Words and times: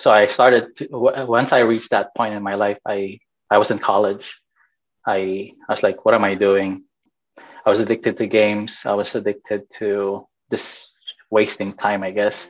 so 0.00 0.10
I 0.10 0.24
started 0.24 0.64
once 0.90 1.52
I 1.52 1.60
reached 1.60 1.90
that 1.90 2.14
point 2.16 2.34
in 2.34 2.42
my 2.42 2.54
life, 2.54 2.78
I 2.86 3.20
I 3.50 3.58
was 3.58 3.70
in 3.70 3.78
college. 3.78 4.40
I 5.06 5.52
I 5.68 5.72
was 5.72 5.82
like, 5.82 6.04
what 6.06 6.14
am 6.14 6.24
I 6.24 6.34
doing? 6.34 6.84
I 7.66 7.68
was 7.68 7.80
addicted 7.80 8.16
to 8.16 8.26
games. 8.26 8.80
I 8.86 8.94
was 8.94 9.14
addicted 9.14 9.62
to 9.74 10.26
just 10.50 10.88
wasting 11.30 11.74
time, 11.74 12.02
I 12.02 12.12
guess. 12.12 12.48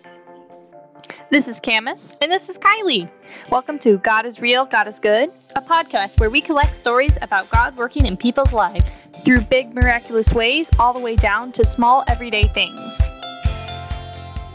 This 1.30 1.48
is 1.48 1.58
Camus. 1.58 2.18
And 2.22 2.30
this 2.30 2.48
is 2.48 2.56
Kylie. 2.56 3.10
Welcome 3.50 3.80
to 3.80 3.98
God 3.98 4.26
is 4.26 4.40
Real, 4.40 4.64
God 4.64 4.86
is 4.86 5.00
Good, 5.00 5.30
a 5.56 5.60
podcast 5.60 6.20
where 6.20 6.30
we 6.30 6.40
collect 6.40 6.76
stories 6.76 7.18
about 7.20 7.50
God 7.50 7.76
working 7.76 8.06
in 8.06 8.16
people's 8.16 8.52
lives 8.52 9.02
through 9.24 9.40
big, 9.42 9.74
miraculous 9.74 10.32
ways, 10.32 10.70
all 10.78 10.92
the 10.92 11.00
way 11.00 11.16
down 11.16 11.50
to 11.52 11.64
small, 11.64 12.04
everyday 12.06 12.46
things. 12.48 13.10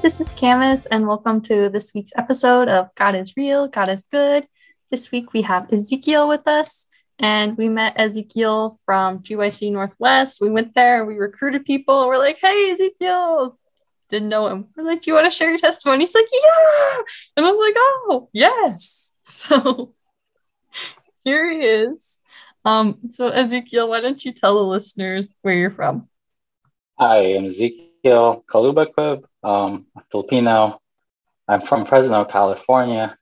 This 0.05 0.21
is 0.21 0.31
Camus, 0.31 0.85
and 0.85 1.07
welcome 1.07 1.41
to 1.41 1.67
this 1.67 1.91
week's 1.95 2.11
episode 2.15 2.69
of 2.69 2.93
God 2.93 3.15
is 3.15 3.35
Real, 3.35 3.67
God 3.67 3.89
is 3.89 4.03
Good. 4.03 4.47
This 4.91 5.09
week 5.09 5.33
we 5.33 5.41
have 5.41 5.73
Ezekiel 5.73 6.27
with 6.27 6.47
us, 6.47 6.85
and 7.17 7.57
we 7.57 7.69
met 7.69 7.99
Ezekiel 7.99 8.77
from 8.85 9.23
GYC 9.23 9.71
Northwest. 9.71 10.37
We 10.39 10.51
went 10.51 10.75
there, 10.75 11.05
we 11.05 11.15
recruited 11.15 11.65
people. 11.65 12.07
We're 12.07 12.19
like, 12.19 12.37
hey, 12.39 12.69
Ezekiel, 12.69 13.57
didn't 14.09 14.29
know 14.29 14.45
him. 14.45 14.67
We're 14.77 14.83
like, 14.83 15.01
do 15.01 15.09
you 15.09 15.15
want 15.15 15.25
to 15.25 15.35
share 15.35 15.49
your 15.49 15.57
testimony? 15.57 16.03
He's 16.03 16.13
like, 16.13 16.27
yeah. 16.31 16.97
And 17.37 17.45
I'm 17.47 17.57
like, 17.57 17.73
oh, 17.75 18.29
yes. 18.31 19.11
So 19.23 19.95
here 21.23 21.49
he 21.49 21.65
is. 21.65 22.19
Um, 22.63 22.99
so 23.09 23.29
Ezekiel, 23.29 23.89
why 23.89 24.01
don't 24.01 24.23
you 24.23 24.33
tell 24.33 24.53
the 24.53 24.61
listeners 24.61 25.33
where 25.41 25.55
you're 25.55 25.71
from? 25.71 26.09
Hi, 26.99 27.35
I'm 27.35 27.45
Ezekiel 27.45 28.45
Kalubakub 28.47 29.23
um, 29.45 29.85
Filipino. 30.11 30.81
I'm 31.47 31.61
from 31.61 31.85
Fresno, 31.85 32.25
California. 32.25 33.17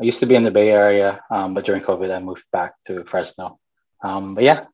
I 0.00 0.04
used 0.04 0.20
to 0.20 0.26
be 0.26 0.36
in 0.36 0.44
the 0.44 0.50
Bay 0.50 0.70
Area, 0.70 1.20
um, 1.30 1.54
but 1.54 1.64
during 1.64 1.82
COVID, 1.82 2.14
I 2.14 2.20
moved 2.20 2.44
back 2.52 2.74
to 2.86 3.04
Fresno. 3.04 3.58
Um, 4.00 4.36
but 4.36 4.44
yeah, 4.44 4.66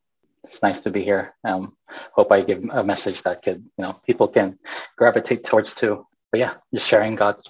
it's 0.45 0.63
nice 0.63 0.81
to 0.81 0.91
be 0.91 1.03
here. 1.03 1.35
Um, 1.43 1.75
hope 2.13 2.31
I 2.31 2.43
give 2.43 2.63
a 2.71 2.85
message 2.85 3.23
that 3.23 3.43
could, 3.43 3.65
you 3.79 3.83
know, 3.83 3.99
people 4.05 4.29
can 4.29 4.59
gravitate 4.97 5.45
towards 5.45 5.75
too. 5.75 6.07
But 6.31 6.41
yeah, 6.41 6.55
just 6.75 6.87
sharing 6.87 7.17
God's 7.17 7.49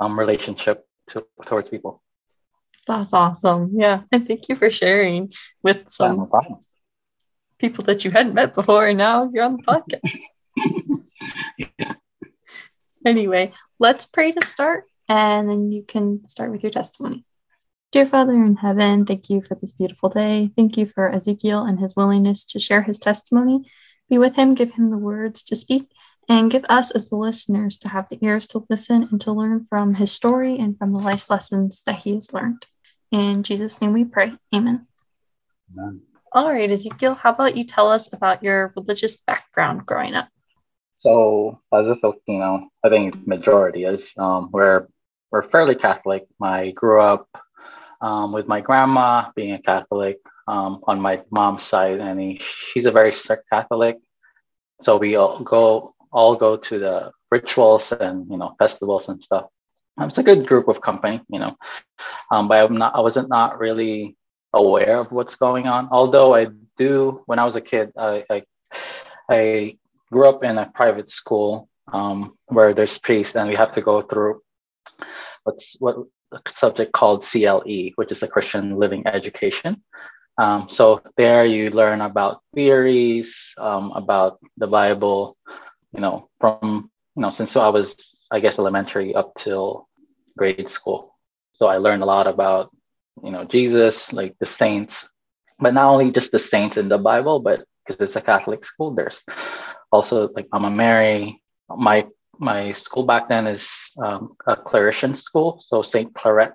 um, 0.00 0.18
relationship 0.18 0.84
to, 1.10 1.24
towards 1.46 1.68
people. 1.68 2.02
That's 2.88 3.12
awesome. 3.12 3.70
Yeah, 3.74 4.02
and 4.12 4.26
thank 4.26 4.48
you 4.48 4.56
for 4.56 4.68
sharing 4.68 5.32
with 5.62 5.88
some 5.90 6.28
yeah, 6.32 6.40
no 6.48 6.60
people 7.58 7.84
that 7.84 8.04
you 8.04 8.10
hadn't 8.10 8.34
met 8.34 8.54
before, 8.56 8.88
and 8.88 8.98
now 8.98 9.30
you're 9.32 9.44
on 9.44 9.58
the 9.58 9.62
podcast. 9.62 10.18
Anyway, 13.04 13.52
let's 13.78 14.06
pray 14.06 14.32
to 14.32 14.46
start, 14.46 14.84
and 15.08 15.48
then 15.48 15.72
you 15.72 15.82
can 15.82 16.24
start 16.24 16.50
with 16.50 16.62
your 16.62 16.70
testimony. 16.70 17.24
Dear 17.90 18.06
Father 18.06 18.32
in 18.32 18.56
heaven, 18.56 19.04
thank 19.04 19.28
you 19.28 19.42
for 19.42 19.54
this 19.54 19.72
beautiful 19.72 20.08
day. 20.08 20.50
Thank 20.56 20.76
you 20.76 20.86
for 20.86 21.12
Ezekiel 21.12 21.64
and 21.64 21.78
his 21.78 21.94
willingness 21.94 22.44
to 22.46 22.58
share 22.58 22.82
his 22.82 22.98
testimony. 22.98 23.64
Be 24.08 24.18
with 24.18 24.36
him, 24.36 24.54
give 24.54 24.72
him 24.72 24.88
the 24.88 24.96
words 24.96 25.42
to 25.44 25.56
speak, 25.56 25.90
and 26.28 26.50
give 26.50 26.64
us 26.68 26.90
as 26.92 27.08
the 27.08 27.16
listeners 27.16 27.76
to 27.78 27.88
have 27.88 28.08
the 28.08 28.18
ears 28.22 28.46
to 28.48 28.64
listen 28.70 29.08
and 29.10 29.20
to 29.20 29.32
learn 29.32 29.66
from 29.68 29.94
his 29.94 30.12
story 30.12 30.58
and 30.58 30.78
from 30.78 30.94
the 30.94 31.00
life 31.00 31.28
lessons 31.28 31.82
that 31.84 32.02
he 32.02 32.14
has 32.14 32.32
learned. 32.32 32.64
In 33.10 33.42
Jesus' 33.42 33.80
name 33.80 33.92
we 33.92 34.04
pray. 34.04 34.32
Amen. 34.54 34.86
Amen. 35.76 36.00
All 36.32 36.50
right, 36.50 36.70
Ezekiel, 36.70 37.14
how 37.14 37.32
about 37.32 37.58
you 37.58 37.64
tell 37.64 37.90
us 37.90 38.10
about 38.10 38.42
your 38.42 38.72
religious 38.74 39.16
background 39.16 39.84
growing 39.84 40.14
up? 40.14 40.28
So 41.02 41.60
as 41.74 41.88
a 41.88 41.96
Filipino, 41.96 42.68
I 42.84 42.88
think 42.88 43.26
majority 43.26 43.84
is 43.84 44.12
um, 44.16 44.50
we're 44.52 44.86
we're 45.32 45.48
fairly 45.50 45.74
Catholic. 45.74 46.26
I 46.40 46.70
grew 46.70 47.00
up 47.00 47.26
um, 48.00 48.32
with 48.32 48.46
my 48.46 48.60
grandma 48.60 49.30
being 49.34 49.52
a 49.52 49.62
Catholic 49.62 50.18
um, 50.46 50.80
on 50.86 51.00
my 51.00 51.22
mom's 51.30 51.64
side, 51.64 51.98
and 51.98 52.20
he, 52.20 52.40
she's 52.40 52.86
a 52.86 52.92
very 52.92 53.12
strict 53.12 53.50
Catholic. 53.50 53.98
So 54.80 54.96
we 54.96 55.16
all 55.16 55.40
go 55.40 55.94
all 56.12 56.36
go 56.36 56.56
to 56.56 56.78
the 56.78 57.10
rituals 57.32 57.90
and 57.90 58.30
you 58.30 58.36
know 58.36 58.54
festivals 58.60 59.08
and 59.08 59.20
stuff. 59.20 59.46
Um, 59.98 60.08
it's 60.08 60.18
a 60.18 60.22
good 60.22 60.46
group 60.46 60.68
of 60.68 60.80
company, 60.80 61.20
you 61.28 61.40
know. 61.40 61.56
Um, 62.30 62.46
but 62.46 62.64
I'm 62.64 62.78
not 62.78 62.94
I 62.94 63.00
wasn't 63.00 63.28
not 63.28 63.58
really 63.58 64.16
aware 64.52 64.98
of 64.98 65.10
what's 65.10 65.34
going 65.34 65.66
on. 65.66 65.88
Although 65.90 66.32
I 66.32 66.46
do 66.78 67.22
when 67.26 67.40
I 67.40 67.44
was 67.44 67.56
a 67.56 67.60
kid, 67.60 67.90
I 67.96 68.24
I, 68.30 68.42
I 69.28 69.78
grew 70.12 70.28
up 70.28 70.44
in 70.44 70.58
a 70.58 70.70
private 70.74 71.10
school 71.10 71.68
um, 71.92 72.36
where 72.46 72.74
there's 72.74 72.98
priests 72.98 73.34
and 73.34 73.48
we 73.48 73.56
have 73.56 73.72
to 73.72 73.80
go 73.80 74.02
through 74.02 74.40
what's 75.44 75.76
what 75.80 75.96
a 76.32 76.38
subject 76.48 76.92
called 76.92 77.24
CLE, 77.24 77.90
which 77.96 78.12
is 78.12 78.22
a 78.22 78.28
Christian 78.28 78.76
living 78.78 79.06
education. 79.06 79.82
Um, 80.38 80.68
so 80.68 81.02
there 81.16 81.44
you 81.44 81.70
learn 81.70 82.00
about 82.00 82.40
theories, 82.54 83.54
um, 83.58 83.92
about 83.92 84.38
the 84.56 84.66
Bible, 84.66 85.36
you 85.92 86.00
know, 86.00 86.28
from 86.40 86.90
you 87.16 87.22
know 87.22 87.30
since 87.30 87.56
I 87.56 87.68
was 87.68 87.96
I 88.30 88.40
guess 88.40 88.58
elementary 88.58 89.14
up 89.14 89.34
till 89.34 89.88
grade 90.38 90.70
school. 90.70 91.14
So 91.56 91.66
I 91.66 91.76
learned 91.78 92.02
a 92.02 92.06
lot 92.06 92.26
about 92.26 92.70
you 93.22 93.30
know 93.30 93.44
Jesus, 93.44 94.12
like 94.12 94.36
the 94.38 94.46
saints, 94.46 95.08
but 95.58 95.74
not 95.74 95.90
only 95.92 96.12
just 96.12 96.32
the 96.32 96.38
saints 96.38 96.76
in 96.76 96.88
the 96.88 96.98
Bible, 96.98 97.40
but 97.40 97.64
because 97.84 98.00
it's 98.00 98.16
a 98.16 98.22
Catholic 98.22 98.64
school, 98.64 98.94
there's 98.94 99.22
also 99.92 100.28
like 100.34 100.48
Mama 100.52 100.70
Mary. 100.70 101.42
My 101.68 102.06
my 102.38 102.72
school 102.72 103.04
back 103.04 103.28
then 103.28 103.46
is 103.46 103.70
um, 104.02 104.34
a 104.46 104.56
Claretian 104.56 105.16
school, 105.16 105.62
so 105.68 105.82
Saint 105.82 106.14
Claret, 106.14 106.54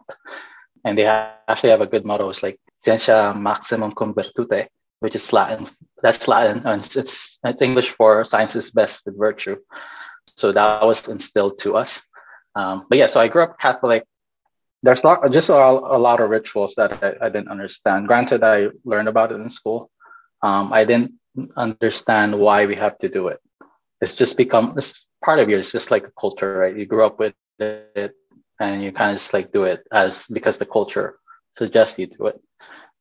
and 0.83 0.97
they 0.97 1.05
actually 1.05 1.69
have 1.69 1.81
a 1.81 1.87
good 1.87 2.03
motto. 2.03 2.29
It's 2.29 2.43
like 2.43 2.59
"Scientia 2.83 3.33
maximum 3.35 3.93
cum 3.93 4.13
virtute," 4.13 4.67
which 4.99 5.15
is 5.15 5.31
Latin. 5.31 5.69
That's 6.01 6.27
Latin, 6.27 6.65
and 6.65 6.83
it's 6.95 7.37
it's 7.43 7.61
English 7.61 7.91
for 7.91 8.25
"science 8.25 8.55
is 8.55 8.71
best 8.71 9.03
with 9.05 9.17
virtue." 9.17 9.57
So 10.35 10.51
that 10.51 10.85
was 10.85 11.07
instilled 11.07 11.59
to 11.59 11.77
us. 11.77 12.01
Um, 12.55 12.85
but 12.89 12.97
yeah, 12.97 13.07
so 13.07 13.19
I 13.19 13.27
grew 13.27 13.43
up 13.43 13.59
Catholic. 13.59 14.03
There's 14.83 15.03
lot, 15.03 15.31
just 15.31 15.49
a, 15.49 15.55
a 15.55 15.99
lot 16.07 16.19
of 16.19 16.29
rituals 16.29 16.75
that 16.77 17.03
I, 17.03 17.25
I, 17.25 17.29
didn't 17.29 17.49
understand. 17.49 18.07
Granted, 18.07 18.43
I 18.43 18.69
learned 18.85 19.07
about 19.07 19.31
it 19.31 19.35
in 19.41 19.49
school. 19.49 19.89
Um, 20.43 20.71
I 20.71 20.85
didn't 20.85 21.13
understand 21.55 22.37
why 22.37 22.65
we 22.65 22.75
have 22.75 22.97
to 22.99 23.09
do 23.09 23.27
it. 23.27 23.39
It's 24.01 24.15
just 24.15 24.37
become 24.37 24.73
this 24.75 25.05
part 25.23 25.39
of 25.39 25.49
you. 25.49 25.57
It's 25.57 25.71
just 25.71 25.91
like 25.91 26.05
a 26.05 26.11
culture, 26.19 26.57
right? 26.57 26.75
You 26.75 26.85
grew 26.85 27.05
up 27.05 27.19
with 27.19 27.33
it, 27.59 28.15
and 28.59 28.83
you 28.83 28.91
kind 28.91 29.11
of 29.11 29.17
just 29.17 29.33
like 29.33 29.51
do 29.51 29.63
it 29.63 29.85
as 29.91 30.25
because 30.31 30.57
the 30.57 30.65
culture 30.65 31.17
suggests 31.57 31.97
you 31.99 32.07
do 32.07 32.27
it. 32.27 32.39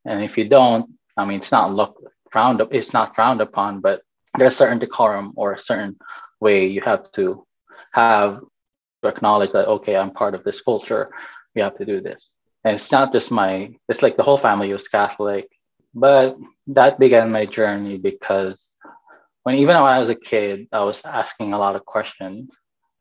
And 0.04 0.22
if 0.22 0.38
you 0.38 0.48
don't, 0.48 0.90
I 1.16 1.24
mean, 1.24 1.40
it's 1.40 1.52
not 1.52 1.72
look 1.72 1.96
frowned 2.30 2.60
up. 2.60 2.72
It's 2.72 2.92
not 2.92 3.14
frowned 3.14 3.40
upon, 3.40 3.80
but 3.80 4.02
there's 4.38 4.56
certain 4.56 4.78
decorum 4.78 5.32
or 5.36 5.52
a 5.52 5.58
certain 5.58 5.96
way 6.40 6.66
you 6.66 6.80
have 6.82 7.10
to 7.12 7.46
have 7.92 8.40
to 9.02 9.08
acknowledge 9.08 9.52
that 9.52 9.68
okay, 9.68 9.96
I'm 9.96 10.10
part 10.10 10.34
of 10.34 10.44
this 10.44 10.60
culture. 10.60 11.10
We 11.54 11.62
have 11.62 11.76
to 11.78 11.86
do 11.86 12.00
this. 12.00 12.22
And 12.64 12.74
it's 12.74 12.92
not 12.92 13.12
just 13.12 13.30
my. 13.30 13.74
It's 13.88 14.02
like 14.02 14.16
the 14.16 14.22
whole 14.22 14.38
family 14.38 14.72
was 14.72 14.88
Catholic 14.88 15.48
but 15.96 16.36
that 16.66 16.98
began 16.98 17.32
my 17.32 17.46
journey 17.46 17.96
because 17.96 18.70
when 19.44 19.54
even 19.56 19.76
when 19.76 19.92
I 19.92 19.98
was 19.98 20.10
a 20.10 20.14
kid, 20.14 20.68
I 20.70 20.84
was 20.84 21.00
asking 21.04 21.54
a 21.54 21.58
lot 21.58 21.74
of 21.74 21.86
questions. 21.86 22.54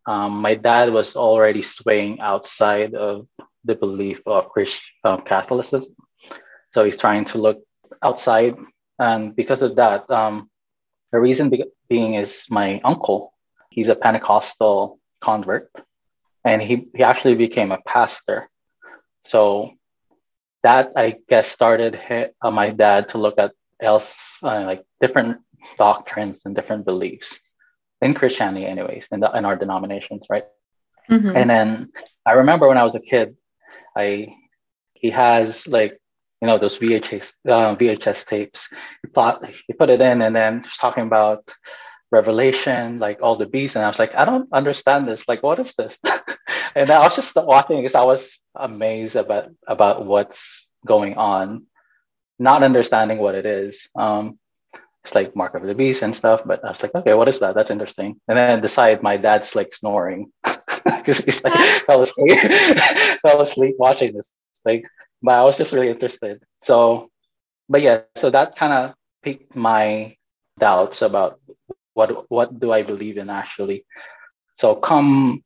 Um, 0.07 0.41
my 0.41 0.55
dad 0.55 0.93
was 0.93 1.15
already 1.15 1.61
swaying 1.61 2.21
outside 2.21 2.95
of 2.95 3.27
the 3.65 3.75
belief 3.75 4.21
of 4.25 4.47
Christian 4.49 4.81
um, 5.03 5.23
Catholicism, 5.23 5.93
so 6.71 6.85
he's 6.85 6.97
trying 6.97 7.25
to 7.25 7.37
look 7.37 7.59
outside, 8.01 8.55
and 8.97 9.35
because 9.35 9.61
of 9.61 9.75
that, 9.75 10.09
um, 10.09 10.49
the 11.11 11.19
reason 11.19 11.49
be- 11.49 11.65
being 11.89 12.13
is 12.13 12.45
my 12.49 12.79
uncle. 12.85 13.33
He's 13.71 13.89
a 13.89 13.95
Pentecostal 13.95 14.99
convert, 15.21 15.69
and 16.45 16.61
he 16.61 16.87
he 16.95 17.03
actually 17.03 17.35
became 17.35 17.73
a 17.73 17.81
pastor. 17.81 18.47
So 19.25 19.73
that 20.65 20.91
I 20.95 21.17
guess 21.29 21.47
started 21.47 21.93
uh, 22.41 22.51
my 22.51 22.71
dad 22.71 23.09
to 23.09 23.19
look 23.19 23.37
at 23.37 23.51
else 23.79 24.11
uh, 24.41 24.63
like 24.65 24.83
different 24.99 25.37
doctrines 25.77 26.41
and 26.43 26.55
different 26.55 26.85
beliefs 26.85 27.39
in 28.01 28.15
Christianity, 28.15 28.65
anyways, 28.65 29.07
in, 29.11 29.19
the, 29.19 29.31
in 29.37 29.45
our 29.45 29.55
denominations, 29.55 30.23
right? 30.27 30.45
Mm-hmm. 31.09 31.37
And 31.37 31.49
then 31.49 31.89
I 32.25 32.31
remember 32.31 32.67
when 32.67 32.79
I 32.79 32.83
was 32.83 32.95
a 32.95 32.99
kid, 32.99 33.37
I 33.95 34.33
he 34.95 35.11
has 35.11 35.67
like 35.67 35.99
you 36.41 36.47
know 36.47 36.57
those 36.57 36.79
VHS 36.79 37.31
uh, 37.47 37.75
VHS 37.75 38.25
tapes. 38.25 38.67
He 39.03 39.07
put 39.09 39.45
he 39.67 39.73
put 39.73 39.91
it 39.91 40.01
in, 40.01 40.23
and 40.23 40.35
then 40.35 40.63
just 40.63 40.79
talking 40.79 41.05
about 41.05 41.47
Revelation, 42.11 42.97
like 42.97 43.19
all 43.21 43.35
the 43.35 43.45
beasts, 43.45 43.75
and 43.75 43.85
I 43.85 43.87
was 43.87 43.99
like, 43.99 44.15
I 44.15 44.25
don't 44.25 44.49
understand 44.51 45.07
this. 45.07 45.23
Like, 45.27 45.43
what 45.43 45.59
is 45.59 45.73
this? 45.77 45.99
and 46.75 46.91
I 46.91 46.99
was 46.99 47.15
just 47.15 47.35
watching 47.35 47.77
because 47.77 47.95
I 47.95 48.03
was 48.03 48.39
amazed 48.53 49.15
about 49.15 49.49
about 49.67 50.05
what's 50.05 50.67
going 50.85 51.15
on, 51.15 51.65
not 52.37 52.63
understanding 52.63 53.17
what 53.17 53.35
it 53.35 53.45
is. 53.45 53.87
Um, 53.95 54.37
it's 55.03 55.15
like 55.15 55.35
Mark 55.35 55.55
of 55.55 55.63
the 55.63 55.75
Beast 55.75 56.01
and 56.01 56.15
stuff, 56.15 56.41
but 56.45 56.65
I 56.65 56.69
was 56.69 56.81
like, 56.81 56.93
okay, 56.95 57.13
what 57.13 57.29
is 57.29 57.39
that? 57.39 57.55
That's 57.55 57.69
interesting. 57.71 58.19
And 58.27 58.37
then 58.37 58.61
decide 58.61 59.03
my 59.03 59.17
dad's 59.17 59.55
like 59.55 59.73
snoring. 59.73 60.31
because 60.85 61.19
he's 61.19 61.43
like 61.43 61.53
fell 61.85 62.01
asleep, 62.01 62.39
fell 63.21 63.41
asleep 63.41 63.75
watching 63.77 64.13
this 64.13 64.29
thing. 64.63 64.83
But 65.21 65.35
I 65.35 65.43
was 65.43 65.57
just 65.57 65.73
really 65.73 65.89
interested. 65.89 66.43
So, 66.63 67.09
but 67.69 67.81
yeah, 67.81 68.01
so 68.15 68.29
that 68.29 68.55
kind 68.55 68.73
of 68.73 68.95
piqued 69.23 69.55
my 69.55 70.17
doubts 70.59 71.01
about 71.01 71.39
what 71.93 72.29
what 72.29 72.59
do 72.59 72.71
I 72.71 72.83
believe 72.83 73.17
in 73.17 73.29
actually. 73.29 73.85
So 74.57 74.75
come 74.75 75.43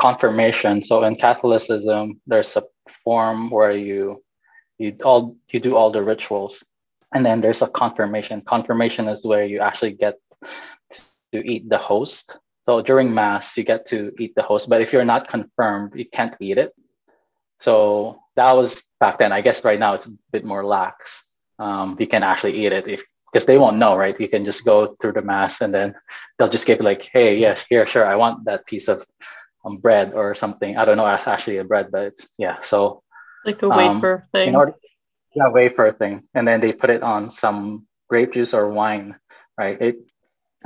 confirmation. 0.00 0.82
So 0.82 1.04
in 1.04 1.16
Catholicism, 1.16 2.20
there's 2.26 2.56
a 2.56 2.64
form 3.04 3.50
where 3.50 3.76
you 3.76 4.22
you 4.78 4.96
all 5.04 5.36
you 5.50 5.60
do 5.60 5.76
all 5.76 5.90
the 5.92 6.02
rituals, 6.02 6.62
and 7.14 7.24
then 7.24 7.40
there's 7.40 7.62
a 7.62 7.68
confirmation. 7.68 8.42
Confirmation 8.42 9.08
is 9.08 9.24
where 9.24 9.44
you 9.44 9.60
actually 9.60 9.92
get 9.92 10.18
to 11.32 11.38
eat 11.46 11.68
the 11.68 11.78
host. 11.78 12.36
So 12.66 12.80
during 12.80 13.12
mass, 13.12 13.56
you 13.56 13.64
get 13.64 13.86
to 13.88 14.12
eat 14.18 14.34
the 14.34 14.42
host, 14.42 14.68
but 14.68 14.80
if 14.80 14.92
you're 14.92 15.04
not 15.04 15.28
confirmed, 15.28 15.92
you 15.96 16.04
can't 16.04 16.34
eat 16.40 16.58
it. 16.58 16.72
So 17.60 18.20
that 18.36 18.52
was 18.52 18.82
back 19.00 19.18
then. 19.18 19.32
I 19.32 19.40
guess 19.40 19.64
right 19.64 19.78
now 19.78 19.94
it's 19.94 20.06
a 20.06 20.12
bit 20.30 20.44
more 20.44 20.64
lax. 20.64 21.24
Um, 21.58 21.96
you 21.98 22.06
can 22.06 22.22
actually 22.22 22.64
eat 22.64 22.72
it 22.72 22.88
if 22.88 23.02
because 23.32 23.46
they 23.46 23.58
won't 23.58 23.78
know, 23.78 23.96
right? 23.96 24.18
You 24.20 24.28
can 24.28 24.44
just 24.44 24.64
go 24.64 24.94
through 25.00 25.12
the 25.12 25.22
mass 25.22 25.62
and 25.62 25.72
then 25.72 25.94
they'll 26.38 26.50
just 26.50 26.66
give 26.66 26.78
you 26.78 26.84
like, 26.84 27.08
hey, 27.12 27.36
yes, 27.36 27.64
here, 27.68 27.86
sure, 27.86 28.04
I 28.06 28.16
want 28.16 28.44
that 28.44 28.66
piece 28.66 28.88
of 28.88 29.06
um, 29.64 29.76
bread 29.78 30.12
or 30.14 30.34
something. 30.34 30.76
I 30.76 30.84
don't 30.84 30.96
know, 30.96 31.06
it's 31.06 31.26
actually 31.26 31.58
a 31.58 31.64
bread, 31.64 31.90
but 31.90 32.02
it's 32.04 32.28
yeah. 32.38 32.60
So 32.62 33.02
like 33.44 33.62
a 33.62 33.68
wafer 33.68 34.14
um, 34.14 34.28
thing. 34.32 34.56
Order, 34.56 34.74
yeah, 35.34 35.48
wafer 35.48 35.92
thing, 35.92 36.22
and 36.34 36.46
then 36.46 36.60
they 36.60 36.72
put 36.72 36.90
it 36.90 37.02
on 37.02 37.30
some 37.30 37.86
grape 38.08 38.32
juice 38.32 38.54
or 38.54 38.68
wine, 38.68 39.16
right? 39.58 39.80
It, 39.80 39.96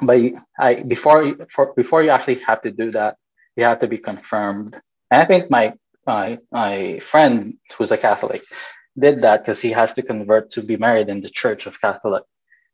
but 0.03 0.21
I 0.59 0.75
before 0.75 1.25
you 1.25 1.47
for, 1.51 1.73
before 1.75 2.03
you 2.03 2.11
actually 2.11 2.41
have 2.41 2.63
to 2.63 2.71
do 2.71 2.91
that, 2.93 3.17
you 3.57 3.65
have 3.65 3.81
to 3.81 3.89
be 3.89 3.99
confirmed. 3.99 4.75
And 5.11 5.23
I 5.23 5.25
think 5.25 5.51
my 5.51 5.75
my 6.07 6.39
my 6.51 7.01
friend 7.01 7.55
who's 7.77 7.93
a 7.93 7.97
Catholic 7.97 8.43
did 8.99 9.23
that 9.23 9.43
because 9.43 9.61
he 9.61 9.71
has 9.71 9.93
to 9.95 10.03
convert 10.03 10.51
to 10.53 10.63
be 10.63 10.77
married 10.77 11.09
in 11.09 11.21
the 11.21 11.31
Church 11.31 11.67
of 11.67 11.81
Catholic. 11.81 12.25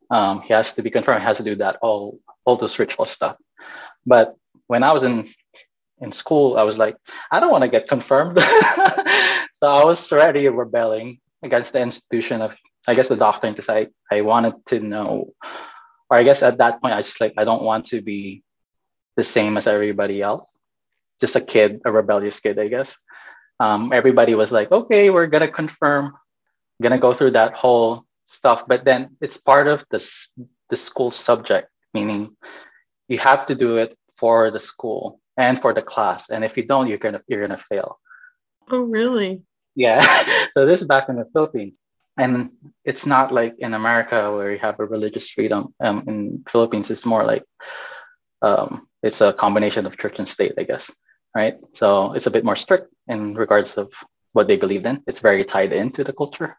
Um, 0.09 0.41
he 0.41 0.53
has 0.53 0.73
to 0.73 0.81
be 0.81 0.89
confirmed. 0.89 1.21
He 1.21 1.25
has 1.25 1.37
to 1.37 1.43
do 1.43 1.55
that 1.57 1.77
all 1.81 2.19
all 2.45 2.57
those 2.57 2.77
ritual 2.79 3.05
stuff. 3.05 3.37
But 4.05 4.35
when 4.67 4.83
I 4.83 4.91
was 4.91 5.03
in 5.03 5.33
in 6.03 6.11
school, 6.11 6.57
I 6.57 6.63
was 6.63 6.77
like, 6.77 6.97
I 7.31 7.39
don't 7.39 7.51
want 7.51 7.63
to 7.63 7.69
get 7.69 7.87
confirmed. 7.87 8.37
so 9.55 9.67
I 9.67 9.83
was 9.85 10.11
already 10.11 10.47
rebelling 10.49 11.19
against 11.41 11.73
the 11.73 11.81
institution 11.81 12.41
of, 12.41 12.51
I 12.87 12.93
guess, 12.93 13.07
the 13.07 13.15
doctrine 13.15 13.53
because 13.53 13.69
I, 13.69 13.87
I 14.11 14.21
wanted 14.21 14.53
to 14.67 14.79
know, 14.79 15.33
or 16.09 16.17
I 16.17 16.23
guess 16.23 16.43
at 16.43 16.57
that 16.57 16.81
point, 16.81 16.93
I 16.93 17.01
just 17.01 17.21
like, 17.21 17.33
I 17.37 17.45
don't 17.45 17.63
want 17.63 17.87
to 17.87 18.01
be 18.01 18.43
the 19.15 19.23
same 19.23 19.57
as 19.57 19.65
everybody 19.65 20.21
else. 20.21 20.47
Just 21.21 21.35
a 21.35 21.41
kid, 21.41 21.81
a 21.85 21.91
rebellious 21.91 22.39
kid, 22.39 22.59
I 22.59 22.67
guess. 22.67 22.95
Um, 23.59 23.93
everybody 23.93 24.35
was 24.35 24.51
like, 24.51 24.71
okay, 24.71 25.09
we're 25.09 25.27
going 25.27 25.47
to 25.47 25.51
confirm, 25.51 26.13
going 26.81 26.91
to 26.91 26.97
go 26.97 27.13
through 27.13 27.31
that 27.31 27.53
whole 27.53 28.03
stuff. 28.27 28.65
But 28.67 28.83
then 28.83 29.15
it's 29.21 29.37
part 29.37 29.67
of 29.67 29.85
the, 29.89 30.05
the 30.69 30.75
school 30.75 31.11
subject, 31.11 31.69
meaning 31.93 32.35
you 33.07 33.19
have 33.19 33.45
to 33.45 33.55
do 33.55 33.77
it 33.77 33.97
for 34.17 34.51
the 34.51 34.59
school 34.59 35.21
and 35.37 35.61
for 35.61 35.73
the 35.73 35.81
class. 35.81 36.29
And 36.29 36.43
if 36.43 36.57
you 36.57 36.63
don't, 36.63 36.87
you're 36.87 36.97
gonna 36.97 37.21
you're 37.27 37.45
gonna 37.45 37.61
fail. 37.69 37.99
Oh, 38.69 38.79
really? 38.79 39.41
Yeah. 39.75 40.01
so 40.53 40.65
this 40.65 40.81
is 40.81 40.87
back 40.87 41.09
in 41.09 41.15
the 41.15 41.25
Philippines, 41.33 41.77
and 42.17 42.51
it's 42.85 43.05
not 43.05 43.31
like 43.33 43.55
in 43.59 43.73
America 43.73 44.31
where 44.31 44.51
you 44.51 44.59
have 44.59 44.79
a 44.79 44.85
religious 44.85 45.29
freedom. 45.29 45.73
Um, 45.83 46.03
in 46.07 46.43
Philippines, 46.49 46.89
it's 46.89 47.05
more 47.05 47.23
like 47.25 47.43
um, 48.41 48.87
it's 49.01 49.21
a 49.21 49.33
combination 49.33 49.85
of 49.85 49.97
church 49.97 50.19
and 50.19 50.27
state, 50.27 50.53
I 50.57 50.63
guess. 50.63 50.89
Right. 51.35 51.57
So 51.75 52.13
it's 52.13 52.27
a 52.27 52.31
bit 52.31 52.45
more 52.45 52.55
strict 52.55 52.93
in 53.07 53.33
regards 53.33 53.73
of 53.73 53.89
what 54.33 54.47
they 54.47 54.57
believed 54.57 54.85
in. 54.85 55.01
It's 55.07 55.19
very 55.19 55.43
tied 55.45 55.73
into 55.73 56.03
the 56.03 56.13
culture. 56.13 56.57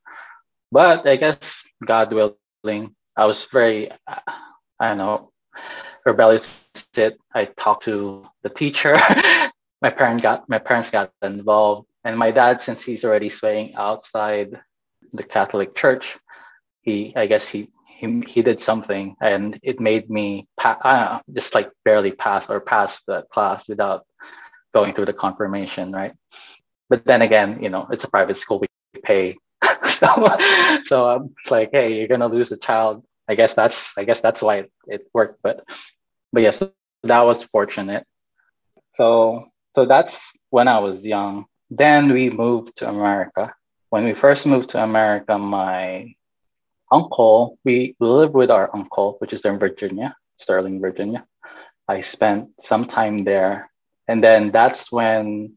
But 0.72 1.06
I 1.06 1.16
guess 1.16 1.62
God 1.84 2.12
willing, 2.12 2.96
I 3.16 3.26
was 3.26 3.46
very, 3.52 3.92
I 4.08 4.88
don't 4.88 4.98
know, 4.98 5.30
rebellious 6.04 6.64
it. 6.96 7.18
I 7.34 7.46
talked 7.46 7.84
to 7.84 8.26
the 8.42 8.50
teacher. 8.50 8.94
my 9.82 9.90
parent 9.90 10.22
got 10.22 10.48
my 10.48 10.58
parents 10.58 10.90
got 10.90 11.10
involved, 11.22 11.88
and 12.04 12.18
my 12.18 12.30
dad, 12.30 12.62
since 12.62 12.82
he's 12.82 13.04
already 13.04 13.30
swaying 13.30 13.74
outside 13.74 14.60
the 15.12 15.22
Catholic 15.22 15.74
Church, 15.74 16.18
he 16.82 17.12
I 17.16 17.26
guess 17.26 17.46
he 17.48 17.70
he, 17.86 18.22
he 18.26 18.42
did 18.42 18.60
something, 18.60 19.16
and 19.20 19.58
it 19.62 19.80
made 19.80 20.10
me 20.10 20.46
pa- 20.58 20.78
know, 20.84 21.20
just 21.34 21.54
like 21.54 21.70
barely 21.84 22.12
pass 22.12 22.50
or 22.50 22.60
pass 22.60 23.00
the 23.06 23.22
class 23.32 23.68
without 23.68 24.04
going 24.72 24.94
through 24.94 25.06
the 25.06 25.12
confirmation, 25.12 25.92
right? 25.92 26.12
But 26.90 27.04
then 27.04 27.22
again, 27.22 27.62
you 27.62 27.70
know, 27.70 27.86
it's 27.90 28.04
a 28.04 28.10
private 28.10 28.36
school. 28.36 28.60
We 28.60 28.66
pay, 29.02 29.36
so 29.88 30.36
so 30.84 31.08
I'm 31.08 31.34
like, 31.50 31.70
hey, 31.72 31.94
you're 31.94 32.08
gonna 32.08 32.28
lose 32.28 32.50
a 32.52 32.56
child. 32.56 33.04
I 33.28 33.34
guess 33.36 33.54
that's 33.54 33.96
I 33.96 34.04
guess 34.04 34.20
that's 34.20 34.42
why 34.42 34.56
it, 34.56 34.72
it 34.86 35.08
worked. 35.14 35.40
But 35.42 35.64
but 36.34 36.42
yes, 36.42 36.60
yeah, 36.60 36.66
so 36.66 36.72
that 37.04 37.20
was 37.20 37.44
fortunate. 37.44 38.04
So 38.96 39.46
so 39.74 39.86
that's 39.86 40.16
when 40.50 40.68
I 40.68 40.78
was 40.78 41.00
young. 41.02 41.46
Then 41.70 42.12
we 42.12 42.30
moved 42.30 42.76
to 42.78 42.88
America. 42.88 43.54
When 43.90 44.04
we 44.04 44.14
first 44.14 44.46
moved 44.46 44.70
to 44.70 44.82
America, 44.82 45.38
my 45.38 46.14
uncle, 46.90 47.58
we 47.64 47.96
lived 48.00 48.34
with 48.34 48.50
our 48.50 48.68
uncle, 48.74 49.16
which 49.20 49.32
is 49.32 49.44
in 49.44 49.58
Virginia, 49.58 50.14
Sterling, 50.38 50.80
Virginia. 50.80 51.24
I 51.88 52.00
spent 52.00 52.50
some 52.60 52.84
time 52.86 53.24
there. 53.24 53.70
And 54.08 54.22
then 54.22 54.50
that's 54.50 54.92
when, 54.92 55.56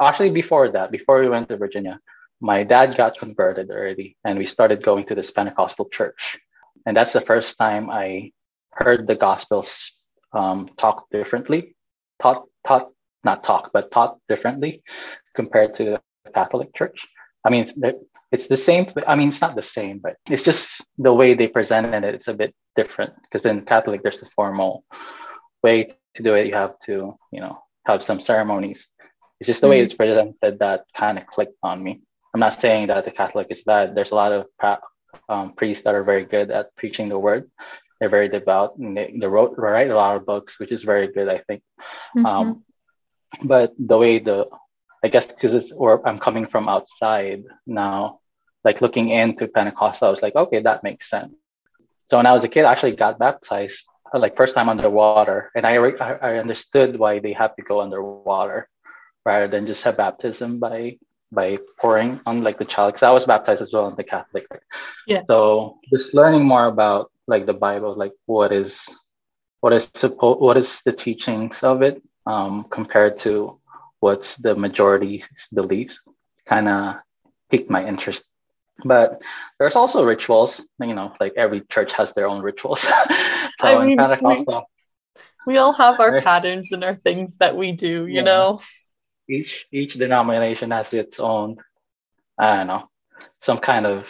actually, 0.00 0.30
before 0.30 0.70
that, 0.72 0.90
before 0.90 1.20
we 1.20 1.28
went 1.28 1.48
to 1.48 1.56
Virginia, 1.56 2.00
my 2.40 2.64
dad 2.64 2.96
got 2.96 3.18
converted 3.18 3.70
already 3.70 4.16
and 4.24 4.38
we 4.38 4.46
started 4.46 4.82
going 4.82 5.06
to 5.06 5.14
this 5.14 5.30
Pentecostal 5.30 5.88
church. 5.90 6.38
And 6.86 6.96
that's 6.96 7.12
the 7.12 7.20
first 7.20 7.58
time 7.58 7.90
I 7.90 8.32
heard 8.72 9.06
the 9.06 9.14
gospel 9.14 9.64
um, 10.32 10.70
talk 10.76 11.06
differently, 11.10 11.74
taught, 12.20 12.44
taught, 12.66 12.90
not 13.24 13.44
talk, 13.44 13.70
but 13.72 13.90
taught 13.90 14.18
differently 14.28 14.82
compared 15.34 15.74
to 15.76 15.84
the 15.84 16.00
Catholic 16.34 16.74
Church. 16.74 17.06
I 17.44 17.50
mean, 17.50 17.64
it's, 17.64 17.74
it's 18.30 18.46
the 18.46 18.56
same. 18.56 18.86
I 19.06 19.14
mean, 19.14 19.28
it's 19.28 19.40
not 19.40 19.56
the 19.56 19.62
same, 19.62 19.98
but 19.98 20.16
it's 20.30 20.42
just 20.42 20.80
the 20.98 21.12
way 21.12 21.34
they 21.34 21.48
presented 21.48 22.04
it. 22.04 22.14
It's 22.14 22.28
a 22.28 22.34
bit 22.34 22.54
different 22.76 23.12
because 23.22 23.44
in 23.46 23.62
Catholic, 23.62 24.02
there's 24.02 24.22
a 24.22 24.30
formal 24.34 24.84
way 25.62 25.90
to 26.14 26.22
do 26.22 26.34
it. 26.34 26.46
You 26.46 26.54
have 26.54 26.78
to, 26.86 27.16
you 27.30 27.40
know, 27.40 27.62
have 27.86 28.02
some 28.02 28.20
ceremonies. 28.20 28.88
It's 29.40 29.46
just 29.46 29.60
the 29.60 29.66
mm-hmm. 29.66 29.70
way 29.70 29.80
it's 29.80 29.94
presented 29.94 30.58
that 30.60 30.84
kind 30.96 31.18
of 31.18 31.26
clicked 31.26 31.56
on 31.62 31.82
me. 31.82 32.00
I'm 32.32 32.40
not 32.40 32.58
saying 32.58 32.86
that 32.86 33.04
the 33.04 33.10
Catholic 33.10 33.48
is 33.50 33.62
bad. 33.62 33.94
There's 33.94 34.12
a 34.12 34.14
lot 34.14 34.32
of 34.32 34.46
um, 35.28 35.52
priests 35.54 35.84
that 35.84 35.94
are 35.94 36.04
very 36.04 36.24
good 36.24 36.50
at 36.50 36.74
preaching 36.76 37.08
the 37.08 37.18
word, 37.18 37.50
they're 38.02 38.08
very 38.08 38.28
devout 38.28 38.76
and 38.78 38.96
they, 38.96 39.14
they 39.16 39.28
wrote 39.28 39.54
write 39.56 39.88
a 39.88 39.94
lot 39.94 40.16
of 40.16 40.26
books, 40.26 40.58
which 40.58 40.72
is 40.72 40.82
very 40.82 41.06
good, 41.06 41.28
I 41.28 41.38
think. 41.38 41.62
Mm-hmm. 42.16 42.26
Um, 42.26 42.64
but 43.44 43.72
the 43.78 43.96
way 43.96 44.18
the 44.18 44.48
I 45.04 45.06
guess 45.06 45.28
because 45.28 45.54
it's 45.54 45.70
or 45.70 46.04
I'm 46.04 46.18
coming 46.18 46.46
from 46.48 46.68
outside 46.68 47.44
now, 47.64 48.18
like 48.64 48.80
looking 48.80 49.10
into 49.10 49.46
Pentecostal, 49.46 50.08
I 50.08 50.10
was 50.10 50.20
like, 50.20 50.34
okay, 50.34 50.60
that 50.62 50.82
makes 50.82 51.08
sense. 51.08 51.32
So 52.10 52.16
when 52.16 52.26
I 52.26 52.32
was 52.32 52.42
a 52.42 52.48
kid, 52.48 52.64
I 52.64 52.72
actually 52.72 52.96
got 52.96 53.20
baptized, 53.20 53.84
like 54.12 54.36
first 54.36 54.56
time 54.56 54.68
underwater, 54.68 55.52
and 55.54 55.64
I 55.64 55.74
I 55.76 56.38
understood 56.38 56.98
why 56.98 57.20
they 57.20 57.34
have 57.34 57.54
to 57.54 57.62
go 57.62 57.80
underwater 57.82 58.68
rather 59.24 59.46
than 59.46 59.68
just 59.68 59.82
have 59.82 59.96
baptism 59.96 60.58
by 60.58 60.98
by 61.32 61.58
pouring 61.80 62.20
on 62.26 62.42
like 62.42 62.58
the 62.58 62.64
child 62.64 62.92
because 62.92 63.02
I 63.02 63.10
was 63.10 63.24
baptized 63.24 63.62
as 63.62 63.72
well 63.72 63.88
in 63.88 63.96
the 63.96 64.04
Catholic. 64.04 64.46
Yeah. 65.06 65.22
So 65.26 65.78
just 65.90 66.14
learning 66.14 66.44
more 66.44 66.66
about 66.66 67.10
like 67.26 67.46
the 67.46 67.54
Bible, 67.54 67.94
like 67.96 68.12
what 68.26 68.52
is 68.52 68.86
what 69.60 69.72
is 69.72 69.90
supposed 69.94 70.40
what 70.40 70.56
is 70.56 70.82
the 70.82 70.92
teachings 70.92 71.62
of 71.62 71.82
it 71.82 72.02
um, 72.26 72.66
compared 72.70 73.18
to 73.18 73.58
what's 74.00 74.36
the 74.36 74.54
majority 74.54 75.24
beliefs, 75.52 76.02
kind 76.46 76.68
of 76.68 76.96
piqued 77.50 77.70
my 77.70 77.86
interest. 77.86 78.24
But 78.84 79.22
there's 79.58 79.76
also 79.76 80.04
rituals, 80.04 80.64
you 80.80 80.94
know, 80.94 81.14
like 81.20 81.34
every 81.36 81.62
church 81.70 81.92
has 81.92 82.12
their 82.12 82.26
own 82.26 82.42
rituals. 82.42 82.80
so 82.80 82.90
I 83.60 83.84
mean, 83.86 83.98
we, 84.22 84.44
we 85.46 85.58
all 85.58 85.72
have 85.72 86.00
our 86.00 86.20
patterns 86.20 86.72
and 86.72 86.82
our 86.82 86.96
things 86.96 87.36
that 87.36 87.56
we 87.56 87.72
do, 87.72 88.06
you 88.06 88.16
yeah. 88.16 88.22
know. 88.22 88.60
Each 89.28 89.66
each 89.72 89.94
denomination 89.94 90.70
has 90.70 90.92
its 90.92 91.20
own, 91.20 91.56
I 92.38 92.56
don't 92.56 92.66
know, 92.66 92.88
some 93.40 93.58
kind 93.58 93.86
of 93.86 94.06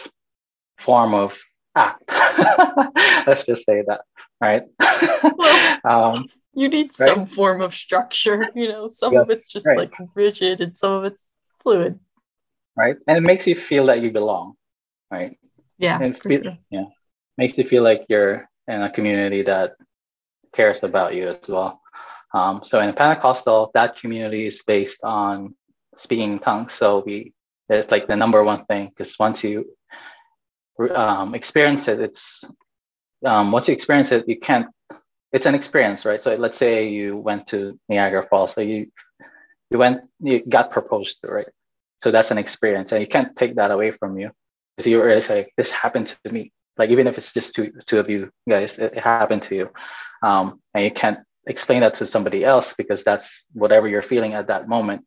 form 0.80 1.14
of 1.14 1.38
act. 1.74 2.04
Let's 3.26 3.44
just 3.44 3.64
say 3.64 3.82
that, 3.86 4.02
right? 4.40 4.64
Well, 5.36 5.80
um, 5.84 6.28
you 6.54 6.68
need 6.68 6.90
right? 6.98 7.08
some 7.08 7.26
form 7.26 7.62
of 7.62 7.74
structure, 7.74 8.48
you 8.54 8.68
know, 8.68 8.88
some 8.88 9.12
yes, 9.12 9.22
of 9.22 9.30
it's 9.30 9.52
just 9.52 9.66
right. 9.66 9.78
like 9.78 9.94
rigid 10.14 10.60
and 10.60 10.76
some 10.76 10.92
of 10.92 11.04
it's 11.04 11.24
fluid. 11.62 11.98
Right. 12.76 12.96
And 13.06 13.18
it 13.18 13.22
makes 13.22 13.46
you 13.46 13.54
feel 13.54 13.86
that 13.86 14.00
you 14.02 14.10
belong, 14.10 14.54
right? 15.10 15.38
Yeah. 15.78 15.98
Feel, 15.98 16.42
sure. 16.42 16.58
Yeah. 16.70 16.84
Makes 17.36 17.58
you 17.58 17.64
feel 17.64 17.82
like 17.82 18.06
you're 18.08 18.48
in 18.68 18.82
a 18.82 18.90
community 18.90 19.42
that 19.42 19.72
cares 20.54 20.82
about 20.82 21.14
you 21.14 21.28
as 21.28 21.48
well. 21.48 21.81
Um, 22.34 22.62
so 22.64 22.80
in 22.80 22.92
Pentecostal, 22.94 23.70
that 23.74 23.96
community 23.96 24.46
is 24.46 24.62
based 24.66 24.98
on 25.02 25.54
speaking 25.96 26.38
tongues. 26.38 26.72
So 26.72 27.02
we 27.04 27.32
it's 27.68 27.90
like 27.90 28.06
the 28.06 28.16
number 28.16 28.42
one 28.44 28.64
thing 28.66 28.88
because 28.88 29.18
once 29.18 29.42
you 29.44 29.66
um, 30.94 31.34
experience 31.34 31.88
it, 31.88 32.00
it's 32.00 32.44
um, 33.24 33.52
once 33.52 33.68
you 33.68 33.74
experience 33.74 34.12
it, 34.12 34.28
you 34.28 34.38
can't. 34.38 34.66
It's 35.32 35.46
an 35.46 35.54
experience, 35.54 36.04
right? 36.04 36.20
So 36.22 36.34
let's 36.36 36.58
say 36.58 36.88
you 36.88 37.16
went 37.16 37.46
to 37.48 37.78
Niagara 37.88 38.26
Falls, 38.28 38.52
so 38.54 38.60
you 38.60 38.90
you 39.70 39.78
went, 39.78 40.02
you 40.20 40.44
got 40.46 40.70
proposed 40.70 41.20
to, 41.22 41.28
right? 41.30 41.48
So 42.02 42.10
that's 42.10 42.30
an 42.30 42.38
experience, 42.38 42.92
and 42.92 43.00
you 43.00 43.06
can't 43.06 43.34
take 43.36 43.56
that 43.56 43.70
away 43.70 43.92
from 43.92 44.18
you 44.18 44.30
because 44.76 44.90
you 44.90 45.00
already 45.00 45.22
say 45.22 45.52
this 45.56 45.70
happened 45.70 46.14
to 46.24 46.32
me. 46.32 46.52
Like 46.76 46.90
even 46.90 47.06
if 47.06 47.16
it's 47.16 47.32
just 47.32 47.54
two 47.54 47.72
two 47.86 47.98
of 47.98 48.10
you 48.10 48.30
guys, 48.48 48.76
it, 48.78 48.94
it 48.94 49.02
happened 49.02 49.42
to 49.44 49.54
you, 49.54 49.70
um, 50.22 50.60
and 50.74 50.84
you 50.84 50.90
can't 50.90 51.20
explain 51.46 51.80
that 51.80 51.94
to 51.94 52.06
somebody 52.06 52.44
else 52.44 52.74
because 52.76 53.04
that's 53.04 53.44
whatever 53.52 53.88
you're 53.88 54.02
feeling 54.02 54.34
at 54.34 54.48
that 54.48 54.68
moment. 54.68 55.04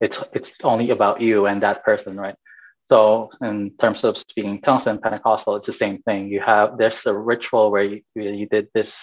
It's 0.00 0.22
it's 0.32 0.52
only 0.62 0.90
about 0.90 1.20
you 1.20 1.46
and 1.46 1.62
that 1.62 1.84
person, 1.84 2.16
right? 2.16 2.36
So 2.90 3.30
in 3.40 3.72
terms 3.80 4.04
of 4.04 4.18
speaking 4.18 4.60
tongues 4.60 4.86
and 4.86 5.00
Pentecostal, 5.00 5.56
it's 5.56 5.66
the 5.66 5.72
same 5.72 6.02
thing. 6.02 6.28
You 6.28 6.40
have 6.40 6.76
there's 6.76 7.06
a 7.06 7.14
ritual 7.14 7.70
where 7.70 7.84
you, 7.84 8.02
you 8.14 8.46
did 8.46 8.68
this 8.74 8.94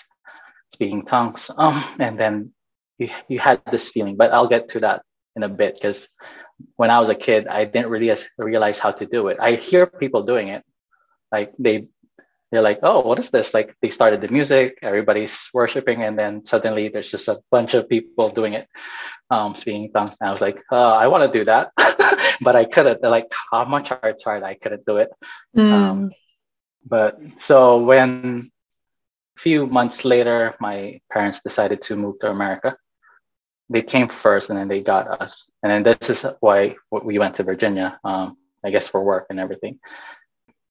speaking 0.74 1.06
tongues, 1.06 1.50
um, 1.58 1.84
and 2.00 2.20
then 2.20 2.54
you 2.98 3.10
you 3.28 3.40
had 3.40 3.62
this 3.72 3.90
feeling. 3.90 4.16
But 4.16 4.34
I'll 4.34 4.48
get 4.48 4.70
to 4.70 4.80
that 4.82 5.04
in 5.36 5.44
a 5.44 5.50
bit 5.50 5.75
because 5.75 6.08
when 6.75 6.92
I 6.92 7.00
was 7.00 7.10
a 7.10 7.16
kid, 7.16 7.48
I 7.48 7.66
didn't 7.66 7.90
really 7.90 8.16
realize 8.38 8.78
how 8.78 8.92
to 8.92 9.06
do 9.06 9.28
it. 9.30 9.38
I 9.40 9.56
hear 9.56 9.88
people 9.88 10.24
doing 10.24 10.50
it, 10.50 10.63
like 11.32 11.54
they 11.58 11.88
they're 12.51 12.62
like, 12.62 12.79
oh, 12.84 13.00
what 13.01 13.20
is 13.20 13.29
this? 13.29 13.53
Like 13.53 13.75
they 13.81 13.89
started 13.89 14.20
the 14.22 14.27
music, 14.27 14.77
everybody's 14.81 15.50
worshiping, 15.53 16.03
and 16.03 16.20
then 16.20 16.46
suddenly 16.46 16.89
there's 16.89 17.10
just 17.10 17.29
a 17.29 17.39
bunch 17.50 17.74
of 17.74 17.88
people 17.88 18.29
doing 18.29 18.53
it, 18.53 18.67
um, 19.29 19.55
speaking 19.55 19.91
tongues. 19.91 20.15
And 20.20 20.29
I 20.29 20.34
was 20.34 20.41
like, 20.41 20.62
uh, 20.72 20.93
I 20.93 21.08
want 21.08 21.31
to 21.31 21.39
do 21.39 21.46
that, 21.46 21.72
but 22.41 22.55
I 22.55 22.65
couldn't. 22.65 23.01
They're 23.01 23.10
like, 23.10 23.31
how 23.51 23.63
much 23.63 23.91
I 23.91 24.13
tried, 24.22 24.43
I 24.43 24.55
couldn't 24.55 24.86
do 24.86 24.98
it. 24.98 25.10
Mm. 25.55 25.72
Um, 25.72 26.12
but 26.86 27.17
so 27.39 27.81
when 27.81 28.51
a 29.38 29.39
few 29.39 29.65
months 29.65 30.03
later, 30.03 30.55
my 30.60 31.00
parents 31.10 31.39
decided 31.41 31.81
to 31.84 31.96
move 31.96 32.20
to 32.20 32.29
America. 32.29 32.75
They 33.70 33.81
came 33.81 34.10
first, 34.10 34.50
and 34.50 34.60
then 34.60 34.67
they 34.67 34.81
got 34.81 35.22
us. 35.22 35.46
And 35.63 35.72
then 35.72 35.84
this 35.84 36.10
is 36.10 36.25
why 36.41 36.75
we 36.91 37.17
went 37.17 37.36
to 37.36 37.43
Virginia, 37.43 37.98
um, 38.03 38.36
I 38.65 38.72
guess 38.72 38.89
for 38.89 39.01
work 39.01 39.27
and 39.29 39.39
everything. 39.39 39.79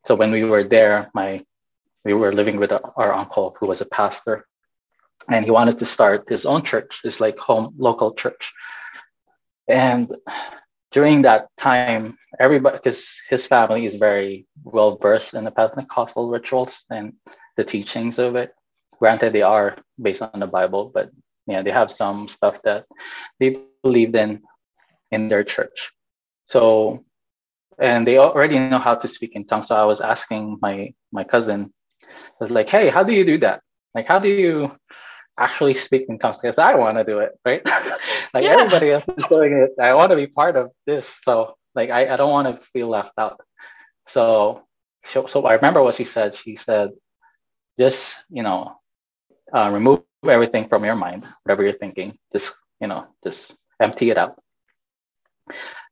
So 0.04 0.14
when 0.14 0.30
we 0.30 0.44
were 0.44 0.64
there, 0.64 1.10
my 1.14 1.44
we 2.04 2.14
were 2.14 2.33
living 2.33 2.59
with 2.59 2.73
our 2.73 3.12
uncle 3.12 3.57
who 3.59 3.66
was 3.66 3.80
a 3.80 3.87
pastor 3.87 4.47
and 5.30 5.45
he 5.45 5.50
wanted 5.50 5.78
to 5.78 5.87
start 5.87 6.28
his 6.28 6.47
own 6.47 6.62
church 6.64 7.00
his 7.04 7.21
like 7.21 7.38
home 7.38 7.75
local 7.76 8.14
church. 8.14 8.52
And 9.69 10.11
during 10.92 11.23
that 11.23 11.49
time 11.57 12.16
everybody 12.38 12.78
because 12.78 13.09
his 13.28 13.47
family 13.47 13.87
is 13.87 13.95
very 13.95 14.47
well 14.64 14.97
versed 14.97 15.35
in 15.35 15.45
the 15.45 15.50
pentecostal 15.50 16.28
rituals 16.28 16.85
and 16.90 17.12
the 17.57 17.64
teachings 17.64 18.19
of 18.19 18.37
it. 18.37 18.52
Granted 18.99 19.33
they 19.33 19.42
are 19.42 19.76
based 20.00 20.23
on 20.23 20.40
the 20.40 20.47
bible 20.47 20.90
but 20.92 21.11
yeah 21.47 21.62
they 21.62 21.71
have 21.71 21.92
some 21.92 22.28
stuff 22.28 22.57
that 22.64 22.87
they 23.38 23.59
believed 23.83 24.14
in 24.16 24.42
in 25.11 25.28
their 25.28 25.45
church. 25.45 25.92
So 26.47 27.04
and 27.78 28.07
they 28.07 28.19
already 28.19 28.59
know 28.59 28.78
how 28.78 28.95
to 28.95 29.09
speak 29.09 29.33
in 29.35 29.47
tongues 29.47 29.69
so 29.69 29.75
i 29.75 29.85
was 29.85 30.00
asking 30.00 30.59
my 30.61 30.92
my 31.12 31.25
cousin 31.25 31.73
Was 32.40 32.50
like, 32.50 32.68
hey, 32.68 32.88
how 32.88 33.04
do 33.04 33.12
you 33.12 33.25
do 33.25 33.38
that? 33.38 33.62
Like, 33.94 34.06
how 34.06 34.18
do 34.18 34.28
you 34.28 34.73
actually 35.38 35.75
speak 35.75 36.06
in 36.09 36.18
tongues? 36.18 36.38
Because 36.40 36.59
I 36.59 36.75
want 36.75 36.97
to 36.97 37.04
do 37.04 37.18
it, 37.18 37.32
right? 37.44 37.62
like 38.35 38.44
yeah. 38.44 38.52
everybody 38.52 38.92
else 38.92 39.04
is 39.16 39.25
doing 39.26 39.52
it. 39.52 39.70
I 39.80 39.94
want 39.94 40.11
to 40.11 40.16
be 40.16 40.26
part 40.26 40.56
of 40.56 40.70
this. 40.87 41.18
So 41.23 41.56
like, 41.75 41.90
I, 41.90 42.14
I 42.14 42.16
don't 42.16 42.30
want 42.30 42.49
to 42.49 42.66
feel 42.73 42.88
left 42.88 43.12
out. 43.18 43.40
So, 44.09 44.62
so, 45.04 45.26
so 45.26 45.44
I 45.44 45.54
remember 45.54 45.82
what 45.82 45.97
she 45.97 46.04
said. 46.04 46.37
She 46.37 46.56
said, 46.56 46.90
just, 47.78 48.16
you 48.30 48.42
know, 48.42 48.76
uh, 49.54 49.70
remove 49.70 50.02
everything 50.28 50.68
from 50.68 50.85
your 50.85 50.97
mind, 50.97 51.26
whatever 51.42 51.62
you're 51.62 51.78
thinking, 51.78 52.18
just, 52.32 52.54
you 52.80 52.88
know, 52.88 53.06
just 53.25 53.52
empty 53.80 54.11
it 54.11 54.18
out. 54.18 54.40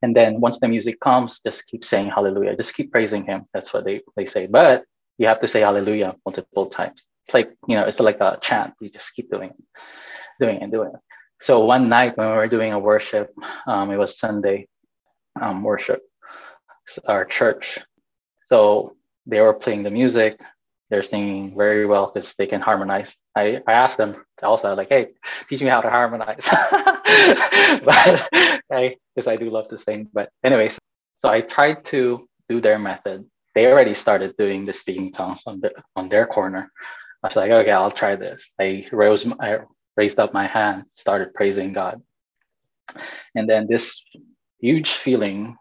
And 0.03 0.15
then 0.15 0.41
once 0.41 0.61
the 0.61 0.69
music 0.69 1.01
comes, 1.01 1.41
just 1.45 1.67
keep 1.67 1.85
saying 1.85 2.11
hallelujah. 2.11 2.57
Just 2.57 2.75
keep 2.75 2.93
praising 2.93 3.25
him. 3.25 3.47
That's 3.53 3.73
what 3.73 3.85
they, 3.85 4.03
they 4.17 4.27
say. 4.27 4.47
But 4.47 4.85
you 5.19 5.27
have 5.27 5.41
to 5.41 5.49
say 5.49 5.61
hallelujah 5.61 6.17
multiple 6.25 6.67
times. 6.67 7.05
It's 7.27 7.35
like, 7.35 7.51
you 7.67 7.77
know, 7.77 7.85
it's 7.85 8.01
like 8.01 8.21
a 8.21 8.39
chant. 8.41 8.75
You 8.81 8.89
just 8.89 9.15
keep 9.15 9.31
doing 9.31 9.51
it, 9.51 9.57
doing 10.41 10.61
it, 10.63 10.71
doing 10.71 10.93
it. 10.95 11.01
So 11.41 11.65
one 11.65 11.89
night 11.89 12.17
when 12.17 12.29
we 12.29 12.35
were 12.35 12.49
doing 12.49 12.73
a 12.73 12.79
worship, 12.79 13.33
um, 13.67 13.91
it 13.91 13.97
was 13.97 14.19
Sunday 14.19 14.69
um, 15.41 15.63
worship, 15.63 16.01
our 17.07 17.25
church. 17.25 17.79
So 18.49 18.97
they 19.27 19.41
were 19.41 19.55
playing 19.55 19.83
the 19.83 19.91
music. 19.91 20.41
They're 20.91 21.03
singing 21.03 21.55
very 21.55 21.85
well 21.85 22.11
because 22.13 22.35
they 22.39 22.47
can 22.47 22.63
harmonize. 22.63 23.15
I, 23.37 23.61
I 23.69 23.73
asked 23.73 23.99
them 23.99 24.25
also 24.43 24.75
like, 24.75 24.89
hey, 24.89 25.09
teach 25.49 25.61
me 25.61 25.69
how 25.69 25.83
to 25.83 25.91
harmonize. 25.91 26.47
but 27.85 28.29
I, 28.73 28.97
because 29.15 29.29
I 29.29 29.37
do 29.37 29.51
love 29.51 29.69
to 29.69 29.79
sing. 29.79 30.09
But 30.13 30.31
anyways, 30.43 30.79
so 31.23 31.31
I 31.31 31.43
tried 31.43 31.85
to 31.87 32.27
do 32.49 32.61
their 32.63 32.79
method 32.79 33.27
they 33.59 33.67
already 33.67 33.93
started 33.93 34.37
doing 34.37 34.65
the 34.65 34.73
speaking 34.73 35.11
tongues 35.13 35.43
on, 35.45 35.59
the, 35.59 35.73
on 35.97 36.09
their 36.09 36.27
corner. 36.27 36.71
I 37.25 37.27
was 37.27 37.35
like, 37.35 37.51
okay, 37.51 37.73
I'll 37.73 37.91
try 37.91 38.15
this. 38.15 38.41
I 38.61 38.87
rose, 38.93 39.27
I 39.41 39.59
raised 39.97 40.21
up 40.21 40.33
my 40.33 40.47
hand, 40.47 40.85
started 40.95 41.35
praising 41.35 41.73
God. 41.73 42.01
And 43.35 43.51
then 43.51 43.67
this 43.69 44.05
huge 44.61 44.93
feeling, 44.93 45.57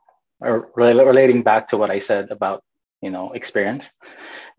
uh, 0.46 0.50
or 0.50 0.70
relating 0.76 1.42
back 1.42 1.70
to 1.70 1.78
what 1.78 1.90
I 1.90 1.98
said 1.98 2.30
about, 2.30 2.64
you 3.02 3.10
know, 3.10 3.32
experience, 3.34 3.90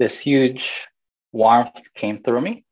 this 0.01 0.19
huge 0.19 0.89
warmth 1.31 1.81
came 1.95 2.21
through 2.25 2.41
me. 2.41 2.65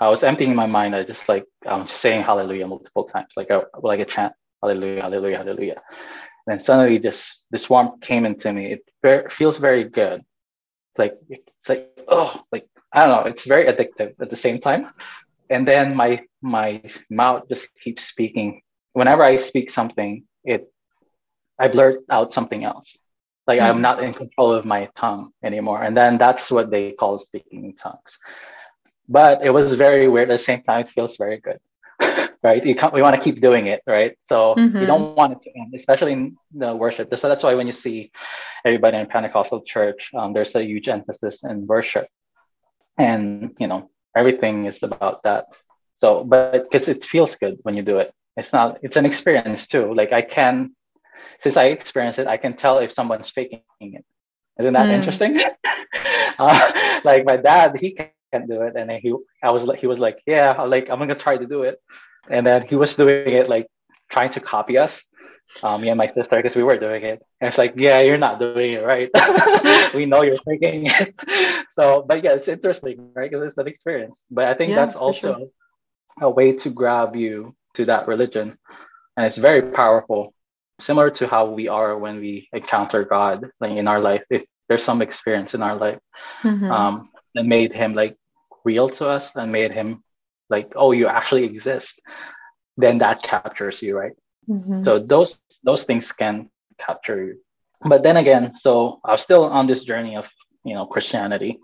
I 0.00 0.10
was 0.10 0.22
emptying 0.22 0.54
my 0.54 0.66
mind. 0.66 0.94
I 0.94 1.02
just 1.02 1.26
like, 1.30 1.46
I'm 1.66 1.88
saying 1.88 2.24
hallelujah 2.24 2.66
multiple 2.66 3.04
times, 3.04 3.32
like 3.38 3.48
a, 3.48 3.62
like 3.82 4.00
a 4.00 4.04
chant, 4.04 4.34
hallelujah, 4.62 5.00
hallelujah, 5.00 5.38
hallelujah 5.38 5.80
and 6.50 6.60
suddenly 6.60 6.98
just 6.98 7.44
this 7.50 7.70
warmth 7.70 8.00
came 8.00 8.26
into 8.26 8.52
me. 8.52 8.72
It 8.72 8.82
very, 9.02 9.30
feels 9.30 9.56
very 9.58 9.84
good. 9.84 10.22
Like 10.98 11.18
it's 11.28 11.68
like 11.68 11.88
oh, 12.08 12.42
like 12.52 12.66
I 12.92 13.06
don't 13.06 13.24
know. 13.24 13.30
It's 13.30 13.46
very 13.46 13.64
addictive 13.64 14.14
at 14.20 14.30
the 14.30 14.36
same 14.36 14.60
time. 14.60 14.90
And 15.48 15.66
then 15.66 15.94
my 15.94 16.22
my 16.42 16.82
mouth 17.08 17.48
just 17.48 17.68
keeps 17.80 18.04
speaking. 18.04 18.62
Whenever 18.92 19.22
I 19.22 19.36
speak 19.36 19.70
something, 19.70 20.24
it 20.44 20.72
I 21.58 21.68
blurt 21.68 22.00
out 22.10 22.32
something 22.32 22.64
else. 22.64 22.96
Like 23.46 23.60
mm 23.60 23.68
I'm 23.68 23.80
not 23.80 24.02
in 24.02 24.12
control 24.12 24.52
of 24.52 24.64
my 24.64 24.88
tongue 24.96 25.30
anymore. 25.42 25.82
And 25.82 25.96
then 25.96 26.18
that's 26.18 26.50
what 26.50 26.70
they 26.70 26.92
call 26.92 27.18
speaking 27.18 27.64
in 27.64 27.76
tongues. 27.76 28.18
But 29.08 29.44
it 29.44 29.50
was 29.50 29.74
very 29.74 30.08
weird. 30.08 30.30
At 30.30 30.38
the 30.38 30.44
same 30.44 30.62
time, 30.62 30.80
it 30.82 30.90
feels 30.90 31.16
very 31.16 31.38
good 31.38 31.60
right? 32.42 32.64
You 32.64 32.74
can't, 32.74 32.92
we 32.92 33.02
want 33.02 33.16
to 33.16 33.22
keep 33.22 33.40
doing 33.40 33.66
it, 33.66 33.82
right? 33.86 34.16
So 34.22 34.54
mm-hmm. 34.56 34.78
you 34.78 34.86
don't 34.86 35.14
want 35.14 35.32
it 35.32 35.42
to 35.44 35.58
end, 35.58 35.74
especially 35.74 36.12
in 36.12 36.36
the 36.54 36.74
worship. 36.74 37.12
So 37.16 37.28
that's 37.28 37.42
why 37.42 37.54
when 37.54 37.66
you 37.66 37.72
see 37.72 38.10
everybody 38.64 38.98
in 38.98 39.06
Pentecostal 39.06 39.62
church, 39.62 40.10
um, 40.14 40.32
there's 40.32 40.54
a 40.54 40.64
huge 40.64 40.88
emphasis 40.88 41.42
in 41.44 41.66
worship, 41.66 42.08
and 42.98 43.54
you 43.58 43.66
know 43.66 43.90
everything 44.16 44.66
is 44.66 44.82
about 44.82 45.22
that. 45.24 45.46
So, 46.00 46.24
but 46.24 46.64
because 46.64 46.88
it 46.88 47.04
feels 47.04 47.36
good 47.36 47.58
when 47.62 47.76
you 47.76 47.82
do 47.82 47.98
it, 47.98 48.12
it's 48.36 48.52
not. 48.52 48.78
It's 48.82 48.96
an 48.96 49.06
experience 49.06 49.66
too. 49.66 49.94
Like 49.94 50.12
I 50.12 50.22
can, 50.22 50.74
since 51.40 51.56
I 51.56 51.66
experience 51.66 52.18
it, 52.18 52.26
I 52.26 52.38
can 52.38 52.56
tell 52.56 52.78
if 52.78 52.92
someone's 52.92 53.28
faking 53.30 53.62
it. 53.80 54.04
Isn't 54.58 54.74
that 54.74 54.86
mm. 54.86 54.92
interesting? 54.92 55.40
uh, 56.38 57.00
like 57.04 57.24
my 57.24 57.36
dad, 57.36 57.76
he 57.78 57.92
can't 57.92 58.48
do 58.48 58.62
it, 58.62 58.76
and 58.76 58.88
then 58.88 59.00
he, 59.00 59.14
I 59.42 59.50
was 59.50 59.64
like, 59.64 59.78
he 59.78 59.86
was 59.86 59.98
like, 59.98 60.22
yeah, 60.26 60.62
like 60.62 60.88
I'm 60.88 60.98
gonna 60.98 61.14
try 61.14 61.36
to 61.36 61.46
do 61.46 61.64
it 61.64 61.78
and 62.28 62.46
then 62.46 62.66
he 62.66 62.76
was 62.76 62.94
doing 62.96 63.32
it 63.32 63.48
like 63.48 63.66
trying 64.10 64.30
to 64.32 64.40
copy 64.40 64.76
us 64.78 65.02
um, 65.62 65.80
me 65.80 65.88
and 65.88 65.98
my 65.98 66.06
sister 66.06 66.36
because 66.36 66.56
we 66.56 66.62
were 66.62 66.78
doing 66.78 67.02
it. 67.02 67.22
And 67.40 67.48
it's 67.48 67.58
like 67.58 67.74
yeah 67.76 68.00
you're 68.00 68.18
not 68.18 68.38
doing 68.38 68.74
it 68.74 68.84
right. 68.84 69.10
We 69.94 70.06
know 70.06 70.22
you're 70.22 70.38
faking 70.38 70.86
it. 70.86 71.14
So 71.72 72.04
but 72.06 72.22
yeah 72.24 72.32
it's 72.32 72.48
interesting 72.48 73.12
right? 73.14 73.30
Because 73.30 73.46
it's 73.46 73.58
an 73.58 73.68
experience. 73.68 74.24
But 74.30 74.46
i 74.46 74.54
think 74.54 74.70
yeah, 74.70 74.84
that's 74.84 74.96
also 74.96 75.34
sure. 75.34 75.46
a 76.20 76.30
way 76.30 76.52
to 76.52 76.70
grab 76.70 77.16
you 77.16 77.54
to 77.74 77.84
that 77.86 78.08
religion. 78.08 78.58
And 79.16 79.26
it's 79.26 79.38
very 79.38 79.62
powerful. 79.62 80.34
Similar 80.80 81.10
to 81.18 81.26
how 81.26 81.46
we 81.46 81.68
are 81.68 81.98
when 81.98 82.20
we 82.20 82.48
encounter 82.52 83.04
god 83.04 83.46
like 83.60 83.72
in 83.72 83.88
our 83.88 84.00
life 84.00 84.24
if 84.30 84.44
there's 84.68 84.84
some 84.84 85.02
experience 85.02 85.54
in 85.54 85.62
our 85.62 85.76
life 85.76 85.98
mm-hmm. 86.42 86.70
um, 86.70 87.10
that 87.34 87.44
made 87.44 87.72
him 87.72 87.92
like 87.94 88.16
real 88.64 88.88
to 88.88 89.06
us 89.06 89.30
and 89.34 89.52
made 89.52 89.72
him 89.72 90.02
like 90.50 90.72
oh 90.76 90.92
you 90.92 91.06
actually 91.06 91.44
exist 91.44 92.00
then 92.76 92.98
that 92.98 93.22
captures 93.22 93.82
you 93.82 93.96
right 93.96 94.12
mm-hmm. 94.48 94.84
so 94.84 94.98
those 94.98 95.38
those 95.64 95.84
things 95.84 96.12
can 96.12 96.50
capture 96.78 97.24
you 97.24 97.40
but 97.82 98.02
then 98.02 98.16
again 98.16 98.52
so 98.54 99.00
i 99.04 99.12
was 99.12 99.22
still 99.22 99.44
on 99.44 99.66
this 99.66 99.84
journey 99.84 100.16
of 100.16 100.28
you 100.64 100.74
know 100.74 100.86
christianity 100.86 101.58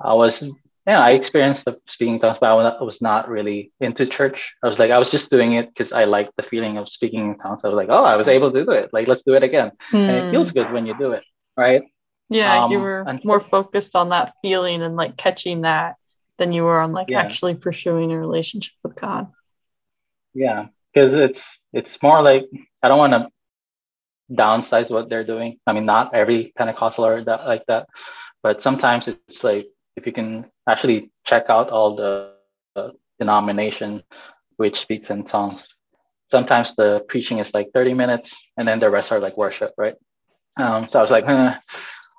i 0.00 0.12
was 0.12 0.42
yeah, 0.86 1.00
I 1.00 1.12
experienced 1.12 1.64
the 1.64 1.80
speaking 1.88 2.20
tongues, 2.20 2.38
but 2.40 2.50
I 2.50 2.82
was 2.82 3.00
not 3.00 3.28
really 3.28 3.72
into 3.80 4.04
church. 4.04 4.54
I 4.62 4.68
was 4.68 4.78
like, 4.78 4.90
I 4.90 4.98
was 4.98 5.10
just 5.10 5.30
doing 5.30 5.54
it 5.54 5.68
because 5.68 5.92
I 5.92 6.04
liked 6.04 6.32
the 6.36 6.42
feeling 6.42 6.76
of 6.76 6.90
speaking 6.90 7.20
in 7.20 7.38
tongues. 7.38 7.62
I 7.64 7.68
was 7.68 7.76
like, 7.76 7.88
oh, 7.88 8.04
I 8.04 8.16
was 8.16 8.28
able 8.28 8.52
to 8.52 8.64
do 8.64 8.70
it. 8.72 8.90
Like, 8.92 9.08
let's 9.08 9.22
do 9.22 9.32
it 9.32 9.42
again. 9.42 9.72
Mm. 9.92 9.98
And 9.98 10.16
it 10.16 10.30
feels 10.30 10.50
hmm. 10.50 10.58
good 10.58 10.72
when 10.72 10.84
you 10.84 10.94
do 10.98 11.12
it, 11.12 11.24
right? 11.56 11.84
Yeah, 12.28 12.64
um, 12.64 12.72
you 12.72 12.80
were 12.80 13.06
more 13.24 13.40
focused 13.40 13.96
on 13.96 14.10
that 14.10 14.34
feeling 14.42 14.82
and 14.82 14.96
like 14.96 15.16
catching 15.16 15.62
that 15.62 15.96
than 16.38 16.52
you 16.52 16.62
were 16.62 16.80
on 16.80 16.92
like 16.92 17.10
yeah. 17.10 17.20
actually 17.20 17.54
pursuing 17.54 18.12
a 18.12 18.18
relationship 18.18 18.74
with 18.82 18.96
God. 18.96 19.28
Yeah, 20.34 20.66
because 20.92 21.14
it's 21.14 21.58
it's 21.72 22.02
more 22.02 22.22
like 22.22 22.44
I 22.82 22.88
don't 22.88 22.98
want 22.98 23.12
to 23.12 23.28
downsize 24.34 24.90
what 24.90 25.08
they're 25.08 25.24
doing. 25.24 25.58
I 25.66 25.72
mean, 25.72 25.86
not 25.86 26.14
every 26.14 26.52
Pentecostal 26.56 27.06
are 27.06 27.24
that 27.24 27.46
like 27.46 27.64
that, 27.66 27.86
but 28.42 28.62
sometimes 28.62 29.08
it's 29.08 29.44
like 29.44 29.68
if 29.96 30.06
you 30.06 30.12
can 30.12 30.46
actually 30.68 31.12
check 31.24 31.46
out 31.48 31.70
all 31.70 31.96
the 31.96 32.32
uh, 32.76 32.90
denomination 33.18 34.02
which 34.56 34.80
speaks 34.80 35.10
in 35.10 35.24
tongues. 35.24 35.68
Sometimes 36.30 36.74
the 36.76 37.04
preaching 37.08 37.38
is 37.38 37.52
like 37.52 37.70
30 37.74 37.94
minutes 37.94 38.34
and 38.56 38.66
then 38.66 38.80
the 38.80 38.90
rest 38.90 39.12
are 39.12 39.20
like 39.20 39.36
worship, 39.36 39.72
right? 39.76 39.94
Um, 40.56 40.88
so 40.88 40.98
I 40.98 41.02
was 41.02 41.10
like, 41.10 41.24
huh. 41.24 41.58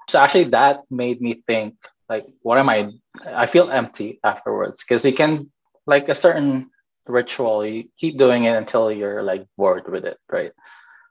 so 0.10 0.20
actually 0.20 0.46
that 0.46 0.82
made 0.90 1.22
me 1.22 1.42
think 1.48 1.76
like, 2.10 2.26
what 2.42 2.58
am 2.58 2.70
I? 2.70 2.92
I 3.26 3.46
feel 3.48 3.72
empty 3.72 4.20
afterwards 4.24 4.84
because 4.84 5.06
you 5.06 5.14
can 5.14 5.52
like 5.88 6.10
a 6.10 6.16
certain 6.16 6.70
ritual, 7.08 7.66
you 7.66 7.86
keep 8.00 8.18
doing 8.18 8.46
it 8.46 8.56
until 8.56 8.92
you're 8.92 9.24
like 9.24 9.46
bored 9.58 9.88
with 9.92 10.06
it, 10.06 10.18
right? 10.30 10.52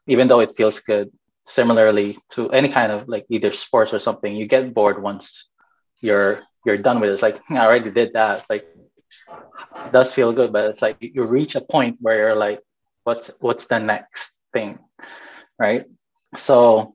Even 0.07 0.29
though 0.29 0.41
it 0.41 0.57
feels 0.57 0.81
good. 0.81 1.11
Similarly 1.47 2.19
to 2.31 2.49
any 2.53 2.71
kind 2.71 2.91
of 2.91 3.07
like 3.07 3.27
either 3.29 3.53
sports 3.53 3.93
or 3.93 3.99
something, 3.99 4.35
you 4.35 4.47
get 4.47 4.73
bored 4.73 5.03
once 5.03 5.45
you're 6.01 6.41
you're 6.65 6.79
done 6.79 7.01
with 7.01 7.11
it. 7.11 7.13
It's 7.13 7.23
like 7.23 7.45
hmm, 7.45 7.57
I 7.57 7.67
already 7.67 7.91
did 7.91 8.15
that. 8.15 8.47
Like 8.49 8.65
it 9.85 9.93
does 9.93 10.11
feel 10.11 10.33
good, 10.33 10.53
but 10.55 10.71
it's 10.71 10.81
like 10.81 10.97
you 11.01 11.25
reach 11.25 11.55
a 11.55 11.61
point 11.61 11.99
where 12.01 12.17
you're 12.17 12.35
like, 12.35 12.61
what's 13.05 13.31
what's 13.41 13.67
the 13.67 13.79
next 13.79 14.33
thing, 14.55 14.79
right? 15.59 15.85
So 16.39 16.94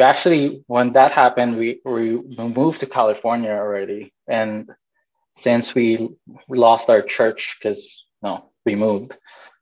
we 0.00 0.04
actually 0.04 0.64
when 0.66 0.94
that 0.94 1.12
happened, 1.12 1.58
we 1.58 1.68
we 1.84 2.04
moved 2.60 2.80
to 2.80 2.86
California 2.86 3.50
already, 3.50 4.02
and 4.26 4.70
since 5.44 5.74
we 5.74 6.08
lost 6.48 6.88
our 6.88 7.02
church 7.02 7.42
because 7.56 7.82
no, 8.22 8.34
we 8.64 8.74
moved, 8.76 9.12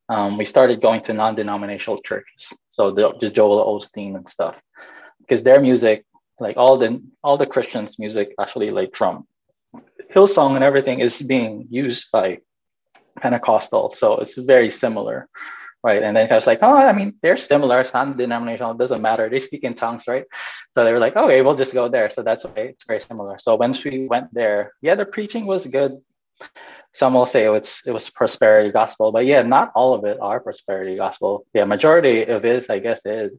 um, 0.09 0.39
we 0.39 0.45
started 0.45 0.81
going 0.81 1.03
to 1.07 1.13
non-denominational 1.13 2.03
churches. 2.03 2.43
So 2.71 2.93
the, 2.93 3.07
the 3.21 3.31
Joel 3.31 3.59
Osteen 3.73 4.15
and 4.15 4.29
stuff, 4.29 4.55
because 5.19 5.43
their 5.43 5.61
music, 5.61 6.05
like 6.39 6.57
all 6.57 6.79
the 6.79 6.91
all 7.25 7.37
the 7.37 7.51
Christians' 7.55 7.99
music, 7.99 8.27
actually 8.39 8.71
like 8.71 8.95
from 8.95 9.27
Hillsong 10.15 10.55
and 10.55 10.63
everything 10.63 11.01
is 11.01 11.21
being 11.21 11.67
used 11.69 12.05
by 12.13 12.27
Pentecostal, 13.21 13.85
so 14.01 14.07
it's 14.23 14.37
very 14.37 14.71
similar, 14.71 15.19
right? 15.83 16.03
And 16.03 16.17
then 16.17 16.31
I 16.31 16.35
was 16.35 16.47
like, 16.47 16.61
oh, 16.63 16.75
I 16.75 16.93
mean, 16.93 17.15
they're 17.23 17.37
similar. 17.37 17.81
It's 17.81 17.95
not 17.95 18.17
denominational. 18.17 18.73
It 18.73 18.79
doesn't 18.79 19.03
matter. 19.03 19.29
They 19.29 19.41
speak 19.41 19.65
in 19.65 19.75
tongues, 19.75 20.05
right? 20.07 20.25
So 20.75 20.85
they 20.85 20.93
were 20.93 20.99
like, 20.99 21.17
okay, 21.17 21.43
we'll 21.43 21.57
just 21.57 21.75
go 21.75 21.89
there. 21.89 22.11
So 22.11 22.23
that's 22.23 22.45
okay. 22.45 22.69
It's 22.71 22.85
very 22.87 23.01
similar. 23.01 23.39
So 23.39 23.57
once 23.57 23.83
we 23.85 24.07
went 24.07 24.33
there, 24.33 24.73
yeah, 24.83 24.95
the 24.95 25.07
preaching 25.07 25.47
was 25.47 25.67
good. 25.67 25.99
Some 26.95 27.15
will 27.15 27.27
say 27.27 27.55
it's 27.55 27.83
it 27.85 27.93
was 27.93 28.11
prosperity 28.11 28.73
gospel, 28.73 29.13
but 29.13 29.27
yeah, 29.27 29.43
not 29.43 29.73
all 29.75 29.95
of 29.95 30.05
it 30.05 30.19
are 30.21 30.41
prosperity 30.41 30.97
gospel. 30.97 31.47
Yeah, 31.53 31.65
majority 31.65 32.25
of 32.25 32.45
it 32.45 32.57
is, 32.57 32.71
I 32.71 32.79
guess, 32.79 33.01
is. 33.05 33.33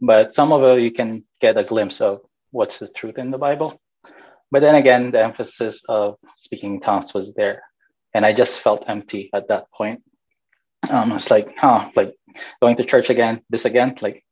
But 0.00 0.32
some 0.32 0.52
of 0.52 0.62
it 0.62 0.82
you 0.82 0.92
can 0.92 1.24
get 1.40 1.58
a 1.58 1.64
glimpse 1.64 2.00
of 2.00 2.20
what's 2.52 2.78
the 2.78 2.88
truth 2.88 3.18
in 3.18 3.30
the 3.30 3.38
Bible. 3.38 3.80
But 4.50 4.60
then 4.60 4.76
again, 4.76 5.10
the 5.10 5.22
emphasis 5.22 5.82
of 5.88 6.16
speaking 6.36 6.80
tongues 6.80 7.12
was 7.12 7.34
there. 7.34 7.62
And 8.14 8.24
I 8.24 8.32
just 8.32 8.60
felt 8.60 8.84
empty 8.86 9.28
at 9.34 9.48
that 9.48 9.70
point. 9.72 10.02
Um, 10.90 11.12
I 11.12 11.14
was 11.14 11.30
like, 11.30 11.54
huh, 11.56 11.90
like 11.94 12.14
going 12.60 12.76
to 12.76 12.84
church 12.84 13.10
again, 13.10 13.42
this 13.50 13.64
again, 13.64 13.96
like 14.00 14.24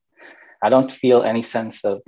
I 0.62 0.68
don't 0.68 0.90
feel 0.90 1.23
any 1.23 1.42
sense 1.42 1.84
of 1.84 2.02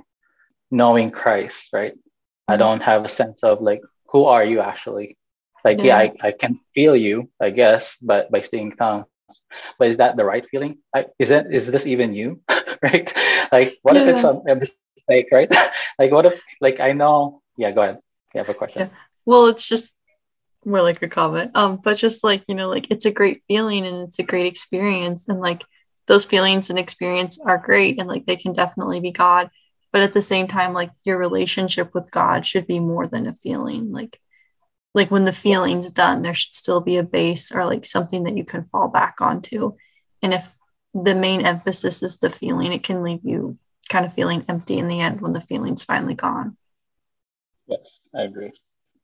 knowing 0.71 1.11
Christ, 1.11 1.69
right? 1.73 1.93
Mm-hmm. 1.93 2.53
I 2.53 2.57
don't 2.57 2.81
have 2.81 3.05
a 3.05 3.09
sense 3.09 3.43
of 3.43 3.61
like, 3.61 3.81
who 4.07 4.25
are 4.25 4.43
you 4.43 4.61
actually? 4.61 5.17
Like, 5.63 5.79
yeah, 5.79 6.01
yeah 6.01 6.11
I, 6.23 6.27
I 6.27 6.31
can 6.31 6.59
feel 6.73 6.95
you, 6.95 7.29
I 7.41 7.49
guess, 7.49 7.95
but 8.01 8.31
by 8.31 8.41
speaking 8.41 8.71
tongues. 8.71 9.05
But 9.79 9.89
is 9.89 9.97
that 9.97 10.17
the 10.17 10.25
right 10.25 10.45
feeling? 10.49 10.79
Like, 10.93 11.09
is 11.19 11.31
it 11.31 11.47
is 11.51 11.67
this 11.71 11.85
even 11.85 12.13
you? 12.13 12.41
right? 12.83 13.11
Like, 13.51 13.77
what 13.81 13.95
yeah. 13.95 14.03
if 14.03 14.07
it's 14.09 14.23
a, 14.23 14.41
a 14.47 14.55
mistake, 14.55 15.27
right? 15.31 15.49
like, 15.99 16.11
what 16.11 16.25
if 16.25 16.39
like 16.61 16.79
I 16.79 16.91
know 16.91 17.41
yeah, 17.57 17.71
go 17.71 17.81
ahead. 17.81 17.99
You 18.33 18.39
have 18.39 18.49
a 18.49 18.53
question. 18.53 18.83
Yeah. 18.83 18.97
Well, 19.25 19.47
it's 19.47 19.67
just 19.67 19.96
more 20.67 20.81
like 20.81 21.01
a 21.01 21.07
comment. 21.07 21.51
Um, 21.55 21.77
but 21.77 21.97
just 21.97 22.23
like, 22.23 22.43
you 22.47 22.55
know, 22.55 22.69
like 22.69 22.91
it's 22.91 23.05
a 23.05 23.11
great 23.11 23.41
feeling 23.47 23.85
and 23.85 24.07
it's 24.07 24.19
a 24.19 24.23
great 24.23 24.45
experience. 24.45 25.27
And 25.27 25.39
like 25.39 25.63
those 26.07 26.25
feelings 26.25 26.69
and 26.69 26.77
experience 26.77 27.39
are 27.39 27.57
great 27.57 27.99
and 27.99 28.07
like 28.07 28.25
they 28.25 28.35
can 28.35 28.53
definitely 28.53 28.99
be 28.99 29.11
God. 29.11 29.49
But 29.91 30.01
at 30.01 30.13
the 30.13 30.21
same 30.21 30.47
time, 30.47 30.73
like 30.73 30.91
your 31.03 31.17
relationship 31.17 31.93
with 31.95 32.11
God 32.11 32.45
should 32.45 32.67
be 32.67 32.79
more 32.79 33.07
than 33.07 33.27
a 33.27 33.33
feeling. 33.33 33.91
Like 33.91 34.19
like 34.93 35.11
when 35.11 35.25
the 35.25 35.31
feeling's 35.31 35.91
done, 35.91 36.21
there 36.21 36.33
should 36.33 36.55
still 36.55 36.81
be 36.81 36.97
a 36.97 37.03
base 37.03 37.51
or 37.51 37.65
like 37.65 37.85
something 37.85 38.23
that 38.23 38.35
you 38.35 38.43
can 38.43 38.63
fall 38.63 38.87
back 38.87 39.21
onto. 39.21 39.73
And 40.21 40.33
if 40.33 40.57
the 40.93 41.13
main 41.13 41.45
emphasis 41.45 42.01
is 42.01 42.17
the 42.17 42.29
feeling, 42.29 42.73
it 42.73 42.83
can 42.83 43.03
leave 43.03 43.23
you 43.23 43.57
kind 43.89 44.05
of 44.05 44.13
feeling 44.13 44.43
empty 44.49 44.77
in 44.77 44.87
the 44.87 44.99
end 44.99 45.21
when 45.21 45.31
the 45.31 45.41
feeling's 45.41 45.83
finally 45.83 46.15
gone. 46.15 46.57
Yes, 47.67 47.99
I 48.15 48.23
agree. 48.23 48.51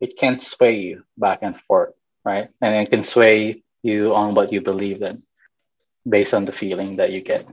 It 0.04 0.18
can 0.18 0.42
sway 0.42 0.76
you 0.80 1.04
back 1.18 1.40
and 1.42 1.56
forth, 1.68 1.94
right? 2.26 2.50
And 2.62 2.76
it 2.76 2.90
can 2.90 3.06
sway 3.06 3.64
you 3.82 4.14
on 4.14 4.36
what 4.36 4.52
you 4.52 4.60
believe 4.60 5.02
in 5.02 5.24
based 6.08 6.34
on 6.34 6.44
the 6.44 6.52
feeling 6.52 6.98
that 6.98 7.12
you 7.12 7.22
get. 7.22 7.48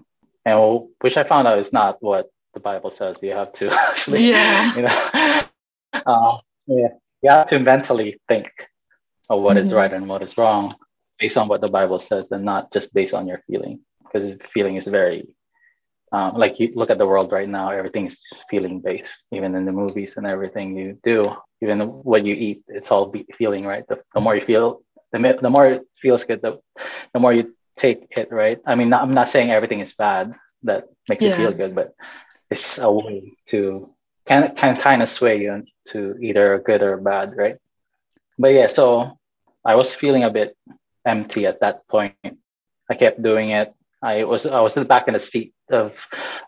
And 0.44 0.88
which 1.00 1.16
I 1.16 1.22
found 1.22 1.46
out 1.46 1.60
is 1.60 1.72
not 1.72 2.02
what 2.02 2.28
the 2.54 2.58
Bible 2.60 2.90
says. 2.90 3.16
You 3.22 3.30
have 3.32 3.52
to 3.54 3.70
actually, 3.88 4.30
yeah. 4.30 4.74
you 4.74 4.82
know, 4.82 5.42
uh, 5.92 6.36
yeah, 6.66 6.88
you 7.22 7.30
have 7.30 7.48
to 7.50 7.58
mentally 7.60 8.20
think 8.26 8.50
of 9.28 9.42
what 9.42 9.56
mm-hmm. 9.56 9.66
is 9.66 9.72
right 9.72 9.92
and 9.92 10.08
what 10.08 10.22
is 10.22 10.36
wrong 10.36 10.74
based 11.20 11.36
on 11.36 11.46
what 11.46 11.60
the 11.60 11.68
Bible 11.68 12.00
says 12.00 12.32
and 12.32 12.44
not 12.44 12.72
just 12.72 12.92
based 12.92 13.14
on 13.14 13.28
your 13.28 13.42
feeling 13.46 13.78
because 14.02 14.36
feeling 14.52 14.74
is 14.74 14.86
very 14.86 15.28
um, 16.12 16.34
like 16.34 16.58
you 16.58 16.72
look 16.74 16.90
at 16.90 16.98
the 16.98 17.06
world 17.06 17.30
right 17.30 17.48
now, 17.48 17.70
everything's 17.70 18.18
feeling 18.50 18.80
based, 18.80 19.16
even 19.30 19.54
in 19.54 19.64
the 19.64 19.70
movies 19.70 20.14
and 20.16 20.26
everything 20.26 20.76
you 20.76 20.98
do, 21.04 21.22
even 21.60 21.80
what 21.80 22.24
you 22.24 22.34
eat, 22.34 22.62
it's 22.68 22.90
all 22.90 23.12
feeling, 23.36 23.64
right? 23.64 23.86
The, 23.88 24.00
the 24.14 24.20
more 24.20 24.34
you 24.34 24.42
feel, 24.42 24.82
the, 25.12 25.38
the 25.40 25.50
more 25.50 25.66
it 25.66 25.82
feels 26.00 26.24
good, 26.24 26.42
the, 26.42 26.60
the 27.12 27.20
more 27.20 27.32
you 27.32 27.54
take 27.76 28.06
it, 28.16 28.30
right? 28.30 28.58
I 28.66 28.74
mean, 28.74 28.88
not, 28.88 29.02
I'm 29.02 29.12
not 29.12 29.28
saying 29.28 29.50
everything 29.50 29.80
is 29.80 29.94
bad 29.94 30.34
that 30.62 30.84
makes 31.08 31.22
yeah. 31.22 31.30
you 31.30 31.36
feel 31.36 31.52
good, 31.52 31.74
but 31.74 31.94
it's 32.50 32.78
a 32.78 32.90
way 32.90 33.32
to 33.48 33.90
can, 34.26 34.54
can 34.54 34.76
kind 34.76 35.02
of 35.02 35.08
sway 35.08 35.40
you 35.40 35.64
to 35.88 36.16
either 36.20 36.62
good 36.64 36.82
or 36.82 36.96
bad, 36.96 37.36
right? 37.36 37.56
But 38.38 38.48
yeah, 38.48 38.68
so 38.68 39.18
I 39.64 39.74
was 39.74 39.94
feeling 39.94 40.24
a 40.24 40.30
bit 40.30 40.56
empty 41.04 41.46
at 41.46 41.60
that 41.60 41.86
point. 41.88 42.14
I 42.88 42.94
kept 42.94 43.22
doing 43.22 43.50
it. 43.50 43.74
I 44.02 44.24
was 44.24 44.46
I 44.46 44.60
was 44.60 44.76
in 44.76 44.82
the 44.82 44.88
back 44.88 45.08
in 45.08 45.14
the 45.14 45.20
seat 45.20 45.52
of 45.70 45.92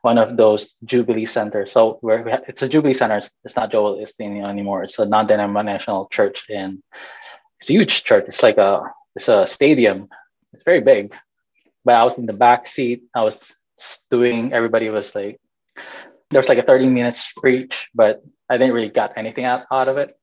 one 0.01 0.19
of 0.19 0.37
those 0.37 0.75
Jubilee 0.85 1.27
centers. 1.27 1.73
So 1.73 1.99
where 2.01 2.29
have, 2.29 2.45
it's 2.49 2.63
a 2.63 2.69
Jubilee 2.69 2.95
center. 2.95 3.21
It's 3.45 3.57
not 3.57 3.71
Joel 3.71 3.99
Osteen 3.99 4.47
anymore. 4.47 4.85
It's 4.85 4.99
a 4.99 5.07
non-denominational 5.07 6.09
church 6.11 6.47
in. 6.49 6.83
It's 7.61 7.69
a 7.69 7.75
huge 7.75 8.05
church. 8.05 8.25
It's 8.29 8.43
like 8.43 8.59
a 8.59 8.83
it's 9.15 9.29
a 9.29 9.47
stadium. 9.47 10.09
It's 10.53 10.65
very 10.65 10.81
big. 10.81 11.15
But 11.85 11.95
I 11.95 12.05
was 12.05 12.17
in 12.17 12.27
the 12.27 12.33
back 12.33 12.67
seat. 12.69 13.03
I 13.15 13.23
was 13.23 13.55
doing. 14.11 14.53
Everybody 14.53 14.89
was 14.89 15.15
like, 15.15 15.41
there 16.31 16.41
was 16.41 16.49
like 16.49 16.59
a 16.59 16.63
30 16.63 16.87
minutes 16.87 17.33
preach, 17.37 17.89
but 17.95 18.23
I 18.49 18.57
didn't 18.57 18.75
really 18.75 18.89
got 18.89 19.13
anything 19.17 19.45
out, 19.45 19.65
out 19.71 19.89
of 19.89 19.99
it 19.99 20.17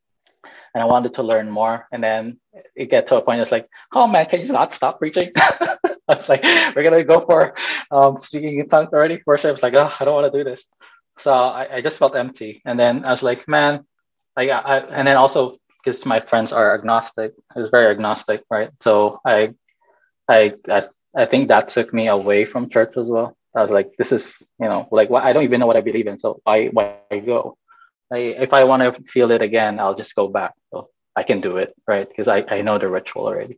and 0.74 0.82
I 0.84 0.86
wanted 0.86 1.15
to 1.15 1.24
learn 1.24 1.50
more. 1.50 1.88
And 1.92 2.04
then 2.04 2.39
it 2.76 2.89
get 2.89 3.08
to 3.08 3.18
a 3.18 3.22
point 3.22 3.42
it's 3.42 3.52
like, 3.52 3.68
oh 3.94 4.08
man, 4.08 4.26
can 4.28 4.42
you 4.42 4.48
not 4.52 4.74
stop 4.74 5.00
preaching? 5.00 5.32
I 6.13 6.15
was 6.15 6.28
like, 6.28 6.43
we're 6.76 6.84
gonna 6.84 7.04
go 7.04 7.24
for 7.26 7.54
um, 7.91 8.19
speaking 8.24 8.60
in 8.60 8.67
tongues 8.67 8.89
already. 8.91 9.22
Worship. 9.26 9.54
It's 9.54 9.63
like, 9.63 9.76
oh, 9.76 9.91
I 10.00 10.06
don't 10.06 10.15
want 10.15 10.32
to 10.32 10.38
do 10.38 10.50
this. 10.50 10.65
So 11.19 11.32
I, 11.32 11.76
I 11.76 11.82
just 11.82 11.98
felt 11.98 12.15
empty. 12.15 12.62
And 12.65 12.80
then 12.80 13.06
I 13.06 13.12
was 13.12 13.22
like, 13.22 13.48
man, 13.48 13.86
I, 14.36 14.50
I 14.50 14.78
and 14.80 15.08
then 15.08 15.17
also 15.17 15.58
because 15.84 16.06
my 16.06 16.19
friends 16.19 16.52
are 16.52 16.74
agnostic, 16.74 17.34
I 17.56 17.60
was 17.60 17.69
very 17.69 17.88
agnostic, 17.88 18.43
right? 18.50 18.69
So 18.82 19.19
I, 19.26 19.54
I, 20.28 20.54
I, 20.69 20.88
I 21.15 21.26
think 21.26 21.48
that 21.48 21.69
took 21.69 21.93
me 21.93 22.08
away 22.08 22.45
from 22.45 22.69
church 22.69 22.98
as 22.98 23.08
well. 23.08 23.36
I 23.56 23.62
was 23.62 23.72
like, 23.72 23.95
this 23.98 24.12
is, 24.12 24.41
you 24.60 24.67
know, 24.67 24.88
like 24.91 25.10
I 25.12 25.34
don't 25.34 25.43
even 25.43 25.60
know 25.60 25.67
what 25.67 25.78
I 25.78 25.82
believe 25.82 26.08
in, 26.08 26.19
so 26.19 26.39
why 26.43 26.67
why 26.67 26.98
go? 27.26 27.58
I, 28.12 28.17
if 28.17 28.54
I 28.54 28.63
want 28.63 28.82
to 28.84 29.04
feel 29.04 29.32
it 29.32 29.41
again, 29.41 29.80
I'll 29.80 29.95
just 29.95 30.15
go 30.15 30.28
back. 30.28 30.54
So 30.72 30.89
I 31.15 31.24
can 31.24 31.41
do 31.41 31.58
it, 31.58 31.74
right? 31.88 32.08
Because 32.08 32.28
I, 32.28 32.45
I 32.50 32.62
know 32.62 32.78
the 32.78 32.88
ritual 32.88 33.26
already. 33.26 33.58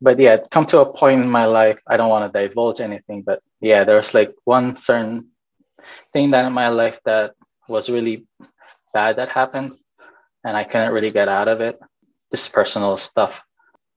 But 0.00 0.18
yeah, 0.18 0.38
come 0.50 0.66
to 0.66 0.80
a 0.80 0.92
point 0.92 1.22
in 1.22 1.30
my 1.30 1.46
life, 1.46 1.78
I 1.86 1.96
don't 1.96 2.08
want 2.10 2.32
to 2.32 2.48
divulge 2.48 2.80
anything, 2.80 3.22
but 3.22 3.42
yeah, 3.60 3.84
there's 3.84 4.14
like 4.14 4.32
one 4.44 4.76
certain 4.76 5.28
thing 6.12 6.30
that 6.32 6.46
in 6.46 6.52
my 6.52 6.68
life 6.68 6.98
that 7.04 7.32
was 7.68 7.90
really 7.90 8.26
bad 8.92 9.16
that 9.16 9.28
happened 9.28 9.72
and 10.44 10.56
I 10.56 10.64
couldn't 10.64 10.92
really 10.92 11.10
get 11.10 11.28
out 11.28 11.48
of 11.48 11.60
it. 11.60 11.78
just 12.32 12.52
personal 12.52 12.96
stuff 12.98 13.40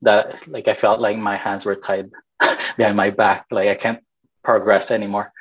that 0.02 0.46
like 0.48 0.68
I 0.68 0.74
felt 0.74 1.00
like 1.00 1.16
my 1.18 1.36
hands 1.36 1.64
were 1.64 1.76
tied 1.76 2.10
behind 2.76 2.96
my 2.96 3.10
back. 3.10 3.46
Like 3.50 3.68
I 3.68 3.74
can't 3.74 4.00
progress 4.44 4.90
anymore. 4.90 5.32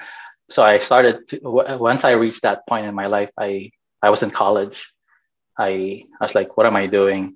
So 0.49 0.63
I 0.63 0.77
started 0.77 1.27
to, 1.29 1.39
once 1.43 2.03
I 2.03 2.11
reached 2.11 2.43
that 2.43 2.67
point 2.67 2.85
in 2.85 2.95
my 2.95 3.07
life, 3.07 3.31
I 3.37 3.71
I 4.01 4.09
was 4.09 4.23
in 4.23 4.31
college. 4.31 4.91
I 5.57 6.03
I 6.19 6.25
was 6.25 6.35
like, 6.35 6.57
what 6.57 6.65
am 6.65 6.75
I 6.75 6.87
doing? 6.87 7.35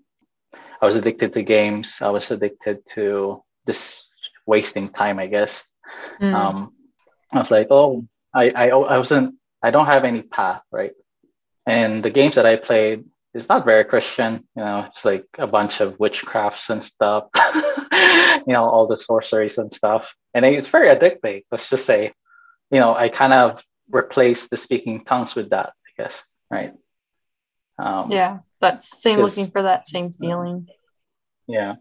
I 0.81 0.85
was 0.85 0.95
addicted 0.95 1.33
to 1.33 1.43
games. 1.43 1.97
I 2.01 2.09
was 2.09 2.29
addicted 2.31 2.79
to 2.93 3.43
just 3.65 4.05
wasting 4.45 4.89
time, 4.89 5.19
I 5.19 5.27
guess. 5.27 5.63
Mm. 6.21 6.33
Um, 6.33 6.73
I 7.31 7.39
was 7.39 7.51
like, 7.51 7.67
oh, 7.69 8.05
I, 8.33 8.49
I 8.49 8.67
I 8.69 8.97
wasn't. 8.97 9.35
I 9.61 9.71
don't 9.71 9.87
have 9.87 10.05
any 10.05 10.21
path, 10.21 10.61
right? 10.71 10.93
And 11.65 12.03
the 12.03 12.09
games 12.09 12.35
that 12.35 12.45
I 12.45 12.55
played 12.55 13.05
is 13.33 13.49
not 13.49 13.65
very 13.65 13.83
Christian. 13.83 14.47
You 14.55 14.63
know, 14.63 14.87
it's 14.89 15.03
like 15.03 15.25
a 15.37 15.47
bunch 15.47 15.81
of 15.81 15.97
witchcrafts 15.97 16.69
and 16.69 16.83
stuff. 16.83 17.25
you 18.47 18.53
know, 18.53 18.63
all 18.63 18.87
the 18.87 18.97
sorceries 18.97 19.57
and 19.57 19.71
stuff, 19.71 20.13
and 20.33 20.45
it's 20.45 20.67
very 20.67 20.89
addicting. 20.89 21.43
Let's 21.51 21.69
just 21.69 21.85
say, 21.85 22.13
you 22.71 22.79
know, 22.79 22.95
I 22.95 23.09
kind 23.09 23.33
of 23.33 23.61
replaced 23.89 24.49
the 24.49 24.57
speaking 24.57 25.03
tongues 25.05 25.35
with 25.35 25.49
that, 25.49 25.73
I 25.87 26.03
guess, 26.03 26.21
right? 26.51 26.73
Um, 27.79 28.11
yeah, 28.11 28.39
that's 28.59 29.01
same 29.01 29.19
looking 29.19 29.51
for 29.51 29.63
that 29.63 29.87
same 29.87 30.11
feeling. 30.11 30.67
Yeah. 31.47 31.75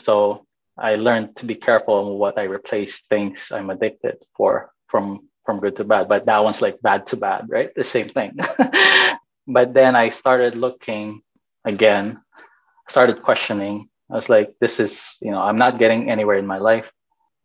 So 0.00 0.46
I 0.78 0.94
learned 0.94 1.36
to 1.36 1.46
be 1.46 1.54
careful 1.54 1.94
on 1.94 2.18
what 2.18 2.38
I 2.38 2.44
replace 2.44 3.00
things 3.08 3.52
I'm 3.52 3.70
addicted 3.70 4.16
for 4.36 4.72
from 4.88 5.28
from 5.44 5.60
good 5.60 5.76
to 5.76 5.84
bad. 5.84 6.08
But 6.08 6.26
that 6.26 6.44
one's 6.44 6.62
like 6.62 6.80
bad 6.82 7.06
to 7.08 7.16
bad, 7.16 7.46
right? 7.48 7.74
The 7.74 7.84
same 7.84 8.08
thing. 8.08 8.38
but 9.46 9.74
then 9.74 9.96
I 9.96 10.10
started 10.10 10.56
looking 10.56 11.22
again, 11.64 12.20
started 12.88 13.22
questioning. 13.22 13.88
I 14.10 14.14
was 14.14 14.28
like, 14.28 14.54
this 14.60 14.78
is, 14.78 15.16
you 15.20 15.30
know, 15.30 15.40
I'm 15.40 15.58
not 15.58 15.78
getting 15.78 16.10
anywhere 16.10 16.36
in 16.36 16.46
my 16.46 16.58
life. 16.58 16.90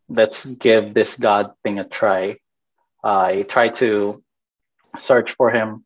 Let's 0.08 0.44
give 0.44 0.94
this 0.94 1.16
God 1.16 1.52
thing 1.62 1.78
a 1.78 1.84
try. 1.84 2.36
I 3.02 3.42
tried 3.48 3.76
to 3.76 4.22
search 4.98 5.34
for 5.34 5.50
him 5.50 5.84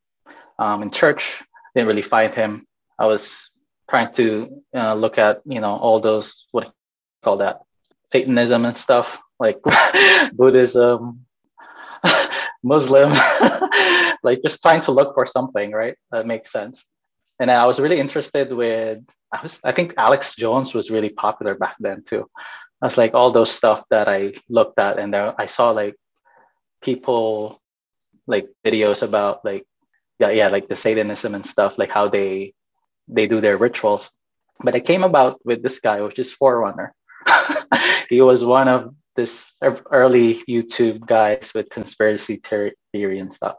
um, 0.59 0.83
in 0.83 0.91
church, 0.91 1.43
didn't 1.75 1.89
really 1.89 2.03
find 2.03 2.35
him. 2.35 2.67
I 3.03 3.07
was 3.07 3.51
trying 3.91 4.15
to 4.15 4.63
uh, 4.73 4.95
look 4.95 5.19
at, 5.19 5.43
you 5.45 5.61
know, 5.61 5.75
all 5.75 5.99
those, 5.99 6.47
what 6.53 6.67
you 6.67 6.73
call 7.25 7.39
that, 7.39 7.63
Satanism 8.13 8.65
and 8.65 8.79
stuff, 8.79 9.19
like 9.41 9.59
Buddhism, 10.33 11.27
Muslim, 12.63 13.13
like 14.23 14.41
just 14.47 14.63
trying 14.63 14.83
to 14.83 14.93
look 14.93 15.15
for 15.15 15.27
something, 15.27 15.73
right? 15.73 15.97
That 16.13 16.29
makes 16.29 16.53
sense. 16.53 16.85
And 17.41 17.51
I 17.51 17.67
was 17.67 17.81
really 17.81 17.99
interested 17.99 18.53
with, 18.53 19.01
I 19.33 19.43
was, 19.43 19.59
I 19.65 19.73
think 19.73 19.95
Alex 19.97 20.37
Jones 20.37 20.73
was 20.73 20.89
really 20.89 21.09
popular 21.09 21.57
back 21.57 21.75
then 21.81 22.05
too. 22.05 22.31
I 22.81 22.87
was 22.87 22.97
like 22.97 23.15
all 23.15 23.33
those 23.33 23.51
stuff 23.51 23.83
that 23.91 24.09
I 24.09 24.35
looked 24.49 24.79
at, 24.79 24.99
and 25.01 25.13
there, 25.13 25.35
I 25.41 25.47
saw 25.47 25.71
like 25.71 25.97
people 26.83 27.61
like 28.29 28.49
videos 28.65 29.03
about 29.03 29.45
like 29.45 29.65
yeah 30.19 30.31
yeah 30.31 30.49
like 30.49 30.69
the 30.69 30.77
Satanism 30.77 31.35
and 31.35 31.47
stuff, 31.47 31.75
like 31.79 31.91
how 31.91 32.09
they 32.09 32.55
they 33.09 33.27
do 33.27 33.41
their 33.41 33.57
rituals. 33.57 34.11
But 34.61 34.75
I 34.75 34.81
came 34.81 35.03
about 35.03 35.41
with 35.45 35.63
this 35.63 35.81
guy, 35.81 36.01
which 36.01 36.19
is 36.19 36.33
Forerunner. 36.33 36.95
he 38.09 38.21
was 38.21 38.45
one 38.45 38.69
of 38.69 38.95
this 39.17 39.53
early 39.91 40.43
YouTube 40.49 41.05
guys 41.07 41.53
with 41.55 41.69
conspiracy 41.71 42.41
theory 42.93 43.19
and 43.19 43.33
stuff. 43.33 43.57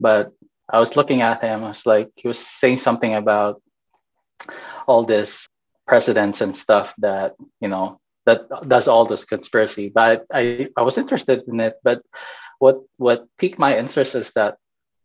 But 0.00 0.32
I 0.68 0.80
was 0.80 0.96
looking 0.96 1.22
at 1.22 1.42
him, 1.42 1.64
I 1.64 1.68
was 1.68 1.86
like, 1.86 2.10
he 2.16 2.28
was 2.28 2.38
saying 2.38 2.78
something 2.78 3.14
about 3.14 3.62
all 4.86 5.04
this 5.04 5.48
presidents 5.86 6.40
and 6.40 6.56
stuff 6.56 6.92
that, 6.98 7.34
you 7.60 7.68
know, 7.68 8.00
that 8.26 8.48
does 8.68 8.88
all 8.88 9.06
this 9.06 9.24
conspiracy. 9.24 9.88
But 9.88 10.24
I, 10.32 10.68
I 10.76 10.82
was 10.82 10.98
interested 10.98 11.42
in 11.48 11.60
it. 11.60 11.76
But 11.82 12.02
what 12.58 12.80
what 12.96 13.26
piqued 13.38 13.58
my 13.58 13.76
interest 13.78 14.14
is 14.14 14.30
that 14.34 14.56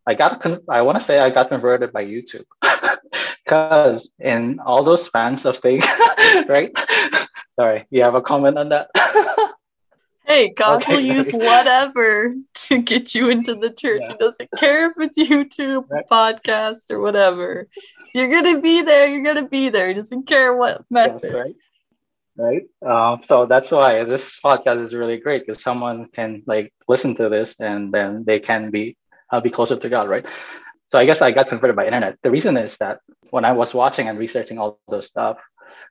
I 0.06 0.14
got 0.14 0.42
con- 0.42 0.64
I 0.70 0.84
want 0.84 0.98
to 1.00 1.04
say 1.04 1.20
I 1.20 1.30
got 1.32 1.50
converted 1.50 1.92
by 1.92 2.06
YouTube 2.06 2.46
because 3.44 4.10
in 4.20 4.60
all 4.60 4.84
those 4.84 5.06
spans 5.06 5.46
of 5.46 5.58
things, 5.58 5.86
right? 6.48 6.72
Sorry, 7.54 7.86
you 7.90 8.04
have 8.04 8.16
a 8.16 8.22
comment 8.22 8.58
on 8.58 8.70
that? 8.70 8.90
Hey, 10.28 10.50
God 10.50 10.84
okay, 10.84 10.96
will 10.96 11.00
use 11.00 11.32
whatever 11.32 12.36
to 12.54 12.78
get 12.80 13.16
you 13.16 13.30
into 13.30 13.56
the 13.56 13.70
church. 13.70 14.02
Yeah. 14.04 14.12
He 14.12 14.18
doesn't 14.18 14.50
care 14.58 14.90
if 14.90 15.00
it's 15.00 15.18
YouTube, 15.18 15.86
right. 15.90 16.04
podcast, 16.12 16.92
or 16.92 17.00
whatever. 17.00 17.70
If 18.06 18.14
you're 18.14 18.30
gonna 18.30 18.60
be 18.60 18.82
there, 18.82 19.08
you're 19.08 19.24
gonna 19.24 19.48
be 19.48 19.70
there. 19.70 19.88
He 19.88 19.94
doesn't 19.94 20.28
care 20.28 20.54
what 20.54 20.84
method. 20.90 21.22
Yes, 21.24 21.34
right. 21.34 21.56
Right. 22.36 22.64
Um, 22.86 23.22
so 23.24 23.46
that's 23.46 23.72
why 23.72 24.04
this 24.04 24.38
podcast 24.44 24.84
is 24.84 24.94
really 24.94 25.18
great 25.18 25.48
because 25.48 25.64
someone 25.64 26.10
can 26.14 26.44
like 26.46 26.74
listen 26.90 27.16
to 27.16 27.30
this 27.30 27.56
and 27.58 27.94
then 27.94 28.26
they 28.28 28.42
can 28.42 28.70
be 28.70 28.98
uh, 29.32 29.40
be 29.40 29.50
closer 29.50 29.78
to 29.78 29.90
God, 29.90 30.10
right? 30.10 30.26
So 30.90 31.00
I 31.00 31.06
guess 31.06 31.22
I 31.22 31.32
got 31.32 31.50
converted 31.50 31.76
by 31.76 31.86
internet. 31.86 32.18
The 32.24 32.32
reason 32.32 32.58
is 32.58 32.78
that 32.78 33.00
when 33.30 33.46
I 33.46 33.52
was 33.52 33.74
watching 33.74 34.08
and 34.08 34.18
researching 34.18 34.58
all 34.58 34.80
those 34.88 35.08
stuff, 35.08 35.38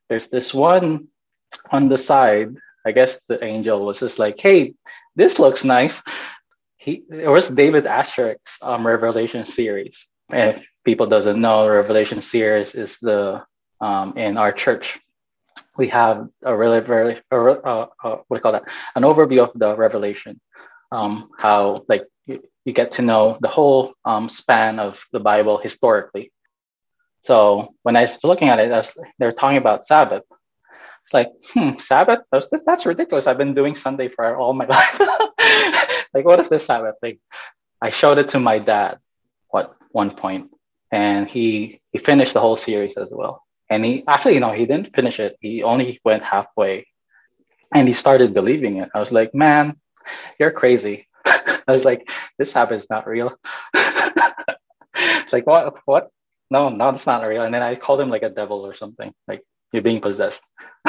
there's 0.09 0.29
this 0.29 0.55
one 0.55 1.09
on 1.71 1.89
the 1.89 1.99
side 1.99 2.57
I 2.87 2.93
guess 2.93 3.19
the 3.27 3.43
angel 3.45 3.85
was 3.85 3.99
just 3.99 4.19
like, 4.21 4.41
hey, 4.41 4.75
this 5.17 5.41
looks 5.41 5.65
nice. 5.65 6.01
He 6.77 7.03
it 7.11 7.29
was 7.29 7.49
David 7.49 7.85
Asscherick's 7.85 8.55
um, 8.63 8.87
Revelation 8.87 9.45
series. 9.45 10.07
And 10.31 10.51
if 10.51 10.65
people 10.85 11.09
doesn't 11.09 11.41
know, 11.41 11.69
Revelation 11.69 12.23
series 12.23 12.77
is 12.77 12.97
the 13.03 13.43
um, 13.81 14.17
in 14.17 14.37
our 14.39 14.53
church. 14.53 15.01
We 15.77 15.89
have 15.89 16.29
a 16.45 16.57
really 16.57 16.81
very 16.81 17.21
uh, 17.33 17.37
uh, 17.37 17.87
what 18.01 18.25
do 18.31 18.37
you 18.37 18.41
call 18.41 18.53
that? 18.53 18.65
An 18.95 19.03
overview 19.03 19.43
of 19.43 19.51
the 19.59 19.77
Revelation, 19.77 20.41
um, 20.93 21.29
how 21.37 21.85
like 21.89 22.05
you, 22.27 22.73
get 22.73 22.93
to 22.93 23.03
know 23.03 23.39
the 23.41 23.49
whole 23.49 23.95
um, 24.05 24.29
span 24.29 24.79
of 24.79 24.99
the 25.13 25.21
Bible 25.21 25.59
historically. 25.59 26.33
So 27.25 27.75
when 27.83 27.97
I 27.97 28.03
was 28.03 28.19
looking 28.23 28.49
at 28.49 28.59
it, 28.59 28.71
was, 28.71 28.89
they're 29.19 29.33
talking 29.33 29.59
about 29.59 29.87
Sabbath, 29.87 30.23
it's 31.05 31.15
like, 31.15 31.33
hmm, 31.53 31.79
Sabbath? 31.79 32.21
That's, 32.33 32.49
that's 32.67 32.85
ridiculous. 32.85 33.29
I've 33.29 33.39
been 33.39 33.55
doing 33.55 33.77
Sunday 33.77 34.09
for 34.09 34.37
all 34.37 34.53
my 34.53 34.67
life. 34.79 35.01
like, 36.13 36.25
what 36.25 36.41
is 36.41 36.49
this 36.49 36.67
Sabbath 36.67 36.97
thing? 37.01 37.19
I 37.81 37.91
showed 37.91 38.19
it 38.19 38.31
to 38.31 38.41
my 38.41 38.59
dad 38.59 38.99
at 39.55 39.71
one 39.93 40.11
point, 40.11 40.51
and 40.91 41.29
he 41.29 41.81
he 41.93 41.99
finished 41.99 42.35
the 42.35 42.41
whole 42.41 42.57
series 42.57 42.97
as 42.97 43.09
well. 43.11 43.43
And 43.71 43.85
he 43.85 44.05
actually, 44.09 44.35
you 44.35 44.41
know, 44.41 44.53
he 44.53 44.67
didn't 44.67 44.95
finish 44.95 45.21
it. 45.21 45.37
He 45.41 45.63
only 45.63 46.01
went 46.05 46.23
halfway, 46.23 46.87
and 47.75 47.87
he 47.87 47.95
started 47.95 48.35
believing 48.35 48.79
it. 48.79 48.89
I 48.95 49.01
was 49.01 49.13
like, 49.13 49.35
man, 49.35 49.77
you're 50.39 50.51
crazy. 50.51 51.09
I 51.69 51.73
was 51.73 51.85
like, 51.85 52.09
this 52.39 52.53
Sabbath 52.53 52.83
is 52.83 52.91
not 52.91 53.07
real. 53.07 53.37
it's 53.75 55.33
like, 55.33 55.47
what? 55.47 55.75
What? 55.85 56.11
No, 56.51 56.69
no, 56.69 56.91
it's 56.91 57.07
not 57.07 57.27
real. 57.27 57.43
And 57.43 57.53
then 57.53 57.63
I 57.63 57.75
called 57.75 58.01
him 58.01 58.11
like 58.11 58.23
a 58.23 58.31
devil 58.31 58.65
or 58.65 58.75
something. 58.75 59.13
Like, 59.27 59.43
you're 59.73 59.83
being 59.83 60.01
possessed. 60.01 60.43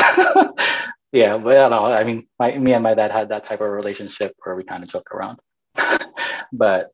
yeah, 1.11 1.37
but 1.37 1.57
I 1.57 1.69
know. 1.69 1.85
I 1.85 2.03
mean, 2.03 2.27
my, 2.39 2.55
me 2.57 2.73
and 2.73 2.83
my 2.83 2.93
dad 2.93 3.11
had 3.11 3.29
that 3.29 3.45
type 3.45 3.61
of 3.61 3.71
relationship 3.71 4.35
where 4.43 4.55
we 4.55 4.63
kind 4.63 4.83
of 4.83 4.89
joke 4.89 5.09
around. 5.11 5.39
but 6.53 6.91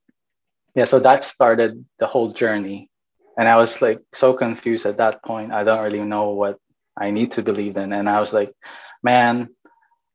yeah, 0.75 0.85
so 0.85 0.99
that 0.99 1.25
started 1.25 1.85
the 1.99 2.07
whole 2.07 2.31
journey. 2.31 2.89
And 3.37 3.47
I 3.47 3.57
was 3.57 3.81
like 3.81 3.99
so 4.13 4.33
confused 4.33 4.85
at 4.85 4.97
that 4.97 5.23
point. 5.23 5.51
I 5.51 5.63
don't 5.63 5.83
really 5.83 6.01
know 6.01 6.29
what 6.29 6.57
I 6.97 7.11
need 7.11 7.33
to 7.33 7.41
believe 7.41 7.77
in. 7.77 7.91
And 7.91 8.07
I 8.07 8.21
was 8.21 8.31
like, 8.31 8.53
man, 9.01 9.49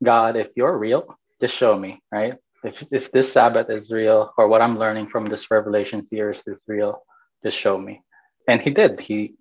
God, 0.02 0.36
if 0.36 0.48
you're 0.56 0.76
real, 0.76 1.18
just 1.40 1.54
show 1.54 1.76
me, 1.78 2.00
right? 2.10 2.34
If, 2.64 2.84
if 2.90 3.12
this 3.12 3.32
Sabbath 3.32 3.70
is 3.70 3.90
real 3.90 4.32
or 4.36 4.48
what 4.48 4.60
I'm 4.60 4.78
learning 4.78 5.08
from 5.08 5.26
this 5.26 5.50
Revelation 5.50 6.04
series 6.06 6.42
is 6.46 6.60
real, 6.66 7.02
just 7.44 7.56
show 7.56 7.78
me. 7.78 8.02
And 8.48 8.60
he 8.60 8.70
did. 8.70 9.00
He 9.00 9.34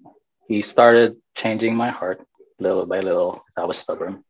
he 0.48 0.62
started 0.62 1.18
changing 1.36 1.76
my 1.76 1.90
heart 1.90 2.26
little 2.60 2.86
by 2.86 3.02
little. 3.02 3.44
I 3.56 3.66
was 3.66 3.78
stubborn, 3.78 4.24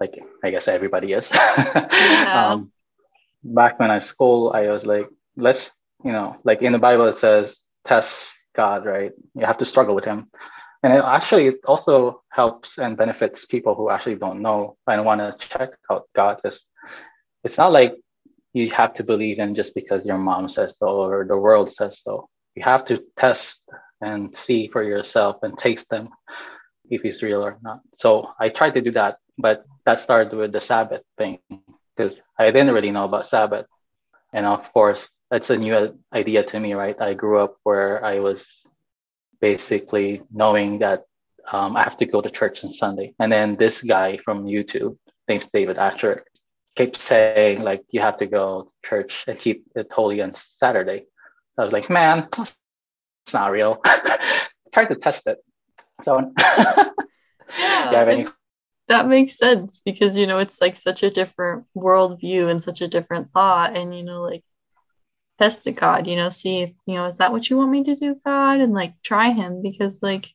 like 0.00 0.18
I 0.44 0.50
guess 0.50 0.68
everybody 0.68 1.12
is. 1.12 1.28
Yeah. 1.98 2.52
um, 2.52 2.72
back 3.42 3.78
when 3.78 3.90
I 3.90 3.98
school, 3.98 4.52
I 4.54 4.68
was 4.68 4.84
like, 4.84 5.08
let's, 5.36 5.72
you 6.04 6.12
know, 6.12 6.36
like 6.44 6.62
in 6.62 6.72
the 6.72 6.78
Bible 6.78 7.06
it 7.06 7.18
says, 7.18 7.56
test 7.84 8.36
God, 8.54 8.84
right? 8.84 9.12
You 9.34 9.46
have 9.46 9.58
to 9.58 9.64
struggle 9.64 9.94
with 9.94 10.04
Him, 10.04 10.30
and 10.82 10.92
it 10.92 11.02
actually 11.04 11.46
it 11.48 11.60
also 11.64 12.22
helps 12.30 12.78
and 12.78 12.96
benefits 12.96 13.46
people 13.46 13.74
who 13.74 13.90
actually 13.90 14.16
don't 14.16 14.42
know 14.42 14.76
and 14.86 15.04
want 15.04 15.20
to 15.20 15.48
check 15.48 15.70
out 15.90 16.08
God. 16.14 16.38
Because 16.42 16.60
it's 17.44 17.58
not 17.58 17.72
like 17.72 17.94
you 18.52 18.70
have 18.70 18.94
to 18.94 19.04
believe 19.04 19.38
in 19.38 19.54
just 19.54 19.74
because 19.74 20.06
your 20.06 20.18
mom 20.18 20.48
says 20.48 20.74
so 20.78 20.86
or 20.86 21.24
the 21.24 21.36
world 21.36 21.72
says 21.72 22.00
so. 22.02 22.28
You 22.54 22.62
have 22.64 22.84
to 22.86 23.04
test 23.16 23.60
and 24.00 24.36
see 24.36 24.68
for 24.68 24.82
yourself 24.82 25.36
and 25.42 25.58
taste 25.58 25.88
them 25.90 26.08
if 26.90 27.04
it's 27.04 27.22
real 27.22 27.44
or 27.44 27.58
not. 27.62 27.80
So 27.96 28.30
I 28.40 28.48
tried 28.48 28.74
to 28.74 28.80
do 28.80 28.92
that, 28.92 29.18
but 29.36 29.64
that 29.84 30.00
started 30.00 30.36
with 30.36 30.52
the 30.52 30.60
Sabbath 30.60 31.02
thing 31.16 31.38
because 31.96 32.14
I 32.38 32.46
didn't 32.50 32.74
really 32.74 32.90
know 32.90 33.04
about 33.04 33.28
Sabbath. 33.28 33.66
And 34.32 34.46
of 34.46 34.72
course, 34.72 35.06
that's 35.30 35.50
a 35.50 35.56
new 35.56 35.96
idea 36.12 36.42
to 36.44 36.60
me, 36.60 36.74
right? 36.74 36.96
I 37.00 37.14
grew 37.14 37.38
up 37.38 37.56
where 37.62 38.04
I 38.04 38.20
was 38.20 38.44
basically 39.40 40.22
knowing 40.32 40.78
that 40.80 41.04
um, 41.50 41.76
I 41.76 41.84
have 41.84 41.98
to 41.98 42.06
go 42.06 42.20
to 42.20 42.30
church 42.30 42.64
on 42.64 42.72
Sunday. 42.72 43.14
And 43.18 43.30
then 43.30 43.56
this 43.56 43.82
guy 43.82 44.18
from 44.24 44.44
YouTube, 44.44 44.96
named 45.28 45.48
David 45.52 45.78
Asher, 45.78 46.24
kept 46.78 47.00
saying 47.00 47.62
like 47.62 47.82
you 47.90 48.00
have 48.00 48.18
to 48.18 48.26
go 48.26 48.62
to 48.62 48.88
church 48.88 49.24
and 49.26 49.38
keep 49.38 49.64
it 49.74 49.88
holy 49.90 50.22
on 50.22 50.32
Saturday. 50.34 51.06
I 51.58 51.64
was 51.64 51.72
like, 51.72 51.90
man, 51.90 52.28
it's 52.38 53.34
not 53.34 53.50
real. 53.50 53.80
Try 54.72 54.84
to 54.84 54.94
test 54.94 55.26
it. 55.26 55.38
So 56.04 56.32
yeah, 56.38 58.06
any- 58.08 58.28
that 58.86 59.08
makes 59.08 59.36
sense 59.36 59.82
because 59.84 60.16
you 60.16 60.26
know 60.26 60.38
it's 60.38 60.60
like 60.60 60.76
such 60.76 61.02
a 61.02 61.10
different 61.10 61.64
worldview 61.76 62.48
and 62.48 62.62
such 62.62 62.80
a 62.80 62.88
different 62.88 63.32
thought, 63.32 63.76
and 63.76 63.94
you 63.94 64.04
know 64.04 64.22
like 64.22 64.44
test 65.38 65.66
it, 65.66 65.72
God. 65.72 66.06
You 66.06 66.14
know, 66.14 66.30
see 66.30 66.62
if 66.62 66.74
you 66.86 66.94
know 66.94 67.06
is 67.06 67.18
that 67.18 67.32
what 67.32 67.50
you 67.50 67.56
want 67.56 67.72
me 67.72 67.82
to 67.84 67.96
do, 67.96 68.16
God, 68.24 68.60
and 68.60 68.72
like 68.72 68.94
try 69.02 69.32
Him 69.32 69.62
because 69.62 70.00
like 70.00 70.28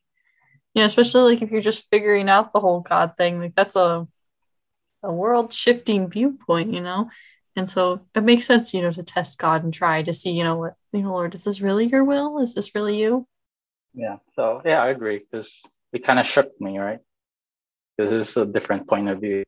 you 0.73 0.81
know 0.81 0.85
especially 0.85 1.33
like 1.33 1.41
if 1.41 1.51
you're 1.51 1.61
just 1.61 1.89
figuring 1.89 2.27
out 2.27 2.51
the 2.51 2.59
whole 2.59 2.81
God 2.81 3.13
thing, 3.17 3.39
like 3.39 3.55
that's 3.55 3.77
a 3.77 4.07
a 5.03 5.11
world 5.11 5.53
shifting 5.53 6.09
viewpoint, 6.09 6.73
you 6.73 6.81
know. 6.81 7.09
And 7.55 7.69
so 7.69 8.01
it 8.15 8.23
makes 8.23 8.45
sense, 8.45 8.73
you 8.73 8.81
know, 8.81 8.91
to 8.91 9.03
test 9.03 9.37
God 9.37 9.63
and 9.63 9.73
try 9.73 10.01
to 10.01 10.13
see, 10.13 10.31
you 10.31 10.43
know, 10.43 10.57
what, 10.57 10.73
you 10.91 11.03
know, 11.03 11.11
Lord, 11.11 11.35
is 11.35 11.43
this 11.43 11.61
really 11.61 11.85
your 11.85 12.03
will? 12.03 12.39
Is 12.39 12.55
this 12.55 12.73
really 12.73 12.99
you? 12.99 13.27
Yeah. 13.93 14.17
So 14.35 14.61
yeah, 14.65 14.81
I 14.81 14.89
agree 14.89 15.19
because 15.19 15.61
it 15.91 16.03
kind 16.03 16.19
of 16.19 16.25
shook 16.25 16.49
me, 16.59 16.79
right? 16.79 16.99
This 17.97 18.11
is 18.11 18.37
a 18.37 18.45
different 18.45 18.87
point 18.87 19.09
of 19.09 19.21
view. 19.21 19.43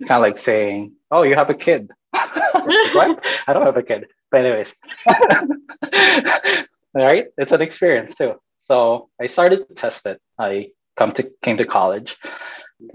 It's 0.00 0.08
kind 0.08 0.18
of 0.18 0.22
like 0.28 0.38
saying, 0.38 0.94
"Oh, 1.12 1.22
you 1.22 1.36
have 1.36 1.50
a 1.50 1.54
kid." 1.54 1.90
what? 2.12 3.24
I 3.46 3.52
don't 3.52 3.64
have 3.64 3.76
a 3.76 3.82
kid. 3.84 4.08
But 4.32 4.44
anyways, 4.44 4.74
right? 6.94 7.26
it's 7.38 7.52
an 7.52 7.62
experience 7.62 8.16
too. 8.16 8.34
So 8.64 9.10
I 9.20 9.28
started 9.28 9.68
to 9.68 9.74
test 9.74 10.04
it. 10.06 10.20
I 10.36 10.70
come 10.96 11.12
to 11.12 11.30
came 11.42 11.58
to 11.58 11.64
college. 11.64 12.16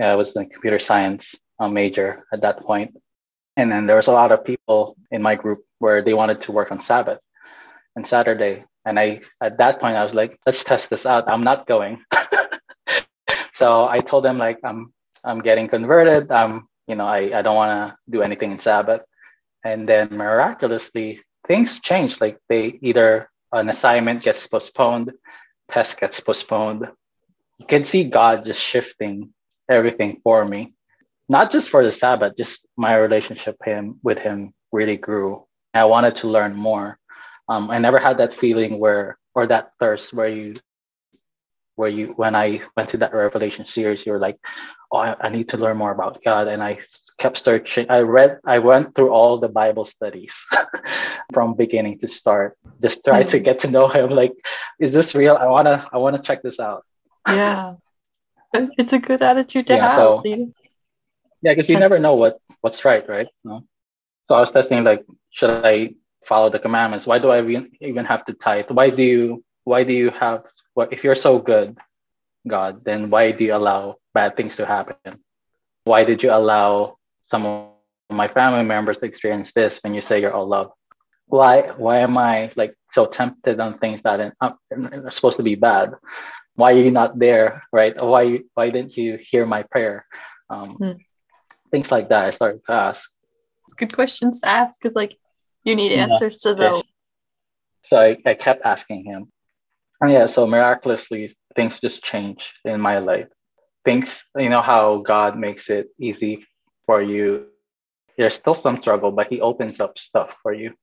I 0.01 0.15
was 0.15 0.35
in 0.35 0.49
computer 0.49 0.79
science 0.79 1.33
uh, 1.59 1.67
major 1.67 2.25
at 2.31 2.41
that 2.41 2.61
point, 2.61 2.95
and 3.57 3.71
then 3.71 3.87
there 3.87 3.97
was 3.97 4.07
a 4.07 4.13
lot 4.13 4.31
of 4.31 4.45
people 4.45 4.95
in 5.11 5.21
my 5.21 5.35
group 5.35 5.59
where 5.79 6.01
they 6.01 6.13
wanted 6.13 6.41
to 6.41 6.51
work 6.51 6.71
on 6.71 6.81
Sabbath 6.81 7.19
and 7.95 8.07
Saturday. 8.07 8.63
And 8.85 8.99
I 8.99 9.21
at 9.41 9.57
that 9.57 9.79
point 9.79 9.97
I 9.97 10.03
was 10.03 10.13
like, 10.13 10.39
let's 10.45 10.63
test 10.63 10.89
this 10.89 11.05
out. 11.05 11.27
I'm 11.27 11.43
not 11.43 11.67
going. 11.67 12.01
so 13.53 13.87
I 13.87 13.99
told 13.99 14.23
them 14.23 14.37
like 14.37 14.59
I'm 14.63 14.93
I'm 15.23 15.41
getting 15.41 15.67
converted. 15.67 16.31
I'm 16.31 16.67
you 16.87 16.95
know 16.95 17.05
I, 17.05 17.37
I 17.37 17.41
don't 17.41 17.55
want 17.55 17.91
to 17.91 17.97
do 18.09 18.21
anything 18.21 18.51
in 18.51 18.59
Sabbath. 18.59 19.01
And 19.63 19.87
then 19.87 20.09
miraculously 20.11 21.19
things 21.45 21.81
change. 21.81 22.21
Like 22.21 22.37
they 22.47 22.79
either 22.81 23.29
an 23.51 23.67
assignment 23.67 24.23
gets 24.23 24.47
postponed, 24.47 25.11
test 25.69 25.99
gets 25.99 26.19
postponed. 26.21 26.87
You 27.57 27.65
can 27.65 27.83
see 27.83 28.05
God 28.05 28.45
just 28.45 28.61
shifting 28.61 29.33
everything 29.67 30.21
for 30.23 30.45
me. 30.45 30.73
Not 31.29 31.51
just 31.51 31.69
for 31.69 31.83
the 31.83 31.91
Sabbath, 31.91 32.33
just 32.37 32.65
my 32.75 32.95
relationship 32.95 33.55
him 33.63 33.99
with 34.03 34.19
him 34.19 34.53
really 34.71 34.97
grew. 34.97 35.45
I 35.73 35.85
wanted 35.85 36.15
to 36.17 36.27
learn 36.27 36.55
more. 36.55 36.97
Um, 37.47 37.69
I 37.69 37.77
never 37.77 37.99
had 37.99 38.17
that 38.17 38.33
feeling 38.33 38.79
where 38.79 39.17
or 39.35 39.47
that 39.47 39.71
thirst 39.79 40.13
where 40.13 40.27
you 40.27 40.55
where 41.75 41.89
you 41.89 42.13
when 42.17 42.35
I 42.35 42.61
went 42.75 42.89
to 42.89 42.97
that 42.97 43.13
revelation 43.13 43.65
series, 43.65 44.05
you 44.05 44.11
were 44.11 44.19
like, 44.19 44.37
oh, 44.91 44.97
I, 44.97 45.15
I, 45.21 45.29
need 45.29 45.47
to 45.49 45.57
learn 45.57 45.77
more 45.77 45.91
about 45.91 46.21
God. 46.25 46.49
And 46.49 46.61
I 46.61 46.79
kept 47.19 47.37
searching. 47.37 47.89
I 47.89 47.99
read, 47.99 48.39
I 48.45 48.59
went 48.59 48.95
through 48.95 49.11
all 49.11 49.37
the 49.37 49.47
Bible 49.47 49.85
studies 49.85 50.33
from 51.33 51.55
beginning 51.55 51.99
to 51.99 52.07
start, 52.07 52.57
just 52.81 53.05
try 53.05 53.21
mm-hmm. 53.21 53.29
to 53.29 53.39
get 53.39 53.61
to 53.61 53.71
know 53.71 53.87
him. 53.87 54.09
Like, 54.09 54.33
is 54.79 54.91
this 54.91 55.15
real? 55.15 55.37
I 55.37 55.45
wanna, 55.45 55.87
I 55.93 55.97
wanna 55.97 56.21
check 56.21 56.43
this 56.43 56.59
out. 56.59 56.85
Yeah. 57.27 57.75
It's 58.79 58.93
a 58.93 58.99
good 58.99 59.21
attitude 59.21 59.67
to 59.67 59.75
yeah, 59.75 59.89
have. 59.89 59.95
So, 59.95 60.23
yeah, 61.41 61.53
because 61.53 61.69
you 61.69 61.79
never 61.79 61.99
know 61.99 62.15
what 62.15 62.39
what's 62.61 62.83
right, 62.85 63.07
right? 63.07 63.27
No? 63.43 63.63
So 64.27 64.35
I 64.35 64.39
was 64.39 64.51
testing 64.51 64.83
like, 64.83 65.05
should 65.31 65.49
I 65.49 65.95
follow 66.25 66.49
the 66.49 66.59
commandments? 66.59 67.05
Why 67.05 67.19
do 67.19 67.29
I 67.31 67.39
even 67.81 68.05
have 68.05 68.25
to 68.25 68.33
tithe? 68.33 68.69
Why 68.69 68.89
do 68.89 69.03
you 69.03 69.43
why 69.63 69.83
do 69.83 69.93
you 69.93 70.11
have 70.11 70.43
well, 70.75 70.87
if 70.91 71.03
you're 71.03 71.15
so 71.15 71.39
good, 71.39 71.77
God, 72.47 72.85
then 72.85 73.09
why 73.09 73.31
do 73.31 73.43
you 73.43 73.53
allow 73.55 73.97
bad 74.13 74.37
things 74.37 74.55
to 74.57 74.65
happen? 74.65 75.19
Why 75.83 76.03
did 76.03 76.23
you 76.23 76.31
allow 76.31 76.97
some 77.29 77.45
of 77.45 77.69
my 78.09 78.27
family 78.27 78.63
members 78.63 78.97
to 78.99 79.05
experience 79.05 79.51
this 79.53 79.79
when 79.83 79.93
you 79.93 80.01
say 80.01 80.21
you're 80.21 80.33
all 80.33 80.47
love? 80.47 80.71
Why 81.25 81.71
why 81.77 81.99
am 81.99 82.17
I 82.17 82.51
like 82.55 82.75
so 82.91 83.05
tempted 83.05 83.59
on 83.59 83.77
things 83.79 84.01
that 84.03 84.33
are 84.41 85.11
supposed 85.11 85.37
to 85.37 85.43
be 85.43 85.55
bad? 85.55 85.93
Why 86.55 86.73
are 86.73 86.83
you 86.83 86.91
not 86.91 87.17
there, 87.17 87.63
right? 87.71 87.95
Why 88.01 88.41
why 88.53 88.69
didn't 88.69 88.97
you 88.97 89.17
hear 89.17 89.45
my 89.45 89.63
prayer? 89.63 90.05
Um, 90.49 90.71
hmm. 90.75 90.91
Things 91.71 91.91
like 91.91 92.09
that. 92.09 92.25
I 92.25 92.31
started 92.31 92.61
to 92.65 92.71
ask. 92.71 93.09
It's 93.67 93.75
good 93.75 93.93
questions 93.93 94.41
to 94.41 94.49
ask 94.49 94.79
because 94.81 94.95
like 94.95 95.15
you 95.63 95.75
need 95.75 95.91
answers 95.91 96.39
yeah. 96.43 96.51
to 96.51 96.57
those. 96.57 96.83
So 97.85 97.99
I, 97.99 98.17
I 98.25 98.33
kept 98.33 98.65
asking 98.65 99.05
him, 99.05 99.31
and 100.01 100.11
yeah, 100.11 100.25
so 100.25 100.47
miraculously, 100.47 101.35
things 101.55 101.79
just 101.79 102.03
change 102.03 102.53
in 102.65 102.79
my 102.79 102.99
life. 102.99 103.27
Things, 103.83 104.23
you 104.35 104.49
know, 104.49 104.61
how 104.61 104.97
God 104.97 105.37
makes 105.37 105.69
it 105.69 105.87
easy 105.99 106.45
for 106.85 107.01
you. 107.01 107.47
There's 108.17 108.35
still 108.35 108.55
some 108.55 108.81
struggle, 108.81 109.11
but 109.11 109.27
He 109.27 109.41
opens 109.41 109.79
up 109.79 109.97
stuff 109.97 110.35
for 110.41 110.53
you. 110.53 110.73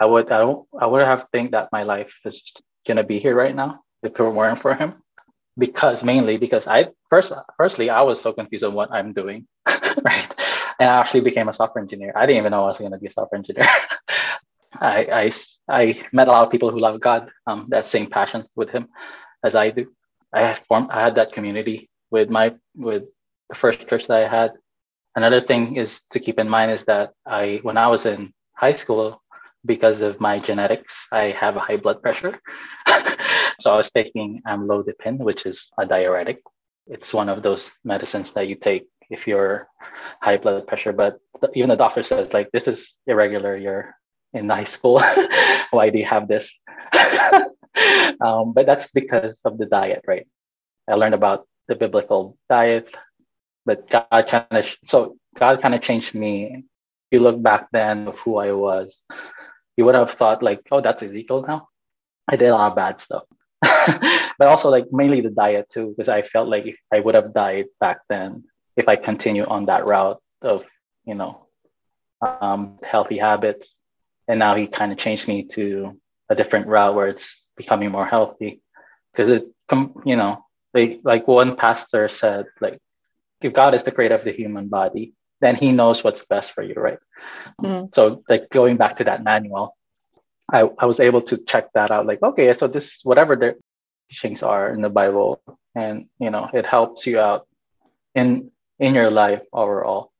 I 0.00 0.06
would, 0.06 0.30
I 0.32 0.38
don't, 0.38 0.66
I 0.80 0.86
would 0.86 1.02
have 1.02 1.26
think 1.32 1.50
that 1.52 1.68
my 1.72 1.82
life 1.82 2.14
is 2.24 2.42
gonna 2.86 3.04
be 3.04 3.18
here 3.18 3.34
right 3.34 3.54
now 3.54 3.80
if 4.02 4.18
it 4.18 4.22
weren't 4.22 4.60
for 4.60 4.74
Him. 4.74 4.99
Because 5.60 6.04
mainly 6.04 6.38
because 6.38 6.66
I 6.66 6.88
first, 7.10 7.32
firstly, 7.58 7.90
I 7.90 8.02
was 8.02 8.20
so 8.20 8.32
confused 8.32 8.64
on 8.64 8.74
what 8.74 8.90
I'm 8.92 9.12
doing, 9.14 9.46
right? 9.68 10.34
And 10.80 10.90
I 10.90 11.00
actually 11.00 11.22
became 11.22 11.48
a 11.48 11.54
software 11.54 11.82
engineer. 11.82 12.12
I 12.16 12.26
didn't 12.26 12.38
even 12.38 12.52
know 12.52 12.64
I 12.64 12.68
was 12.68 12.78
gonna 12.78 12.98
be 12.98 13.08
a 13.08 13.12
software 13.12 13.38
engineer. 13.38 13.68
I, 14.80 14.98
I, 15.22 15.32
I 15.82 16.04
met 16.12 16.28
a 16.28 16.32
lot 16.32 16.44
of 16.46 16.52
people 16.52 16.70
who 16.70 16.80
love 16.80 17.00
God, 17.00 17.30
um, 17.46 17.66
that 17.70 17.86
same 17.86 18.08
passion 18.10 18.46
with 18.56 18.70
Him 18.70 18.88
as 19.44 19.56
I 19.56 19.70
do. 19.70 19.92
I 20.32 20.42
had 20.42 20.62
formed, 20.68 20.90
I 20.90 21.02
had 21.02 21.16
that 21.16 21.32
community 21.32 21.90
with 22.10 22.30
my 22.30 22.54
with 22.76 23.04
the 23.50 23.56
first 23.56 23.86
church 23.88 24.06
that 24.08 24.24
I 24.24 24.28
had. 24.28 24.52
Another 25.16 25.40
thing 25.40 25.76
is 25.76 26.00
to 26.12 26.20
keep 26.20 26.38
in 26.38 26.48
mind 26.48 26.72
is 26.72 26.84
that 26.84 27.12
I, 27.26 27.60
when 27.62 27.76
I 27.78 27.88
was 27.88 28.06
in 28.06 28.32
high 28.54 28.74
school, 28.74 29.22
because 29.66 30.00
of 30.02 30.20
my 30.20 30.38
genetics, 30.38 31.08
I 31.12 31.30
have 31.32 31.56
a 31.56 31.60
high 31.60 31.76
blood 31.76 32.02
pressure. 32.02 32.40
so 33.60 33.72
I 33.72 33.76
was 33.76 33.90
taking 33.90 34.42
amlodipine, 34.46 35.18
which 35.18 35.46
is 35.46 35.68
a 35.78 35.86
diuretic. 35.86 36.40
It's 36.86 37.12
one 37.14 37.28
of 37.28 37.42
those 37.42 37.70
medicines 37.84 38.32
that 38.32 38.48
you 38.48 38.56
take 38.56 38.86
if 39.10 39.26
you're 39.26 39.68
high 40.20 40.38
blood 40.38 40.66
pressure. 40.66 40.92
But 40.92 41.18
even 41.54 41.70
the 41.70 41.76
doctor 41.76 42.02
says 42.02 42.32
like 42.32 42.50
this 42.52 42.68
is 42.68 42.94
irregular. 43.06 43.56
You're 43.56 43.94
in 44.32 44.48
high 44.48 44.64
school. 44.64 45.00
Why 45.70 45.90
do 45.90 45.98
you 45.98 46.06
have 46.06 46.28
this? 46.28 46.50
um, 48.20 48.52
but 48.52 48.66
that's 48.66 48.90
because 48.92 49.40
of 49.44 49.58
the 49.58 49.66
diet, 49.66 50.04
right? 50.06 50.26
I 50.88 50.94
learned 50.94 51.14
about 51.14 51.46
the 51.68 51.74
biblical 51.76 52.36
diet, 52.48 52.90
but 53.64 53.88
God 53.90 54.26
kind 54.28 54.46
of 54.50 54.76
so 54.86 55.16
God 55.38 55.62
kind 55.62 55.74
of 55.74 55.82
changed 55.82 56.14
me. 56.14 56.64
If 57.10 57.18
you 57.18 57.20
look 57.20 57.42
back 57.42 57.68
then 57.72 58.08
of 58.08 58.18
who 58.18 58.36
I 58.36 58.52
was, 58.52 59.02
you 59.76 59.84
would 59.84 59.94
have 59.94 60.12
thought 60.12 60.42
like, 60.42 60.60
oh, 60.70 60.80
that's 60.80 61.02
Ezekiel 61.02 61.44
now. 61.46 61.68
I 62.28 62.36
did 62.36 62.48
a 62.48 62.54
lot 62.54 62.70
of 62.70 62.76
bad 62.76 63.00
stuff, 63.00 63.24
but 64.38 64.48
also 64.48 64.70
like 64.70 64.86
mainly 64.90 65.20
the 65.20 65.30
diet 65.30 65.68
too, 65.70 65.94
because 65.96 66.08
I 66.08 66.22
felt 66.22 66.48
like 66.48 66.76
I 66.92 67.00
would 67.00 67.14
have 67.14 67.34
died 67.34 67.66
back 67.78 68.00
then 68.08 68.44
if 68.76 68.88
I 68.88 68.96
continue 68.96 69.44
on 69.44 69.66
that 69.66 69.86
route 69.86 70.20
of 70.42 70.64
you 71.04 71.14
know 71.14 71.46
um, 72.22 72.78
healthy 72.82 73.18
habits. 73.18 73.68
And 74.28 74.38
now 74.38 74.54
he 74.54 74.66
kind 74.66 74.92
of 74.92 74.98
changed 74.98 75.26
me 75.26 75.48
to 75.54 75.98
a 76.28 76.34
different 76.34 76.68
route 76.68 76.94
where 76.94 77.08
it's 77.08 77.42
becoming 77.56 77.90
more 77.90 78.06
healthy. 78.06 78.62
Because 79.12 79.28
it 79.28 79.46
you 80.04 80.16
know 80.16 80.44
they 80.72 81.00
like 81.02 81.26
one 81.26 81.56
pastor 81.56 82.08
said 82.08 82.46
like 82.60 82.78
if 83.40 83.52
god 83.52 83.74
is 83.74 83.84
the 83.84 83.92
creator 83.92 84.14
of 84.14 84.24
the 84.24 84.32
human 84.32 84.68
body 84.68 85.12
then 85.40 85.54
he 85.54 85.72
knows 85.72 86.04
what's 86.04 86.24
best 86.26 86.52
for 86.52 86.62
you 86.62 86.74
right? 86.74 86.98
Mm. 87.62 87.94
so 87.94 88.22
like 88.28 88.50
going 88.50 88.76
back 88.76 88.96
to 88.96 89.04
that 89.04 89.24
manual 89.24 89.76
I, 90.52 90.68
I 90.78 90.86
was 90.86 91.00
able 91.00 91.22
to 91.22 91.38
check 91.38 91.72
that 91.74 91.90
out 91.90 92.06
like 92.06 92.22
okay 92.22 92.52
so 92.54 92.66
this 92.66 93.00
whatever 93.02 93.36
the 93.36 93.56
teachings 94.10 94.42
are 94.42 94.72
in 94.72 94.80
the 94.80 94.88
bible 94.88 95.40
and 95.74 96.06
you 96.18 96.30
know 96.30 96.48
it 96.52 96.66
helps 96.66 97.06
you 97.06 97.20
out 97.20 97.46
in 98.14 98.50
in 98.78 98.94
your 98.94 99.10
life 99.10 99.42
overall 99.52 100.10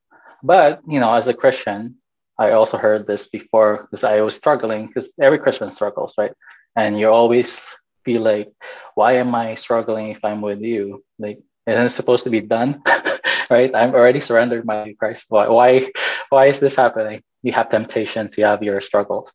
but 0.42 0.80
you 0.86 1.00
know 1.00 1.12
as 1.14 1.26
a 1.26 1.34
christian 1.34 1.96
I 2.40 2.52
also 2.52 2.78
heard 2.78 3.06
this 3.06 3.28
before 3.28 3.86
because 3.90 4.02
I 4.02 4.22
was 4.22 4.34
struggling 4.34 4.86
because 4.86 5.10
every 5.20 5.38
Christian 5.38 5.70
struggles, 5.72 6.14
right? 6.16 6.32
And 6.74 6.98
you 6.98 7.10
always 7.10 7.60
feel 8.02 8.22
like, 8.22 8.50
why 8.94 9.18
am 9.18 9.34
I 9.34 9.56
struggling 9.56 10.08
if 10.08 10.24
I'm 10.24 10.40
with 10.40 10.62
you? 10.62 11.04
Like, 11.18 11.38
isn't 11.66 11.86
it 11.86 11.90
supposed 11.90 12.24
to 12.24 12.30
be 12.30 12.40
done? 12.40 12.82
right? 13.50 13.70
I'm 13.74 13.94
already 13.94 14.20
surrendered 14.20 14.64
my 14.64 14.94
Christ. 14.98 15.26
Why, 15.28 15.48
why, 15.48 15.92
why 16.30 16.46
is 16.46 16.60
this 16.60 16.74
happening? 16.74 17.22
You 17.42 17.52
have 17.52 17.68
temptations, 17.68 18.38
you 18.38 18.44
have 18.44 18.62
your 18.62 18.80
struggles. 18.80 19.30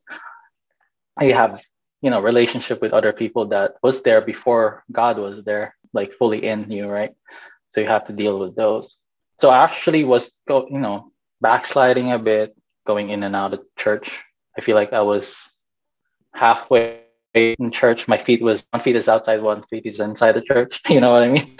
You 1.21 1.34
have, 1.34 1.62
you 2.01 2.10
know 2.10 2.21
relationship 2.21 2.82
with 2.82 2.93
other 2.93 3.13
people 3.13 3.47
that 3.47 3.75
was 3.82 4.01
there 4.01 4.21
before 4.21 4.84
God 4.91 5.17
was 5.17 5.43
there, 5.43 5.75
like 5.93 6.13
fully 6.13 6.45
in 6.45 6.69
you, 6.71 6.88
right? 6.88 7.13
So 7.73 7.82
you 7.82 7.88
have 7.88 8.08
to 8.08 8.13
deal 8.13 8.39
with 8.39 8.56
those. 8.56 8.93
So 9.39 9.49
I 9.49 9.63
actually 9.63 10.04
was 10.04 10.32
go, 10.47 10.67
you 10.69 10.80
know, 10.80 11.12
backsliding 11.41 12.12
a 12.12 12.19
bit, 12.19 12.56
going 12.86 13.10
in 13.10 13.23
and 13.23 13.36
out 13.36 13.54
of 13.54 13.62
church. 13.78 14.19
I 14.58 14.62
feel 14.62 14.75
like 14.75 14.93
I 14.93 15.01
was 15.01 15.36
halfway 16.34 17.01
in 17.34 17.71
church. 17.71 18.08
My 18.08 18.17
feet 18.17 18.41
was 18.41 18.65
one 18.69 18.82
feet 18.82 18.95
is 18.95 19.10
outside, 19.10 19.41
one 19.41 19.63
feet 19.69 19.86
is 19.86 19.99
inside 19.99 20.34
the 20.34 20.41
church. 20.41 20.82
You 20.89 21.01
know 21.01 21.12
what 21.12 21.23
I 21.23 21.30
mean? 21.30 21.58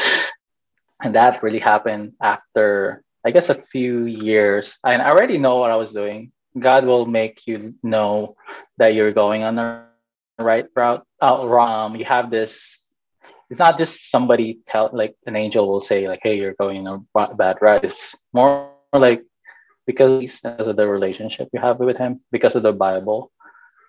And 1.04 1.16
that 1.16 1.44
really 1.44 1.60
happened 1.60 2.14
after 2.22 3.04
I 3.26 3.32
guess 3.32 3.50
a 3.50 3.62
few 3.72 4.06
years. 4.06 4.78
And 4.84 5.02
I 5.02 5.10
already 5.10 5.38
know 5.38 5.58
what 5.58 5.72
I 5.72 5.76
was 5.76 5.92
doing. 5.92 6.32
God 6.58 6.86
will 6.86 7.06
make 7.06 7.46
you 7.46 7.76
know 7.84 8.36
that 8.78 8.94
you're 8.94 9.12
going 9.12 9.44
on 9.44 9.56
the 9.56 9.84
right 10.40 10.66
route. 10.76 11.06
Oh, 11.22 11.48
wrong. 11.48 11.98
You 11.98 12.06
have 12.06 12.30
this. 12.30 12.80
It's 13.50 13.60
not 13.60 13.78
just 13.78 14.10
somebody 14.10 14.60
tell 14.66 14.90
like 14.92 15.16
an 15.26 15.36
angel 15.36 15.68
will 15.68 15.84
say 15.84 16.08
like, 16.08 16.22
"Hey, 16.24 16.38
you're 16.38 16.54
going 16.56 16.88
on 16.88 17.08
a 17.16 17.36
bad 17.36 17.58
route." 17.62 17.84
It's 17.84 18.16
more 18.34 18.72
like 18.94 19.24
because 19.86 20.40
of 20.44 20.76
the 20.76 20.88
relationship 20.88 21.50
you 21.54 21.60
have 21.60 21.80
with 21.80 21.98
Him, 21.98 22.22
because 22.32 22.56
of 22.56 22.64
the 22.64 22.74
Bible. 22.74 23.32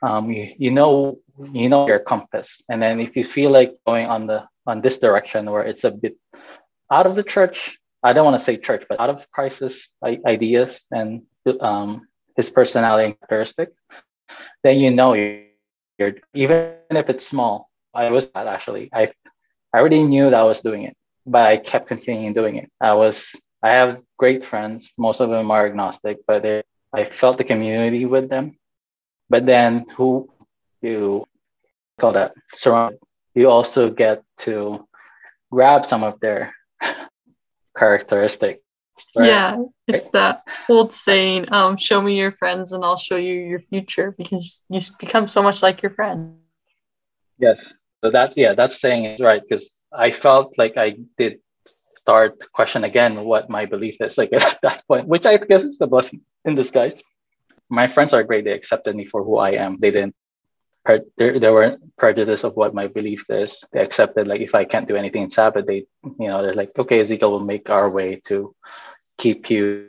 Um, 0.02 0.30
you, 0.30 0.52
you 0.58 0.70
know 0.70 1.18
you 1.52 1.68
know 1.68 1.86
your 1.86 2.00
compass, 2.00 2.62
and 2.68 2.82
then 2.82 3.00
if 3.00 3.16
you 3.16 3.24
feel 3.24 3.50
like 3.50 3.74
going 3.86 4.06
on 4.06 4.26
the 4.26 4.44
on 4.66 4.82
this 4.82 4.98
direction 4.98 5.50
where 5.50 5.62
it's 5.62 5.84
a 5.84 5.90
bit 5.90 6.16
out 6.90 7.06
of 7.06 7.16
the 7.16 7.22
church, 7.22 7.78
I 8.02 8.12
don't 8.12 8.24
want 8.24 8.38
to 8.38 8.44
say 8.44 8.56
church, 8.56 8.84
but 8.88 9.00
out 9.00 9.10
of 9.10 9.30
Christ's 9.30 9.88
ideas 10.04 10.80
and 10.90 11.22
um, 11.60 12.06
his 12.36 12.50
personality 12.50 13.06
and 13.06 13.16
characteristic, 13.18 13.72
then 14.62 14.78
you 14.78 14.90
know 14.90 15.14
you're, 15.14 16.14
even 16.34 16.74
if 16.90 17.08
it's 17.08 17.26
small. 17.26 17.70
I 17.94 18.10
was 18.10 18.30
that 18.32 18.46
actually. 18.46 18.90
I 18.92 19.12
I 19.72 19.78
already 19.78 20.02
knew 20.02 20.30
that 20.30 20.40
I 20.40 20.44
was 20.44 20.60
doing 20.60 20.84
it, 20.84 20.96
but 21.24 21.46
I 21.46 21.56
kept 21.56 21.88
continuing 21.88 22.32
doing 22.32 22.56
it. 22.56 22.70
I 22.80 22.92
was 22.94 23.24
I 23.62 23.70
have 23.70 24.00
great 24.16 24.44
friends. 24.44 24.92
Most 24.98 25.20
of 25.20 25.30
them 25.30 25.50
are 25.50 25.66
agnostic, 25.66 26.18
but 26.26 26.42
they, 26.42 26.62
I 26.92 27.04
felt 27.04 27.38
the 27.38 27.44
community 27.44 28.04
with 28.04 28.28
them. 28.28 28.58
But 29.28 29.46
then 29.46 29.86
who 29.96 30.30
you 30.82 31.26
call 31.98 32.12
that 32.12 32.34
surround, 32.54 32.98
you 33.34 33.50
also 33.50 33.90
get 33.90 34.22
to 34.38 34.86
grab 35.50 35.84
some 35.84 36.04
of 36.04 36.20
their 36.20 36.54
characteristic. 37.76 38.62
Right? 39.16 39.26
Yeah, 39.28 39.62
it's 39.86 40.10
that 40.10 40.42
old 40.68 40.92
saying, 40.92 41.46
um, 41.52 41.76
show 41.76 42.00
me 42.00 42.18
your 42.18 42.32
friends 42.32 42.72
and 42.72 42.84
I'll 42.84 42.96
show 42.96 43.16
you 43.16 43.34
your 43.34 43.60
future 43.60 44.14
because 44.16 44.62
you 44.68 44.80
become 44.98 45.28
so 45.28 45.42
much 45.42 45.62
like 45.62 45.82
your 45.82 45.92
friend. 45.92 46.38
Yes. 47.38 47.74
So 48.04 48.10
that 48.10 48.36
yeah, 48.36 48.54
that 48.54 48.72
saying 48.72 49.04
is 49.04 49.20
right 49.20 49.42
because 49.42 49.76
I 49.92 50.10
felt 50.10 50.54
like 50.58 50.76
I 50.76 50.96
did 51.18 51.38
start 51.96 52.40
to 52.40 52.46
question 52.52 52.84
again 52.84 53.24
what 53.24 53.50
my 53.50 53.66
belief 53.66 53.96
is 54.00 54.16
like 54.16 54.32
at 54.50 54.58
that 54.62 54.84
point, 54.86 55.08
which 55.08 55.26
I 55.26 55.36
guess 55.38 55.62
is 55.62 55.78
the 55.78 55.86
blessing 55.86 56.20
in 56.44 56.54
disguise. 56.54 57.00
My 57.68 57.86
friends 57.88 58.12
are 58.12 58.22
great. 58.22 58.44
They 58.44 58.52
accepted 58.52 58.94
me 58.94 59.06
for 59.06 59.24
who 59.24 59.38
I 59.38 59.52
am. 59.52 59.78
They 59.80 59.90
didn't 59.90 60.14
there, 61.16 61.38
there 61.40 61.52
weren't 61.52 61.96
prejudice 61.96 62.44
of 62.44 62.54
what 62.54 62.74
my 62.74 62.86
belief 62.86 63.24
is. 63.28 63.58
They 63.72 63.80
accepted 63.80 64.26
like 64.28 64.40
if 64.40 64.54
I 64.54 64.64
can't 64.64 64.88
do 64.88 64.96
anything 64.96 65.22
in 65.22 65.30
Sabbath, 65.30 65.66
they 65.66 65.86
you 66.04 66.28
know 66.28 66.42
they're 66.42 66.54
like 66.54 66.70
okay 66.78 67.00
Ezekiel 67.00 67.32
will 67.32 67.40
make 67.40 67.70
our 67.70 67.90
way 67.90 68.20
to 68.26 68.54
keep 69.18 69.50
you 69.50 69.88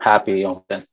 happy 0.00 0.44
and 0.44 0.86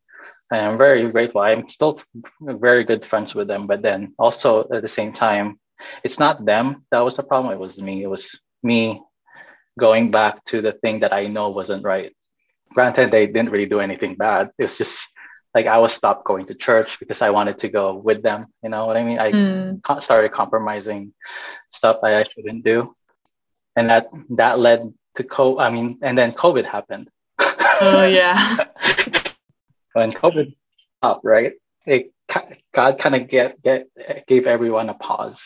I'm 0.51 0.77
very 0.77 1.11
grateful. 1.11 1.41
I'm 1.41 1.69
still 1.69 2.01
very 2.41 2.83
good 2.83 3.05
friends 3.05 3.33
with 3.33 3.47
them, 3.47 3.67
but 3.67 3.81
then 3.81 4.13
also 4.17 4.67
at 4.71 4.81
the 4.81 4.87
same 4.87 5.11
time, 5.11 5.59
it's 6.03 6.19
not 6.19 6.45
them 6.45 6.85
that 6.91 6.99
was 6.99 7.15
the 7.15 7.23
problem. 7.23 7.53
It 7.53 7.59
was 7.59 7.77
me. 7.77 8.03
It 8.03 8.07
was 8.07 8.39
me 8.63 9.01
going 9.79 10.11
back 10.11 10.43
to 10.45 10.61
the 10.61 10.73
thing 10.73 10.99
that 11.01 11.13
I 11.13 11.27
know 11.27 11.49
wasn't 11.49 11.83
right. 11.83 12.15
Granted, 12.73 13.11
they 13.11 13.27
didn't 13.27 13.49
really 13.49 13.65
do 13.65 13.79
anything 13.79 14.15
bad. 14.15 14.51
It 14.57 14.63
was 14.63 14.77
just 14.77 15.07
like 15.55 15.67
I 15.67 15.77
was 15.77 15.93
stopped 15.93 16.25
going 16.25 16.45
to 16.47 16.53
church 16.53 16.99
because 16.99 17.21
I 17.21 17.29
wanted 17.29 17.59
to 17.59 17.69
go 17.69 17.95
with 17.95 18.21
them. 18.21 18.47
You 18.61 18.69
know 18.69 18.85
what 18.85 18.97
I 18.97 19.03
mean? 19.03 19.19
I 19.19 19.31
mm. 19.31 20.03
started 20.03 20.33
compromising 20.33 21.13
stuff 21.71 22.03
I 22.03 22.25
shouldn't 22.25 22.65
do, 22.65 22.93
and 23.75 23.89
that 23.89 24.09
that 24.31 24.59
led 24.59 24.93
to 25.15 25.23
co. 25.23 25.57
I 25.57 25.71
mean, 25.71 25.99
and 26.01 26.17
then 26.17 26.33
COVID 26.33 26.65
happened. 26.65 27.09
Oh 27.39 28.03
yeah. 28.03 28.57
when 29.93 30.11
COVID 30.11 30.53
stopped, 30.99 31.23
right? 31.23 31.53
It 31.85 32.11
God 32.73 32.99
kind 32.99 33.15
of 33.15 33.29
get 33.29 33.61
get 33.63 33.87
gave 34.27 34.47
everyone 34.47 34.89
a 34.89 34.93
pause, 34.93 35.39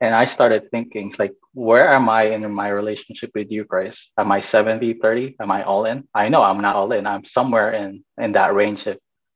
and 0.00 0.14
I 0.14 0.24
started 0.24 0.70
thinking 0.70 1.14
like, 1.18 1.34
where 1.52 1.92
am 1.92 2.08
I 2.08 2.32
in 2.34 2.50
my 2.50 2.68
relationship 2.68 3.30
with 3.34 3.50
you, 3.50 3.66
Christ? 3.66 4.10
Am 4.16 4.32
I 4.32 4.40
70, 4.40 4.94
30? 4.94 5.36
Am 5.38 5.50
I 5.50 5.64
all 5.64 5.84
in? 5.84 6.08
I 6.14 6.30
know 6.30 6.42
I'm 6.42 6.62
not 6.62 6.76
all 6.76 6.92
in. 6.92 7.06
I'm 7.06 7.24
somewhere 7.26 7.72
in 7.72 8.04
in 8.16 8.32
that 8.32 8.54
range 8.54 8.84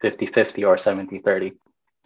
of 0.03 0.13
50-50 0.19 0.67
or 0.67 0.77
70-30. 0.77 1.53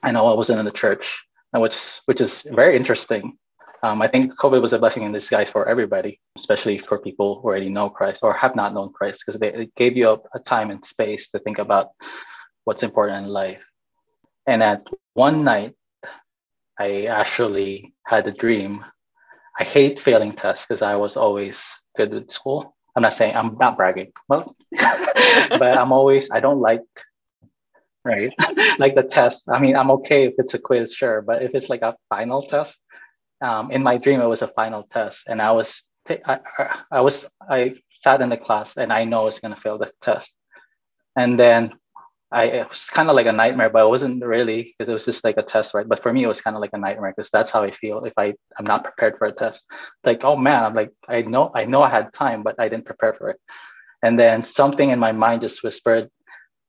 I 0.02 0.12
know 0.12 0.26
I 0.26 0.34
wasn't 0.34 0.58
in 0.58 0.64
the 0.64 0.72
church, 0.72 1.22
which 1.52 2.00
which 2.06 2.20
is 2.20 2.42
very 2.50 2.76
interesting. 2.76 3.38
Um, 3.84 4.00
I 4.00 4.08
think 4.08 4.36
COVID 4.38 4.62
was 4.62 4.72
a 4.72 4.78
blessing 4.78 5.02
in 5.02 5.12
disguise 5.12 5.50
for 5.50 5.68
everybody, 5.68 6.20
especially 6.36 6.78
for 6.78 6.98
people 6.98 7.40
who 7.40 7.48
already 7.48 7.68
know 7.68 7.90
Christ 7.90 8.20
or 8.22 8.32
have 8.32 8.54
not 8.54 8.74
known 8.74 8.92
Christ, 8.92 9.22
because 9.26 9.40
it 9.42 9.74
gave 9.74 9.96
you 9.96 10.10
a, 10.10 10.18
a 10.34 10.38
time 10.40 10.70
and 10.70 10.84
space 10.84 11.28
to 11.30 11.40
think 11.40 11.58
about 11.58 11.90
what's 12.64 12.84
important 12.84 13.26
in 13.26 13.32
life. 13.32 13.62
And 14.46 14.62
at 14.62 14.86
one 15.14 15.42
night, 15.42 15.74
I 16.78 17.06
actually 17.06 17.94
had 18.06 18.26
a 18.26 18.32
dream. 18.32 18.84
I 19.58 19.64
hate 19.64 20.00
failing 20.00 20.32
tests 20.32 20.66
because 20.66 20.82
I 20.82 20.94
was 20.94 21.16
always 21.16 21.60
good 21.96 22.14
at 22.14 22.30
school. 22.30 22.76
I'm 22.94 23.02
not 23.02 23.14
saying 23.14 23.34
I'm 23.36 23.56
not 23.58 23.76
bragging, 23.76 24.12
well, 24.28 24.54
but 24.72 25.78
I'm 25.78 25.92
always 25.92 26.30
I 26.30 26.40
don't 26.40 26.60
like 26.60 26.82
right? 28.04 28.32
like 28.78 28.94
the 28.94 29.02
test. 29.02 29.48
I 29.48 29.58
mean, 29.58 29.76
I'm 29.76 29.90
okay 29.92 30.26
if 30.26 30.34
it's 30.38 30.54
a 30.54 30.58
quiz, 30.58 30.92
sure, 30.92 31.22
but 31.22 31.42
if 31.42 31.52
it's 31.54 31.68
like 31.68 31.82
a 31.82 31.96
final 32.08 32.42
test, 32.42 32.76
um, 33.40 33.70
in 33.70 33.82
my 33.82 33.96
dream 33.98 34.20
it 34.20 34.26
was 34.26 34.42
a 34.42 34.48
final 34.48 34.84
test, 34.92 35.22
and 35.26 35.40
I 35.42 35.52
was 35.52 35.82
I, 36.08 36.38
I 36.90 37.00
was 37.00 37.28
I 37.48 37.74
sat 38.02 38.20
in 38.20 38.28
the 38.30 38.36
class 38.36 38.76
and 38.76 38.92
I 38.92 39.04
know 39.04 39.22
I 39.22 39.24
was 39.24 39.38
gonna 39.38 39.56
fail 39.56 39.78
the 39.78 39.90
test, 40.02 40.30
and 41.16 41.38
then 41.38 41.72
I 42.30 42.44
it 42.44 42.68
was 42.68 42.84
kind 42.86 43.10
of 43.10 43.16
like 43.16 43.26
a 43.26 43.32
nightmare, 43.32 43.70
but 43.70 43.84
it 43.84 43.88
wasn't 43.88 44.24
really 44.24 44.74
because 44.78 44.88
it 44.90 44.94
was 44.94 45.04
just 45.04 45.24
like 45.24 45.36
a 45.36 45.42
test, 45.42 45.74
right? 45.74 45.86
But 45.88 46.02
for 46.02 46.12
me, 46.12 46.24
it 46.24 46.28
was 46.28 46.40
kind 46.40 46.56
of 46.56 46.62
like 46.62 46.72
a 46.72 46.78
nightmare 46.78 47.12
because 47.14 47.30
that's 47.30 47.50
how 47.50 47.62
I 47.62 47.70
feel 47.72 48.04
if 48.04 48.14
I 48.16 48.34
I'm 48.58 48.64
not 48.66 48.84
prepared 48.84 49.18
for 49.18 49.26
a 49.26 49.32
test. 49.32 49.62
Like, 50.04 50.24
oh 50.24 50.36
man, 50.36 50.64
I'm 50.64 50.74
like 50.74 50.90
I 51.08 51.22
know 51.22 51.50
I 51.54 51.64
know 51.66 51.82
I 51.82 51.90
had 51.90 52.12
time, 52.14 52.42
but 52.42 52.56
I 52.58 52.68
didn't 52.68 52.86
prepare 52.86 53.14
for 53.14 53.30
it. 53.30 53.40
And 54.02 54.18
then 54.18 54.44
something 54.44 54.90
in 54.90 54.98
my 54.98 55.12
mind 55.12 55.42
just 55.42 55.62
whispered, 55.62 56.08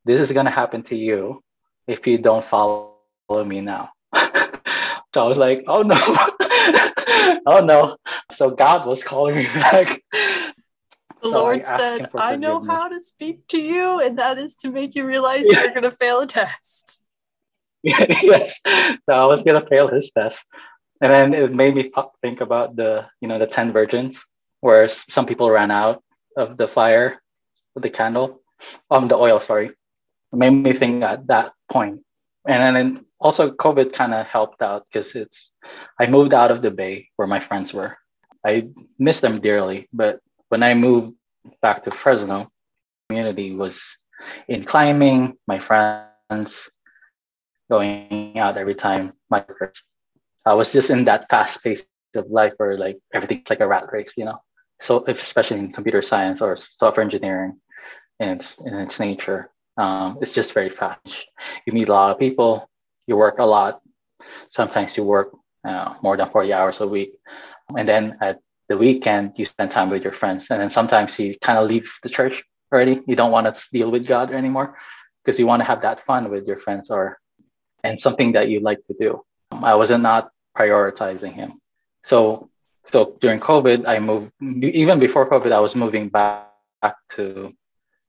this 0.05 0.21
is 0.21 0.31
going 0.31 0.45
to 0.45 0.51
happen 0.51 0.83
to 0.83 0.95
you 0.95 1.41
if 1.87 2.05
you 2.07 2.17
don't 2.17 2.45
follow 2.45 2.93
me 3.29 3.61
now. 3.61 3.89
so 4.15 5.23
I 5.23 5.27
was 5.27 5.37
like, 5.37 5.63
oh 5.67 5.81
no, 5.81 5.95
oh 7.45 7.63
no. 7.63 7.97
So 8.31 8.51
God 8.51 8.87
was 8.87 9.03
calling 9.03 9.35
me 9.35 9.45
back. 9.45 10.01
The 10.11 11.29
so 11.29 11.29
Lord 11.29 11.61
I 11.61 11.77
said, 11.77 12.09
I 12.15 12.35
know 12.35 12.63
how 12.63 12.89
to 12.89 12.99
speak 13.01 13.47
to 13.47 13.61
you, 13.61 14.01
and 14.01 14.19
that 14.19 14.37
is 14.37 14.55
to 14.57 14.69
make 14.69 14.95
you 14.95 15.05
realize 15.05 15.45
yeah. 15.49 15.63
you're 15.63 15.71
going 15.71 15.83
to 15.83 15.91
fail 15.91 16.19
a 16.19 16.27
test. 16.27 17.01
yes. 17.83 18.59
So 18.65 18.99
I 19.09 19.25
was 19.25 19.43
going 19.43 19.61
to 19.61 19.67
fail 19.67 19.87
his 19.87 20.11
test. 20.11 20.39
And 21.01 21.11
then 21.11 21.33
it 21.33 21.53
made 21.53 21.75
me 21.75 21.91
think 22.21 22.39
about 22.39 22.75
the, 22.75 23.07
you 23.19 23.27
know, 23.27 23.39
the 23.39 23.47
10 23.47 23.73
virgins, 23.73 24.23
where 24.61 24.87
some 25.09 25.25
people 25.25 25.49
ran 25.49 25.69
out 25.69 26.01
of 26.37 26.55
the 26.55 26.67
fire 26.67 27.21
with 27.73 27.83
the 27.83 27.89
candle, 27.89 28.41
um, 28.89 29.07
the 29.09 29.15
oil, 29.15 29.41
sorry 29.41 29.71
made 30.33 30.51
me 30.51 30.73
think 30.73 31.03
at 31.03 31.27
that 31.27 31.53
point. 31.71 32.01
And 32.47 32.75
then 32.75 33.05
also 33.19 33.51
COVID 33.51 33.93
kind 33.93 34.13
of 34.13 34.25
helped 34.27 34.61
out 34.61 34.85
because 34.91 35.15
it's 35.15 35.51
I 35.99 36.07
moved 36.07 36.33
out 36.33 36.51
of 36.51 36.61
the 36.61 36.71
Bay 36.71 37.09
where 37.15 37.27
my 37.27 37.39
friends 37.39 37.73
were. 37.73 37.97
I 38.45 38.67
miss 38.99 39.21
them 39.21 39.39
dearly, 39.39 39.87
but 39.93 40.19
when 40.49 40.63
I 40.63 40.73
moved 40.73 41.15
back 41.61 41.85
to 41.85 41.91
Fresno, 41.91 42.51
community 43.07 43.55
was 43.55 43.81
in 44.47 44.65
climbing, 44.65 45.37
my 45.47 45.59
friends 45.59 46.69
going 47.69 48.37
out 48.37 48.57
every 48.57 48.75
time. 48.75 49.13
My 49.29 49.45
I 50.45 50.53
was 50.53 50.71
just 50.71 50.89
in 50.89 51.05
that 51.05 51.29
fast 51.29 51.63
pace 51.63 51.85
of 52.15 52.27
life 52.29 52.53
where 52.57 52.77
like 52.77 52.99
everything's 53.13 53.49
like 53.49 53.61
a 53.61 53.67
rat 53.67 53.85
race, 53.91 54.13
you 54.17 54.25
know. 54.25 54.41
So 54.81 55.05
especially 55.07 55.59
in 55.59 55.71
computer 55.71 56.01
science 56.01 56.41
or 56.41 56.57
software 56.57 57.03
engineering 57.03 57.59
in 58.19 58.29
its, 58.29 58.59
in 58.59 58.73
its 58.73 58.99
nature. 58.99 59.49
Um, 59.77 60.19
it's 60.21 60.33
just 60.33 60.53
very 60.53 60.69
fast. 60.69 61.25
You 61.65 61.73
meet 61.73 61.89
a 61.89 61.93
lot 61.93 62.11
of 62.11 62.19
people, 62.19 62.69
you 63.07 63.17
work 63.17 63.39
a 63.39 63.45
lot. 63.45 63.81
Sometimes 64.49 64.95
you 64.95 65.03
work 65.03 65.31
uh, 65.67 65.95
more 66.01 66.15
than 66.17 66.29
40 66.29 66.53
hours 66.53 66.81
a 66.81 66.87
week. 66.87 67.13
And 67.75 67.87
then 67.87 68.17
at 68.21 68.39
the 68.69 68.77
weekend, 68.77 69.33
you 69.37 69.45
spend 69.45 69.71
time 69.71 69.89
with 69.89 70.03
your 70.03 70.13
friends. 70.13 70.47
And 70.49 70.61
then 70.61 70.69
sometimes 70.69 71.17
you 71.19 71.37
kind 71.39 71.57
of 71.57 71.67
leave 71.67 71.91
the 72.03 72.09
church 72.09 72.43
already. 72.71 73.01
You 73.07 73.15
don't 73.15 73.31
want 73.31 73.53
to 73.53 73.69
deal 73.71 73.91
with 73.91 74.07
God 74.07 74.31
anymore 74.31 74.77
because 75.23 75.39
you 75.39 75.47
want 75.47 75.61
to 75.61 75.65
have 75.65 75.81
that 75.81 76.05
fun 76.05 76.29
with 76.29 76.47
your 76.47 76.57
friends 76.57 76.89
or 76.89 77.17
and 77.83 77.99
something 77.99 78.33
that 78.33 78.49
you 78.49 78.61
like 78.61 78.79
to 78.87 78.95
do. 78.99 79.21
I 79.51 79.75
wasn't 79.75 80.03
not 80.03 80.31
prioritizing 80.57 81.33
him. 81.33 81.53
So 82.03 82.49
so 82.91 83.17
during 83.21 83.39
COVID, 83.39 83.87
I 83.87 83.99
moved 83.99 84.31
even 84.41 84.99
before 84.99 85.29
COVID, 85.29 85.51
I 85.51 85.59
was 85.59 85.75
moving 85.75 86.09
back, 86.09 86.47
back 86.81 86.95
to 87.15 87.53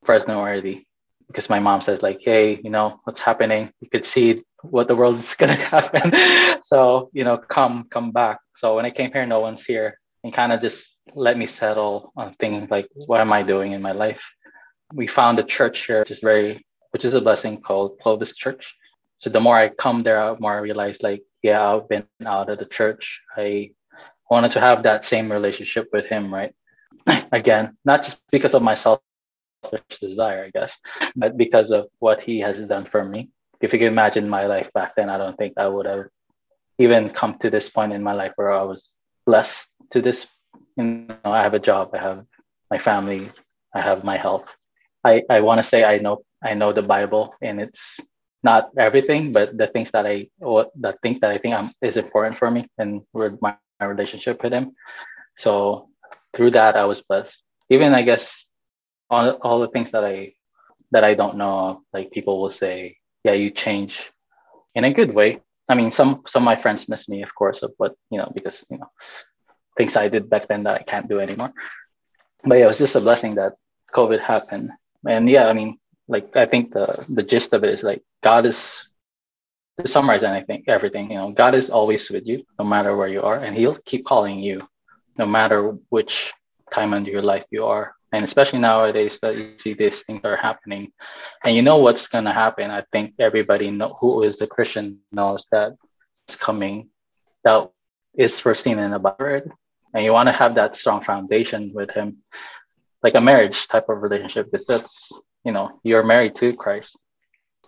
Fresno 0.04 0.38
already 0.38 0.86
because 1.26 1.50
my 1.50 1.58
mom 1.58 1.80
says 1.80 2.02
like, 2.02 2.20
hey, 2.22 2.60
you 2.62 2.70
know, 2.70 3.00
what's 3.04 3.20
happening? 3.20 3.70
You 3.80 3.88
could 3.90 4.06
see 4.06 4.42
what 4.62 4.88
the 4.88 4.96
world 4.96 5.18
is 5.18 5.34
gonna 5.38 5.56
happen. 5.56 6.12
so, 6.64 7.10
you 7.12 7.24
know, 7.24 7.38
come, 7.38 7.86
come 7.90 8.12
back. 8.12 8.38
So 8.56 8.76
when 8.76 8.84
I 8.84 8.90
came 8.90 9.12
here, 9.12 9.26
no 9.26 9.40
one's 9.40 9.64
here 9.64 9.98
and 10.22 10.32
kind 10.32 10.52
of 10.52 10.60
just 10.60 10.90
let 11.14 11.36
me 11.36 11.46
settle 11.46 12.12
on 12.16 12.34
things 12.40 12.70
like 12.70 12.88
what 12.94 13.20
am 13.20 13.32
I 13.32 13.42
doing 13.42 13.72
in 13.72 13.82
my 13.82 13.92
life? 13.92 14.22
We 14.92 15.06
found 15.06 15.38
a 15.38 15.44
church 15.44 15.86
here, 15.86 16.00
which 16.00 16.10
is 16.10 16.20
very, 16.20 16.64
which 16.90 17.04
is 17.04 17.14
a 17.14 17.20
blessing 17.20 17.60
called 17.60 17.98
Clovis 18.00 18.34
Church. 18.36 18.74
So 19.18 19.30
the 19.30 19.40
more 19.40 19.56
I 19.56 19.68
come 19.68 20.02
there, 20.02 20.34
the 20.34 20.40
more 20.40 20.54
I 20.54 20.60
realize 20.60 21.02
like, 21.02 21.22
yeah, 21.42 21.74
I've 21.74 21.88
been 21.88 22.06
out 22.24 22.48
of 22.48 22.58
the 22.58 22.66
church. 22.66 23.20
I 23.36 23.72
wanted 24.30 24.52
to 24.52 24.60
have 24.60 24.82
that 24.82 25.06
same 25.06 25.30
relationship 25.30 25.88
with 25.92 26.06
him, 26.06 26.32
right? 26.32 26.54
Again, 27.32 27.76
not 27.84 28.04
just 28.04 28.20
because 28.30 28.54
of 28.54 28.62
my 28.62 28.74
selfish 28.74 29.03
desire, 30.00 30.44
I 30.44 30.50
guess, 30.50 30.72
but 31.16 31.36
because 31.36 31.70
of 31.70 31.88
what 31.98 32.20
he 32.20 32.40
has 32.40 32.60
done 32.62 32.84
for 32.84 33.04
me. 33.04 33.30
If 33.60 33.72
you 33.72 33.78
can 33.78 33.88
imagine 33.88 34.28
my 34.28 34.46
life 34.46 34.70
back 34.74 34.94
then, 34.96 35.08
I 35.08 35.18
don't 35.18 35.36
think 35.36 35.54
I 35.56 35.68
would 35.68 35.86
have 35.86 36.06
even 36.78 37.10
come 37.10 37.38
to 37.38 37.50
this 37.50 37.68
point 37.68 37.92
in 37.92 38.02
my 38.02 38.12
life 38.12 38.32
where 38.36 38.52
I 38.52 38.62
was 38.62 38.88
blessed 39.26 39.66
to 39.90 40.02
this. 40.02 40.26
You 40.76 40.84
know, 40.84 41.16
I 41.24 41.42
have 41.42 41.54
a 41.54 41.58
job, 41.58 41.90
I 41.94 41.98
have 41.98 42.24
my 42.70 42.78
family, 42.78 43.30
I 43.74 43.80
have 43.80 44.04
my 44.04 44.16
health. 44.16 44.46
I, 45.04 45.22
I 45.30 45.40
want 45.40 45.58
to 45.58 45.68
say 45.68 45.84
I 45.84 45.98
know 45.98 46.24
I 46.42 46.54
know 46.54 46.72
the 46.72 46.82
Bible 46.82 47.34
and 47.40 47.60
it's 47.60 48.00
not 48.42 48.70
everything, 48.76 49.32
but 49.32 49.56
the 49.56 49.68
things 49.68 49.90
that 49.92 50.06
I 50.06 50.28
the 50.40 50.94
things 51.02 51.20
that 51.20 51.30
I 51.30 51.38
think 51.38 51.54
I'm, 51.54 51.72
is 51.80 51.96
important 51.96 52.38
for 52.38 52.50
me 52.50 52.66
and 52.78 53.02
with 53.12 53.40
my 53.40 53.56
my 53.80 53.86
relationship 53.86 54.42
with 54.42 54.52
him. 54.52 54.72
So 55.36 55.88
through 56.34 56.52
that, 56.52 56.76
I 56.76 56.84
was 56.84 57.00
blessed. 57.00 57.36
Even 57.70 57.94
I 57.94 58.02
guess 58.02 58.46
all, 59.10 59.30
all 59.42 59.60
the 59.60 59.68
things 59.68 59.90
that 59.92 60.04
I 60.04 60.34
that 60.92 61.04
I 61.04 61.14
don't 61.14 61.36
know, 61.36 61.58
of, 61.58 61.76
like 61.92 62.12
people 62.12 62.40
will 62.40 62.50
say, 62.50 62.98
yeah, 63.24 63.32
you 63.32 63.50
change 63.50 63.98
in 64.74 64.84
a 64.84 64.92
good 64.92 65.12
way. 65.12 65.40
I 65.68 65.74
mean, 65.74 65.90
some 65.92 66.22
some 66.26 66.42
of 66.42 66.46
my 66.46 66.60
friends 66.60 66.88
miss 66.88 67.08
me, 67.08 67.22
of 67.22 67.34
course, 67.34 67.62
of 67.62 67.72
what 67.78 67.94
you 68.10 68.18
know, 68.18 68.30
because 68.34 68.64
you 68.70 68.78
know 68.78 68.90
things 69.76 69.96
I 69.96 70.08
did 70.08 70.30
back 70.30 70.48
then 70.48 70.64
that 70.64 70.80
I 70.80 70.82
can't 70.82 71.08
do 71.08 71.20
anymore. 71.20 71.52
But 72.44 72.56
yeah, 72.58 72.64
it 72.64 72.68
was 72.68 72.78
just 72.78 72.96
a 72.96 73.00
blessing 73.00 73.36
that 73.36 73.54
COVID 73.94 74.20
happened. 74.20 74.70
And 75.08 75.28
yeah, 75.28 75.46
I 75.46 75.52
mean, 75.52 75.78
like 76.08 76.36
I 76.36 76.46
think 76.46 76.72
the 76.72 77.04
the 77.08 77.22
gist 77.22 77.52
of 77.52 77.64
it 77.64 77.70
is 77.70 77.82
like 77.82 78.02
God 78.22 78.46
is 78.46 78.86
to 79.80 79.88
summarize 79.88 80.22
anything, 80.22 80.64
everything, 80.68 81.10
you 81.10 81.16
know, 81.16 81.32
God 81.32 81.54
is 81.54 81.68
always 81.68 82.08
with 82.10 82.26
you, 82.26 82.44
no 82.58 82.64
matter 82.64 82.96
where 82.96 83.08
you 83.08 83.22
are, 83.22 83.38
and 83.38 83.56
He'll 83.56 83.78
keep 83.84 84.04
calling 84.04 84.38
you, 84.38 84.66
no 85.18 85.26
matter 85.26 85.72
which 85.88 86.32
time 86.72 86.94
in 86.94 87.04
your 87.04 87.22
life 87.22 87.44
you 87.50 87.64
are. 87.66 87.94
And 88.14 88.22
especially 88.22 88.60
nowadays 88.60 89.18
that 89.22 89.36
you 89.36 89.58
see 89.58 89.74
these 89.74 90.02
things 90.02 90.20
are 90.24 90.36
happening, 90.36 90.92
and 91.44 91.56
you 91.56 91.62
know 91.62 91.78
what's 91.78 92.06
going 92.06 92.24
to 92.24 92.32
happen. 92.32 92.70
I 92.70 92.84
think 92.92 93.14
everybody 93.18 93.70
know, 93.70 93.96
who 94.00 94.22
is 94.22 94.40
a 94.40 94.46
Christian 94.46 95.00
knows 95.10 95.46
that 95.50 95.72
it's 96.28 96.36
coming. 96.36 96.90
That 97.42 97.70
is 98.14 98.38
foreseen 98.38 98.78
in 98.78 98.92
the 98.92 99.00
Bible, 99.00 99.50
and 99.92 100.04
you 100.04 100.12
want 100.12 100.28
to 100.28 100.32
have 100.32 100.54
that 100.54 100.76
strong 100.76 101.02
foundation 101.02 101.72
with 101.74 101.90
Him, 101.90 102.18
like 103.02 103.16
a 103.16 103.20
marriage 103.20 103.66
type 103.66 103.88
of 103.88 104.00
relationship. 104.00 104.52
Because 104.52 104.66
that's 104.66 105.10
you 105.44 105.50
know 105.50 105.80
you're 105.82 106.04
married 106.04 106.36
to 106.36 106.54
Christ, 106.54 106.96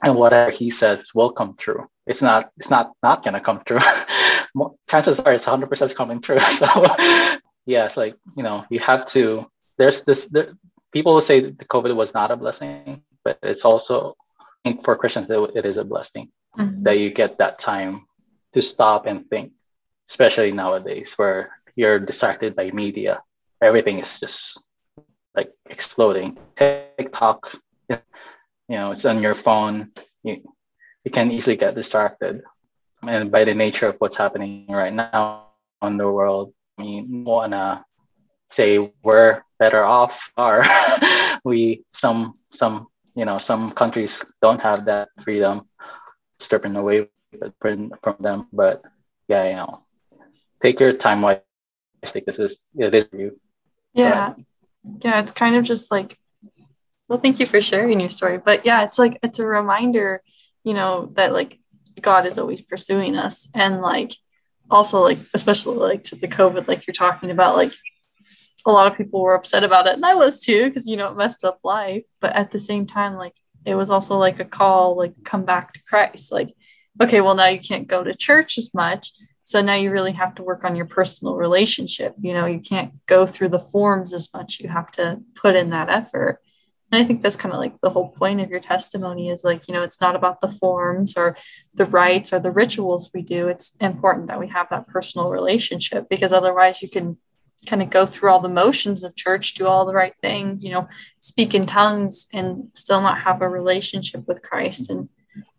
and 0.05 0.15
whatever 0.15 0.53
He 0.53 0.71
says 0.71 1.05
will 1.13 1.33
come 1.33 1.57
true 1.59 1.89
it's 2.07 2.23
not 2.23 2.51
it's 2.57 2.71
not 2.71 2.93
not 3.03 3.25
gonna 3.25 3.41
come 3.41 3.63
true. 3.67 3.81
Chances 4.89 5.21
are 5.21 5.33
it's 5.33 5.47
100 5.47 5.69
percent 5.69 5.95
coming 5.95 6.21
true. 6.21 6.39
So 6.53 6.67
it's 7.67 7.97
like 7.97 8.17
you 8.37 8.43
know 8.43 8.65
you 8.71 8.79
have 8.81 9.07
to. 9.09 9.47
There's 9.79 10.03
this. 10.03 10.27
There, 10.27 10.53
people 10.93 11.15
will 11.15 11.21
say 11.21 11.41
the 11.41 11.65
COVID 11.65 11.95
was 11.95 12.15
not 12.15 12.31
a 12.31 12.37
blessing, 12.37 13.03
but 13.25 13.39
it's 13.43 13.65
also 13.65 14.17
for 14.85 14.97
Christians 14.97 15.29
it 15.31 15.67
is 15.67 15.77
a 15.77 15.85
blessing 15.85 16.31
mm-hmm. 16.59 16.83
that 16.83 16.99
you 16.99 17.11
get 17.11 17.39
that 17.39 17.59
time 17.59 18.07
to 18.55 18.63
stop 18.63 19.07
and 19.07 19.29
think, 19.29 19.53
especially 20.11 20.53
nowadays 20.53 21.13
where 21.17 21.51
you're 21.77 21.99
distracted 21.99 22.57
by 22.57 22.71
media. 22.71 23.23
Everything 23.63 23.99
is 24.01 24.19
just 24.19 24.59
like 25.35 25.53
exploding. 25.69 26.39
TikTok, 26.57 27.47
you 27.89 27.99
know, 28.69 28.91
it's 28.93 29.05
on 29.05 29.23
your 29.23 29.35
phone. 29.35 29.93
You, 30.23 30.43
you 31.05 31.11
can 31.11 31.31
easily 31.31 31.57
get 31.57 31.75
distracted. 31.75 32.43
And 33.03 33.31
by 33.31 33.45
the 33.45 33.55
nature 33.55 33.89
of 33.89 33.97
what's 33.99 34.17
happening 34.17 34.67
right 34.69 34.93
now 34.93 35.49
in 35.83 35.97
the 35.97 36.11
world, 36.11 36.53
I 36.79 36.83
mean, 36.83 37.25
wanna 37.25 37.86
say 38.51 38.93
we're 39.03 39.43
better 39.59 39.85
off 39.85 40.31
or 40.37 40.65
we 41.45 41.85
some 41.93 42.39
some 42.53 42.87
you 43.15 43.25
know 43.25 43.39
some 43.39 43.73
countries 43.73 44.23
don't 44.43 44.61
have 44.61 44.85
that 44.85 45.09
freedom 45.23 45.69
stripping 46.39 46.77
away 46.77 47.09
from 47.61 48.17
them 48.21 48.47
but 48.53 48.83
yeah 49.29 49.49
you 49.49 49.57
know 49.57 49.83
take 50.63 50.79
your 50.81 50.93
time 50.93 51.23
wisely 51.23 51.43
this 52.27 52.39
is 52.39 52.57
it 52.77 52.95
is 52.95 53.07
you. 53.13 53.39
Yeah. 53.95 54.35
Yeah 55.03 55.21
it's 55.21 55.33
kind 55.33 55.57
of 55.57 55.65
just 55.65 55.91
like 55.91 56.17
well 57.09 57.19
thank 57.19 57.41
you 57.41 57.47
for 57.47 57.61
sharing 57.61 58.01
your 58.01 58.11
story 58.11 58.39
but 58.39 58.65
yeah 58.65 58.85
it's 58.85 58.99
like 58.99 59.19
it's 59.23 59.39
a 59.39 59.47
reminder 59.47 60.23
you 60.67 60.75
know, 60.75 61.11
that 61.13 61.33
like 61.33 61.61
God 62.01 62.27
is 62.27 62.39
always 62.39 62.61
pursuing 62.61 63.17
us. 63.17 63.49
And 63.55 63.81
like 63.81 64.13
also 64.69 65.01
like 65.01 65.19
especially 65.33 65.77
like 65.77 66.03
to 66.05 66.17
the 66.17 66.27
COVID, 66.27 66.67
like 66.67 66.87
you're 66.87 66.93
talking 66.93 67.31
about, 67.31 67.55
like 67.55 67.73
a 68.67 68.73
lot 68.73 68.91
of 68.91 68.97
people 68.97 69.23
were 69.23 69.35
upset 69.35 69.65
about 69.65 69.87
it. 69.87 69.95
And 69.95 70.05
I 70.05 70.15
was 70.15 70.41
too, 70.41 70.67
because 70.67 70.87
you 70.87 70.97
know 70.97 71.09
it 71.09 71.17
messed 71.17 71.45
up 71.45 71.61
life. 71.65 72.05
But 72.21 72.35
at 72.35 72.51
the 72.51 72.59
same 72.59 72.87
time, 72.87 73.15
like 73.15 73.37
it 73.65 73.75
was 73.75 73.91
also 73.91 74.19
like 74.19 74.41
a 74.41 74.45
call, 74.45 74.97
like 74.97 75.15
come 75.25 75.45
back 75.45 75.73
to 75.73 75.83
Christ. 75.85 76.33
Like, 76.33 76.55
okay, 77.01 77.21
well 77.21 77.35
now 77.35 77.47
you 77.47 77.61
can't 77.61 77.89
go 77.89 78.05
to 78.05 78.15
church 78.15 78.59
as 78.59 78.75
much. 78.75 79.13
So 79.45 79.63
now 79.63 79.75
you 79.75 79.93
really 79.93 80.13
have 80.13 80.35
to 80.37 80.43
work 80.43 80.65
on 80.65 80.75
your 80.75 80.87
personal 80.87 81.37
relationship. 81.37 82.15
You 82.21 82.35
know, 82.35 82.47
you 82.47 82.59
can't 82.59 82.93
go 83.07 83.27
through 83.27 83.51
the 83.51 83.61
forms 83.61 84.13
as 84.13 84.29
much. 84.35 84.59
You 84.61 84.69
have 84.69 84.91
to 84.93 85.21
put 85.35 85.55
in 85.55 85.71
that 85.71 85.89
effort 85.89 86.41
and 86.91 87.01
i 87.01 87.05
think 87.05 87.21
that's 87.21 87.37
kind 87.37 87.53
of 87.53 87.61
like 87.61 87.81
the 87.81 87.91
whole 87.91 88.11
point 88.11 88.41
of 88.41 88.51
your 88.51 88.61
testimony 88.61 89.31
is 89.31 89.45
like 89.45 89.67
you 89.69 89.75
know 89.75 89.83
it's 89.83 90.01
not 90.01 90.17
about 90.17 90.41
the 90.41 90.49
forms 90.49 91.17
or 91.17 91.37
the 91.75 91.87
rites 91.87 92.33
or 92.33 92.41
the 92.41 92.51
rituals 92.51 93.11
we 93.13 93.23
do 93.23 93.49
it's 93.49 93.77
important 93.81 94.29
that 94.29 94.41
we 94.41 94.49
have 94.49 94.69
that 94.71 94.87
personal 94.89 95.31
relationship 95.31 96.07
because 96.09 96.33
otherwise 96.33 96.83
you 96.83 96.89
can 96.89 97.17
kind 97.67 97.83
of 97.83 97.91
go 97.91 98.07
through 98.07 98.31
all 98.31 98.41
the 98.41 98.49
motions 98.49 99.03
of 99.03 99.17
church 99.17 99.55
do 99.55 99.67
all 99.67 99.87
the 99.87 99.95
right 99.95 100.15
things 100.23 100.65
you 100.65 100.71
know 100.71 100.89
speak 101.21 101.55
in 101.55 101.67
tongues 101.67 102.27
and 102.33 102.69
still 102.75 103.01
not 103.01 103.21
have 103.21 103.43
a 103.43 103.49
relationship 103.49 104.27
with 104.27 104.43
christ 104.43 104.91
and 104.91 105.09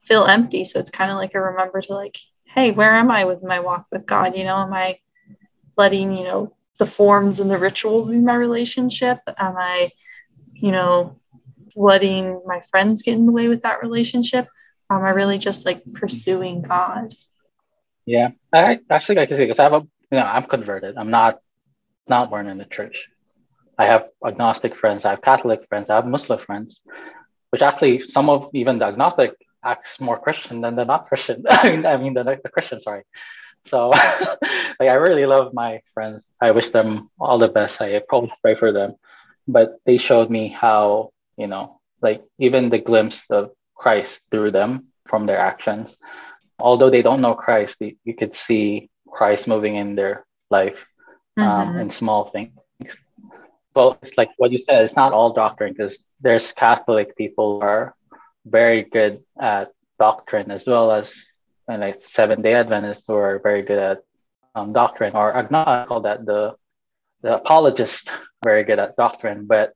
feel 0.01 0.25
empty 0.25 0.63
so 0.63 0.79
it's 0.79 0.89
kind 0.89 1.11
of 1.11 1.17
like 1.17 1.35
a 1.35 1.41
remember 1.41 1.81
to 1.81 1.93
like 1.93 2.17
hey 2.45 2.71
where 2.71 2.93
am 2.93 3.11
i 3.11 3.25
with 3.25 3.43
my 3.43 3.59
walk 3.59 3.85
with 3.91 4.05
god 4.05 4.35
you 4.35 4.43
know 4.43 4.57
am 4.57 4.73
i 4.73 4.97
letting 5.77 6.13
you 6.13 6.23
know 6.23 6.53
the 6.79 6.87
forms 6.87 7.39
and 7.39 7.51
the 7.51 7.57
ritual 7.57 8.05
be 8.05 8.17
my 8.17 8.35
relationship 8.35 9.19
am 9.37 9.57
i 9.57 9.89
you 10.59 10.71
know, 10.71 11.19
letting 11.75 12.41
my 12.45 12.61
friends 12.61 13.03
get 13.03 13.15
in 13.15 13.25
the 13.25 13.31
way 13.31 13.47
with 13.47 13.61
that 13.63 13.81
relationship? 13.81 14.47
Am 14.89 15.03
I 15.03 15.09
really 15.09 15.37
just 15.37 15.65
like 15.65 15.83
pursuing 15.93 16.61
God. 16.61 17.13
Yeah, 18.05 18.29
I 18.53 18.79
actually 18.89 19.19
I 19.19 19.25
can 19.25 19.37
say 19.37 19.43
because 19.43 19.59
I 19.59 19.63
have 19.63 19.73
a 19.73 19.79
you 20.11 20.17
know 20.17 20.23
I'm 20.23 20.43
converted. 20.43 20.97
I'm 20.97 21.11
not 21.11 21.39
not 22.09 22.29
born 22.29 22.47
in 22.47 22.57
the 22.57 22.65
church. 22.65 23.07
I 23.77 23.85
have 23.85 24.09
agnostic 24.25 24.75
friends. 24.75 25.05
I 25.05 25.11
have 25.11 25.21
Catholic 25.21 25.67
friends. 25.69 25.89
I 25.89 25.95
have 25.95 26.07
Muslim 26.07 26.39
friends, 26.39 26.81
which 27.51 27.61
actually 27.61 27.99
some 28.01 28.29
of 28.29 28.49
even 28.53 28.79
the 28.79 28.85
agnostic 28.85 29.33
acts 29.63 29.99
more 29.99 30.19
Christian 30.19 30.61
than 30.61 30.75
the 30.75 30.85
not 30.85 31.07
Christian. 31.07 31.43
I 31.49 31.69
mean, 31.69 31.85
I 31.85 31.97
mean 31.97 32.13
the, 32.13 32.23
the 32.23 32.49
Christian. 32.49 32.79
Sorry. 32.79 33.03
So, 33.65 33.89
like, 34.79 34.89
I 34.89 34.93
really 34.93 35.25
love 35.25 35.53
my 35.53 35.81
friends. 35.93 36.25
I 36.41 36.51
wish 36.51 36.69
them 36.69 37.09
all 37.19 37.37
the 37.37 37.49
best. 37.49 37.81
I 37.81 38.01
probably 38.07 38.31
pray 38.41 38.55
for 38.55 38.71
them 38.71 38.95
but 39.47 39.79
they 39.85 39.97
showed 39.97 40.29
me 40.29 40.49
how 40.49 41.11
you 41.37 41.47
know 41.47 41.79
like 42.01 42.23
even 42.37 42.69
the 42.69 42.77
glimpse 42.77 43.23
of 43.29 43.51
christ 43.75 44.21
through 44.29 44.51
them 44.51 44.87
from 45.07 45.25
their 45.25 45.37
actions 45.39 45.95
although 46.59 46.89
they 46.89 47.01
don't 47.01 47.21
know 47.21 47.33
christ 47.33 47.77
you 47.79 48.13
could 48.13 48.35
see 48.35 48.89
christ 49.09 49.47
moving 49.47 49.75
in 49.75 49.95
their 49.95 50.25
life 50.49 50.87
um, 51.37 51.69
mm-hmm. 51.69 51.79
in 51.79 51.89
small 51.89 52.29
things 52.29 52.51
well 53.75 53.97
it's 54.01 54.17
like 54.17 54.29
what 54.37 54.51
you 54.51 54.57
said 54.57 54.83
it's 54.85 54.95
not 54.95 55.13
all 55.13 55.33
doctrine 55.33 55.73
because 55.73 55.97
there's 56.21 56.51
catholic 56.51 57.15
people 57.15 57.59
who 57.59 57.65
are 57.65 57.95
very 58.45 58.83
good 58.83 59.23
at 59.39 59.71
doctrine 59.99 60.51
as 60.51 60.65
well 60.65 60.91
as 60.91 61.13
and 61.67 61.81
like 61.81 62.01
seven 62.01 62.41
day 62.41 62.53
adventists 62.53 63.05
who 63.07 63.13
are 63.15 63.39
very 63.39 63.61
good 63.61 63.79
at 63.79 64.03
um, 64.55 64.73
doctrine 64.73 65.15
or 65.15 65.35
agnostic 65.35 65.89
call 65.89 66.01
that 66.01 66.25
the 66.25 66.55
the 67.21 67.35
apologist 67.35 68.09
very 68.43 68.63
good 68.63 68.79
at 68.79 68.95
doctrine, 68.95 69.45
but 69.45 69.73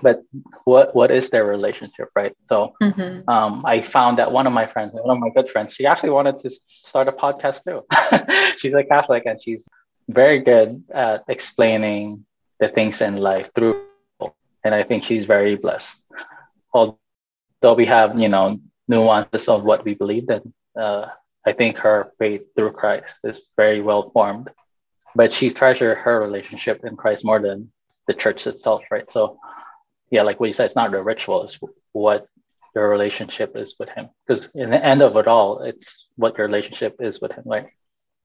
but 0.00 0.22
what 0.64 0.94
what 0.94 1.10
is 1.10 1.30
their 1.30 1.44
relationship, 1.44 2.08
right? 2.14 2.34
So 2.44 2.74
mm-hmm. 2.82 3.28
um, 3.28 3.64
I 3.66 3.80
found 3.80 4.18
that 4.18 4.30
one 4.30 4.46
of 4.46 4.52
my 4.52 4.66
friends, 4.66 4.92
one 4.94 5.16
of 5.16 5.20
my 5.20 5.30
good 5.30 5.50
friends, 5.50 5.72
she 5.72 5.86
actually 5.86 6.10
wanted 6.10 6.40
to 6.40 6.50
start 6.66 7.08
a 7.08 7.12
podcast 7.12 7.64
too. 7.64 7.78
she's 8.58 8.74
a 8.74 8.84
Catholic 8.84 9.24
and 9.26 9.42
she's 9.42 9.66
very 10.08 10.40
good 10.40 10.84
at 10.92 11.24
explaining 11.28 12.24
the 12.60 12.68
things 12.68 13.00
in 13.00 13.16
life 13.16 13.50
through, 13.54 13.82
and 14.64 14.74
I 14.74 14.82
think 14.82 15.04
she's 15.04 15.26
very 15.26 15.56
blessed. 15.56 15.94
Although 16.72 17.74
we 17.76 17.86
have 17.86 18.18
you 18.18 18.28
know 18.28 18.58
nuances 18.88 19.48
of 19.48 19.64
what 19.64 19.84
we 19.84 19.94
believe 19.94 20.28
in, 20.30 20.52
uh, 20.78 21.06
I 21.46 21.52
think 21.52 21.76
her 21.78 22.12
faith 22.18 22.42
through 22.56 22.72
Christ 22.72 23.18
is 23.24 23.42
very 23.56 23.80
well 23.80 24.10
formed. 24.10 24.50
But 25.14 25.32
she 25.32 25.50
treasures 25.50 25.98
her 25.98 26.20
relationship 26.20 26.84
in 26.84 26.96
Christ 26.96 27.24
more 27.24 27.40
than 27.40 27.72
the 28.06 28.14
church 28.14 28.46
itself, 28.46 28.82
right? 28.90 29.10
So 29.10 29.38
yeah, 30.10 30.22
like 30.22 30.40
what 30.40 30.46
you 30.46 30.52
said, 30.52 30.66
it's 30.66 30.76
not 30.76 30.90
the 30.90 31.02
ritual, 31.02 31.44
it's 31.44 31.58
what 31.92 32.26
your 32.74 32.88
relationship 32.88 33.56
is 33.56 33.74
with 33.78 33.88
him. 33.90 34.08
Because 34.26 34.48
in 34.54 34.70
the 34.70 34.84
end 34.84 35.02
of 35.02 35.16
it 35.16 35.26
all, 35.26 35.62
it's 35.62 36.06
what 36.16 36.36
your 36.36 36.46
relationship 36.46 36.96
is 37.00 37.20
with 37.20 37.32
him, 37.32 37.44
right? 37.46 37.68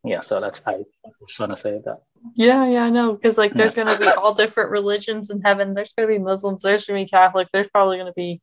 Yeah, 0.04 0.22
so 0.22 0.42
that's 0.42 0.62
I 0.66 0.84
just 1.28 1.40
want 1.40 1.54
to 1.54 1.58
say 1.58 1.80
that. 1.86 2.02
Yeah, 2.36 2.68
yeah, 2.68 2.84
I 2.84 2.90
know. 2.90 3.14
Because 3.14 3.38
like 3.38 3.54
there's 3.54 3.76
yeah. 3.76 3.86
gonna 3.86 4.00
be 4.00 4.08
all 4.08 4.34
different 4.34 4.72
religions 4.72 5.30
in 5.30 5.42
heaven. 5.42 5.74
There's 5.74 5.94
gonna 5.94 6.10
be 6.10 6.20
Muslims, 6.20 6.62
there's 6.62 6.86
gonna 6.86 7.00
be 7.00 7.10
Catholic, 7.10 7.48
there's 7.54 7.70
probably 7.70 7.98
gonna 7.98 8.14
be 8.14 8.42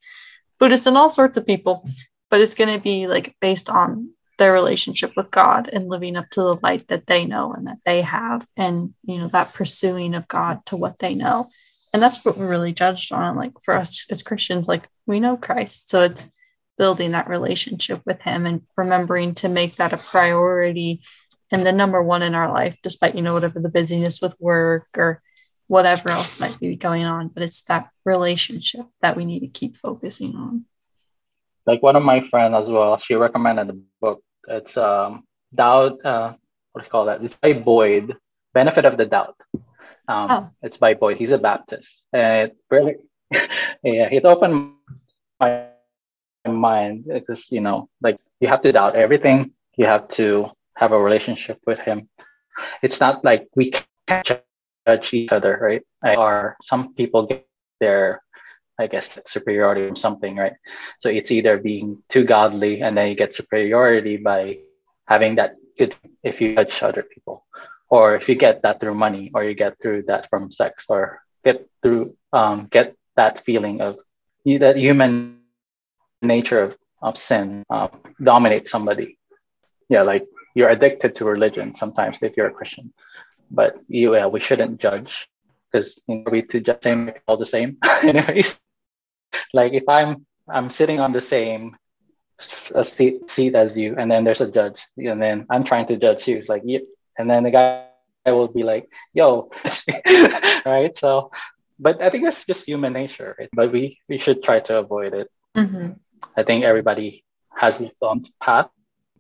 Buddhists 0.59 0.87
and 0.87 0.97
all 0.97 1.11
sorts 1.11 1.37
of 1.37 1.47
people. 1.47 1.87
But 2.31 2.41
it's 2.41 2.55
gonna 2.55 2.81
be 2.81 3.07
like 3.07 3.37
based 3.41 3.69
on 3.69 4.11
their 4.39 4.53
relationship 4.55 5.13
with 5.17 5.31
God 5.31 5.69
and 5.69 5.89
living 5.89 6.17
up 6.17 6.31
to 6.31 6.41
the 6.41 6.59
light 6.63 6.89
that 6.89 7.07
they 7.07 7.27
know 7.27 7.53
and 7.53 7.67
that 7.67 7.79
they 7.85 8.01
have 8.01 8.47
and 8.57 8.95
you 9.05 9.19
know 9.19 9.29
that 9.29 9.53
pursuing 9.53 10.15
of 10.15 10.27
God 10.29 10.65
to 10.67 10.77
what 10.77 10.99
they 10.99 11.15
know 11.15 11.51
and 11.93 12.03
that's 12.03 12.25
what 12.25 12.37
we're 12.37 12.49
really 12.49 12.73
judged 12.73 13.13
on 13.13 13.37
like 13.37 13.53
for 13.63 13.77
us 13.77 14.07
as 14.11 14.23
christians 14.23 14.69
like 14.69 14.89
we 15.07 15.21
know 15.21 15.37
christ 15.37 15.91
so 15.91 16.03
it's 16.03 16.27
building 16.79 17.11
that 17.11 17.29
relationship 17.29 18.01
with 18.07 18.23
him 18.23 18.47
and 18.47 18.63
remembering 18.77 19.35
to 19.35 19.49
make 19.49 19.77
that 19.77 19.93
a 19.93 19.99
priority 19.99 21.03
and 21.51 21.67
the 21.67 21.73
number 21.73 22.03
one 22.03 22.23
in 22.23 22.35
our 22.35 22.53
life 22.53 22.77
despite 22.83 23.15
you 23.15 23.23
know 23.23 23.35
whatever 23.35 23.61
the 23.61 23.69
busyness 23.69 24.21
with 24.21 24.35
work 24.41 24.87
or 24.97 25.23
whatever 25.67 26.11
else 26.11 26.41
might 26.41 26.59
be 26.59 26.77
going 26.77 27.05
on 27.05 27.29
but 27.29 27.43
it's 27.43 27.63
that 27.63 27.89
relationship 28.05 28.87
that 29.03 29.17
we 29.17 29.25
need 29.25 29.41
to 29.41 29.47
keep 29.47 29.77
focusing 29.77 30.35
on 30.35 30.65
like 31.67 31.83
one 31.83 31.97
of 31.97 32.03
my 32.03 32.21
friends 32.29 32.55
as 32.55 32.69
well 32.69 32.99
she 32.99 33.15
recommended 33.15 33.71
a 33.71 33.79
book 34.01 34.23
it's 34.49 34.77
um 34.77 35.23
doubt 35.55 36.05
uh 36.05 36.33
what 36.73 36.83
do 36.83 36.87
you 36.87 36.91
call 36.91 37.07
that 37.07 37.23
it's 37.23 37.37
by 37.37 37.53
boyd 37.53 38.17
benefit 38.53 38.85
of 38.85 38.97
the 38.97 39.07
doubt 39.07 39.37
um, 40.11 40.31
oh. 40.31 40.51
It's 40.63 40.77
by 40.77 40.95
Boyd. 40.95 41.19
He's 41.19 41.31
a 41.31 41.39
Baptist, 41.39 42.03
and 42.13 42.51
it 42.51 42.57
really, 42.69 42.97
yeah, 43.31 44.09
it 44.11 44.25
opened 44.25 44.73
my 45.39 45.67
mind 46.45 47.05
because 47.07 47.47
you 47.53 47.61
know, 47.61 47.89
like 48.03 48.19
you 48.41 48.49
have 48.49 48.63
to 48.63 48.73
doubt 48.73 48.97
everything. 48.97 49.53
You 49.77 49.87
have 49.87 50.09
to 50.19 50.51
have 50.81 50.93
a 50.93 51.01
relationship 51.01 51.59
with 51.67 51.79
Him. 51.79 52.09
It's 52.83 53.01
not 53.01 53.25
like 53.25 53.47
we 53.55 53.71
can't 53.71 54.27
judge 54.27 55.15
each 55.15 55.33
other, 55.33 55.59
right? 55.61 55.85
Or 56.19 56.57
some 56.65 56.95
people 56.95 57.27
get 57.27 57.47
their, 57.79 58.23
I 58.79 58.87
guess, 58.89 59.19
superiority 59.27 59.87
from 59.87 59.97
something, 59.97 60.37
right? 60.37 60.57
So 61.01 61.09
it's 61.09 61.31
either 61.31 61.59
being 61.59 62.03
too 62.09 62.25
godly, 62.25 62.81
and 62.81 62.97
then 62.97 63.09
you 63.09 63.15
get 63.15 63.35
superiority 63.35 64.17
by 64.17 64.59
having 65.07 65.37
that 65.37 65.57
good 65.79 65.95
if 66.23 66.41
you 66.41 66.57
judge 66.57 66.83
other 66.83 67.03
people 67.03 67.45
or 67.91 68.15
if 68.15 68.29
you 68.29 68.37
get 68.37 68.63
that 68.63 68.81
through 68.81 68.95
money 68.95 69.31
or 69.35 69.45
you 69.45 69.55
get 69.55 69.75
through 69.83 70.05
that 70.07 70.31
from 70.31 70.51
sex 70.51 70.87
or 70.89 71.21
get 71.45 71.69
through 71.83 72.17
um, 72.33 72.69
get 72.71 72.95
that 73.17 73.45
feeling 73.45 73.81
of 73.81 73.99
you, 74.45 74.59
that 74.61 74.77
human 74.77 75.41
nature 76.23 76.63
of, 76.63 76.77
of 77.03 77.19
sin 77.19 77.65
um, 77.69 77.91
dominate 78.23 78.69
somebody 78.69 79.19
yeah 79.89 80.03
like 80.03 80.27
you're 80.55 80.69
addicted 80.69 81.15
to 81.15 81.25
religion 81.25 81.75
sometimes 81.75 82.23
if 82.23 82.37
you're 82.37 82.49
a 82.49 82.53
christian 82.53 82.93
but 83.51 83.79
you 83.89 84.15
yeah, 84.15 84.27
we 84.27 84.41
shouldn't 84.41 84.81
judge 84.81 85.29
because 85.71 86.01
you 86.07 86.17
know, 86.17 86.31
we 86.31 86.43
to 86.43 86.61
just 86.61 86.83
same 86.83 87.13
all 87.27 87.37
the 87.37 87.47
same 87.47 87.77
anyways 88.03 88.59
like 89.55 89.73
if 89.73 89.85
i'm 89.89 90.27
i'm 90.49 90.71
sitting 90.71 91.01
on 91.01 91.13
the 91.13 91.21
same 91.21 91.77
a 92.75 92.85
seat, 92.85 93.31
seat 93.31 93.55
as 93.55 93.77
you 93.77 93.95
and 93.99 94.11
then 94.11 94.25
there's 94.25 94.41
a 94.41 94.51
judge 94.51 94.81
and 94.97 95.21
then 95.21 95.47
i'm 95.51 95.65
trying 95.65 95.87
to 95.87 95.97
judge 95.97 96.27
you 96.27 96.39
it's 96.39 96.49
like 96.49 96.63
yeah, 96.65 96.79
and 97.19 97.29
then 97.29 97.43
the 97.45 97.51
guy 97.51 97.85
will 98.27 98.49
be 98.49 98.63
like, 98.63 98.89
"Yo," 99.13 99.51
right? 100.67 100.97
So, 100.97 101.31
but 101.79 102.03
I 102.03 102.11
think 102.11 102.25
that's 102.25 102.45
just 102.45 102.65
human 102.65 102.93
nature, 102.93 103.37
right? 103.39 103.49
But 103.53 103.73
we 103.73 103.99
we 104.09 104.19
should 104.19 104.43
try 104.43 104.61
to 104.61 104.79
avoid 104.79 105.15
it. 105.15 105.29
Mm-hmm. 105.57 105.93
I 106.37 106.43
think 106.43 106.65
everybody 106.65 107.25
has 107.55 107.77
his 107.77 107.91
own 108.03 108.27
path 108.43 108.69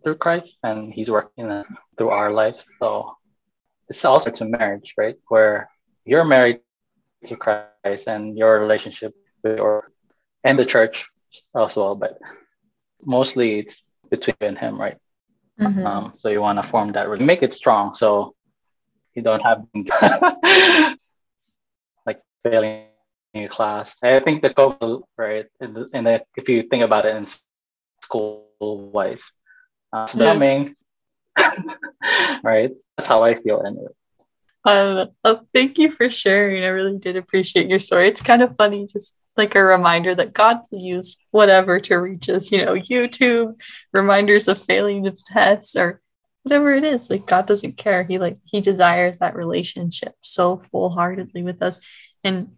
through 0.02 0.16
Christ, 0.16 0.56
and 0.62 0.92
He's 0.92 1.10
working 1.10 1.64
through 1.96 2.10
our 2.10 2.32
lives. 2.32 2.64
So 2.78 3.16
it's 3.88 4.04
also 4.04 4.30
to 4.30 4.44
marriage, 4.44 4.94
right? 4.96 5.16
Where 5.28 5.68
you're 6.04 6.24
married 6.24 6.60
to 7.26 7.36
Christ, 7.36 8.06
and 8.06 8.36
your 8.36 8.60
relationship 8.60 9.14
with 9.42 9.58
or 9.58 9.90
and 10.44 10.58
the 10.58 10.64
church 10.64 11.06
as 11.54 11.76
well, 11.76 11.94
but 11.94 12.18
mostly 13.04 13.60
it's 13.60 13.82
between 14.10 14.36
you 14.40 14.48
and 14.48 14.58
Him, 14.58 14.80
right? 14.80 14.96
Mm-hmm. 15.60 15.86
Um, 15.86 16.12
so 16.16 16.28
you 16.28 16.40
want 16.40 16.62
to 16.62 16.68
form 16.68 16.92
that, 16.92 17.08
make 17.20 17.42
it 17.42 17.54
strong. 17.54 17.94
So 17.94 18.34
you 19.14 19.22
don't 19.22 19.42
have 19.42 19.64
like 22.06 22.22
failing 22.42 22.84
in 23.34 23.48
class. 23.48 23.94
I 24.02 24.20
think 24.20 24.42
the 24.42 24.50
goal, 24.50 25.06
right, 25.16 25.46
in 25.60 25.74
the, 25.74 25.88
in 25.92 26.04
the, 26.04 26.22
if 26.36 26.48
you 26.48 26.62
think 26.64 26.82
about 26.82 27.04
it 27.06 27.16
in 27.16 27.26
school 28.02 28.46
wise, 28.60 29.22
uh, 29.92 30.06
swimming, 30.06 30.74
right? 32.42 32.70
That's 32.96 33.08
how 33.08 33.22
I 33.22 33.40
feel 33.40 33.62
anyway. 33.66 33.92
Um, 34.64 35.08
oh, 35.24 35.40
thank 35.54 35.78
you 35.78 35.90
for 35.90 36.10
sharing. 36.10 36.62
I 36.64 36.68
really 36.68 36.98
did 36.98 37.16
appreciate 37.16 37.68
your 37.68 37.80
story. 37.80 38.08
It's 38.08 38.20
kind 38.20 38.42
of 38.42 38.56
funny, 38.56 38.86
just 38.86 39.14
like 39.36 39.54
a 39.54 39.62
reminder 39.62 40.14
that 40.14 40.34
God 40.34 40.60
will 40.70 40.80
use 40.80 41.16
whatever 41.30 41.80
to 41.80 41.96
reach 41.96 42.28
us. 42.28 42.52
You 42.52 42.64
know, 42.64 42.74
YouTube 42.74 43.54
reminders 43.92 44.48
of 44.48 44.62
failing 44.62 45.06
of 45.06 45.18
tests 45.24 45.76
or 45.76 46.00
whatever 46.42 46.72
it 46.72 46.84
is. 46.84 47.08
Like 47.08 47.26
God 47.26 47.46
doesn't 47.46 47.76
care. 47.76 48.04
He 48.04 48.18
like 48.18 48.36
He 48.44 48.60
desires 48.60 49.18
that 49.18 49.34
relationship 49.34 50.14
so 50.20 50.58
full 50.58 50.90
heartedly 50.90 51.42
with 51.42 51.62
us. 51.62 51.80
And 52.22 52.52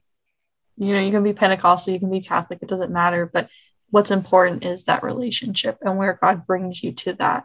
you 0.77 0.95
know, 0.95 1.01
you 1.01 1.13
can 1.13 1.23
be 1.23 1.35
Pentecostal, 1.35 1.93
you 1.93 2.01
can 2.01 2.11
be 2.11 2.21
Catholic. 2.21 2.59
It 2.63 2.69
doesn't 2.69 2.91
matter. 2.91 3.31
But 3.33 3.49
what's 3.93 4.11
important 4.11 4.65
is 4.65 4.85
that 4.85 5.05
relationship 5.05 5.79
and 5.83 5.99
where 5.99 6.19
God 6.21 6.47
brings 6.47 6.83
you 6.83 6.93
to 6.93 7.13
that. 7.15 7.45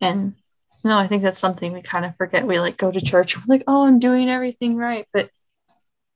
And 0.00 0.34
no, 0.84 0.96
I 0.96 1.08
think 1.08 1.24
that's 1.24 1.40
something 1.40 1.72
we 1.72 1.82
kind 1.82 2.04
of 2.04 2.16
forget. 2.16 2.46
We 2.46 2.60
like 2.60 2.76
go 2.76 2.92
to 2.92 3.00
church, 3.00 3.36
we're 3.36 3.56
like, 3.56 3.64
oh, 3.66 3.84
I'm 3.84 3.98
doing 3.98 4.30
everything 4.30 4.76
right. 4.76 5.06
But 5.12 5.30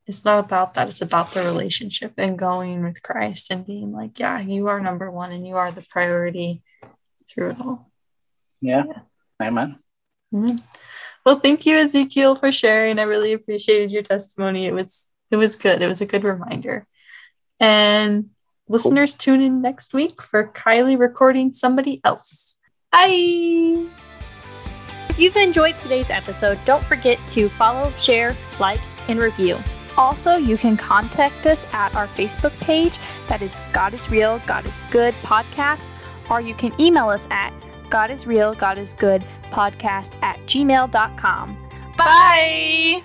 it's 0.07 0.25
not 0.25 0.39
about 0.39 0.75
that. 0.75 0.89
It's 0.89 1.03
about 1.03 1.33
the 1.33 1.43
relationship 1.43 2.15
and 2.17 2.39
going 2.39 2.85
with 2.85 3.03
Christ 3.03 3.51
and 3.51 3.67
being 3.67 3.93
like, 3.93 4.21
yeah, 4.21 4.39
you 4.39 4.69
are 4.69 4.81
number 4.81 5.11
one 5.11 5.33
and 5.33 5.47
you 5.47 5.57
are 5.57 5.73
the 5.73 5.83
priority 5.91 6.63
through 7.29 7.51
it 7.51 7.61
all. 7.61 7.91
Yeah. 8.61 8.85
yeah. 8.87 9.47
Amen. 9.47 9.79
Mm-hmm. 10.33 10.57
Well, 11.27 11.41
thank 11.41 11.67
you, 11.67 11.77
Ezekiel, 11.77 12.37
for 12.37 12.53
sharing. 12.53 13.01
I 13.01 13.03
really 13.03 13.33
appreciated 13.33 13.91
your 13.91 14.05
testimony. 14.05 14.65
It 14.67 14.75
was 14.75 15.09
it 15.33 15.37
was 15.37 15.57
good. 15.57 15.83
It 15.83 15.89
was 15.89 16.01
a 16.01 16.07
good 16.07 16.23
reminder. 16.23 16.87
And 17.59 18.31
listeners, 18.73 19.15
tune 19.15 19.43
in 19.43 19.61
next 19.63 19.95
week 19.95 20.21
for 20.21 20.49
Kylie 20.49 20.99
recording 20.99 21.53
somebody 21.53 22.01
else. 22.05 22.57
Bye. 22.91 23.87
If 25.11 25.19
you've 25.19 25.37
enjoyed 25.37 25.77
today's 25.77 26.11
episode, 26.11 26.59
don't 26.65 26.85
forget 26.85 27.19
to 27.29 27.49
follow, 27.51 27.91
share, 27.93 28.35
like, 28.59 28.81
and 29.09 29.21
review. 29.21 29.59
Also, 29.99 30.37
you 30.37 30.57
can 30.57 30.77
contact 30.77 31.47
us 31.47 31.73
at 31.75 31.95
our 31.95 32.07
Facebook 32.07 32.53
page 32.61 32.99
that 33.29 33.43
is 33.43 33.61
God 33.75 33.93
is 33.93 34.11
Real, 34.11 34.41
God 34.47 34.67
is 34.67 34.81
Good 34.91 35.15
podcast, 35.23 35.93
or 36.31 36.41
you 36.41 36.55
can 36.55 36.73
email 36.81 37.11
us 37.11 37.29
at 37.31 37.53
God 37.91 38.11
is 38.11 38.27
Real, 38.27 38.55
God 38.55 38.79
is 38.79 38.95
Good 38.95 39.23
podcast 39.51 40.15
at 40.23 40.39
gmail.com. 40.47 41.69
Bye. 41.99 43.03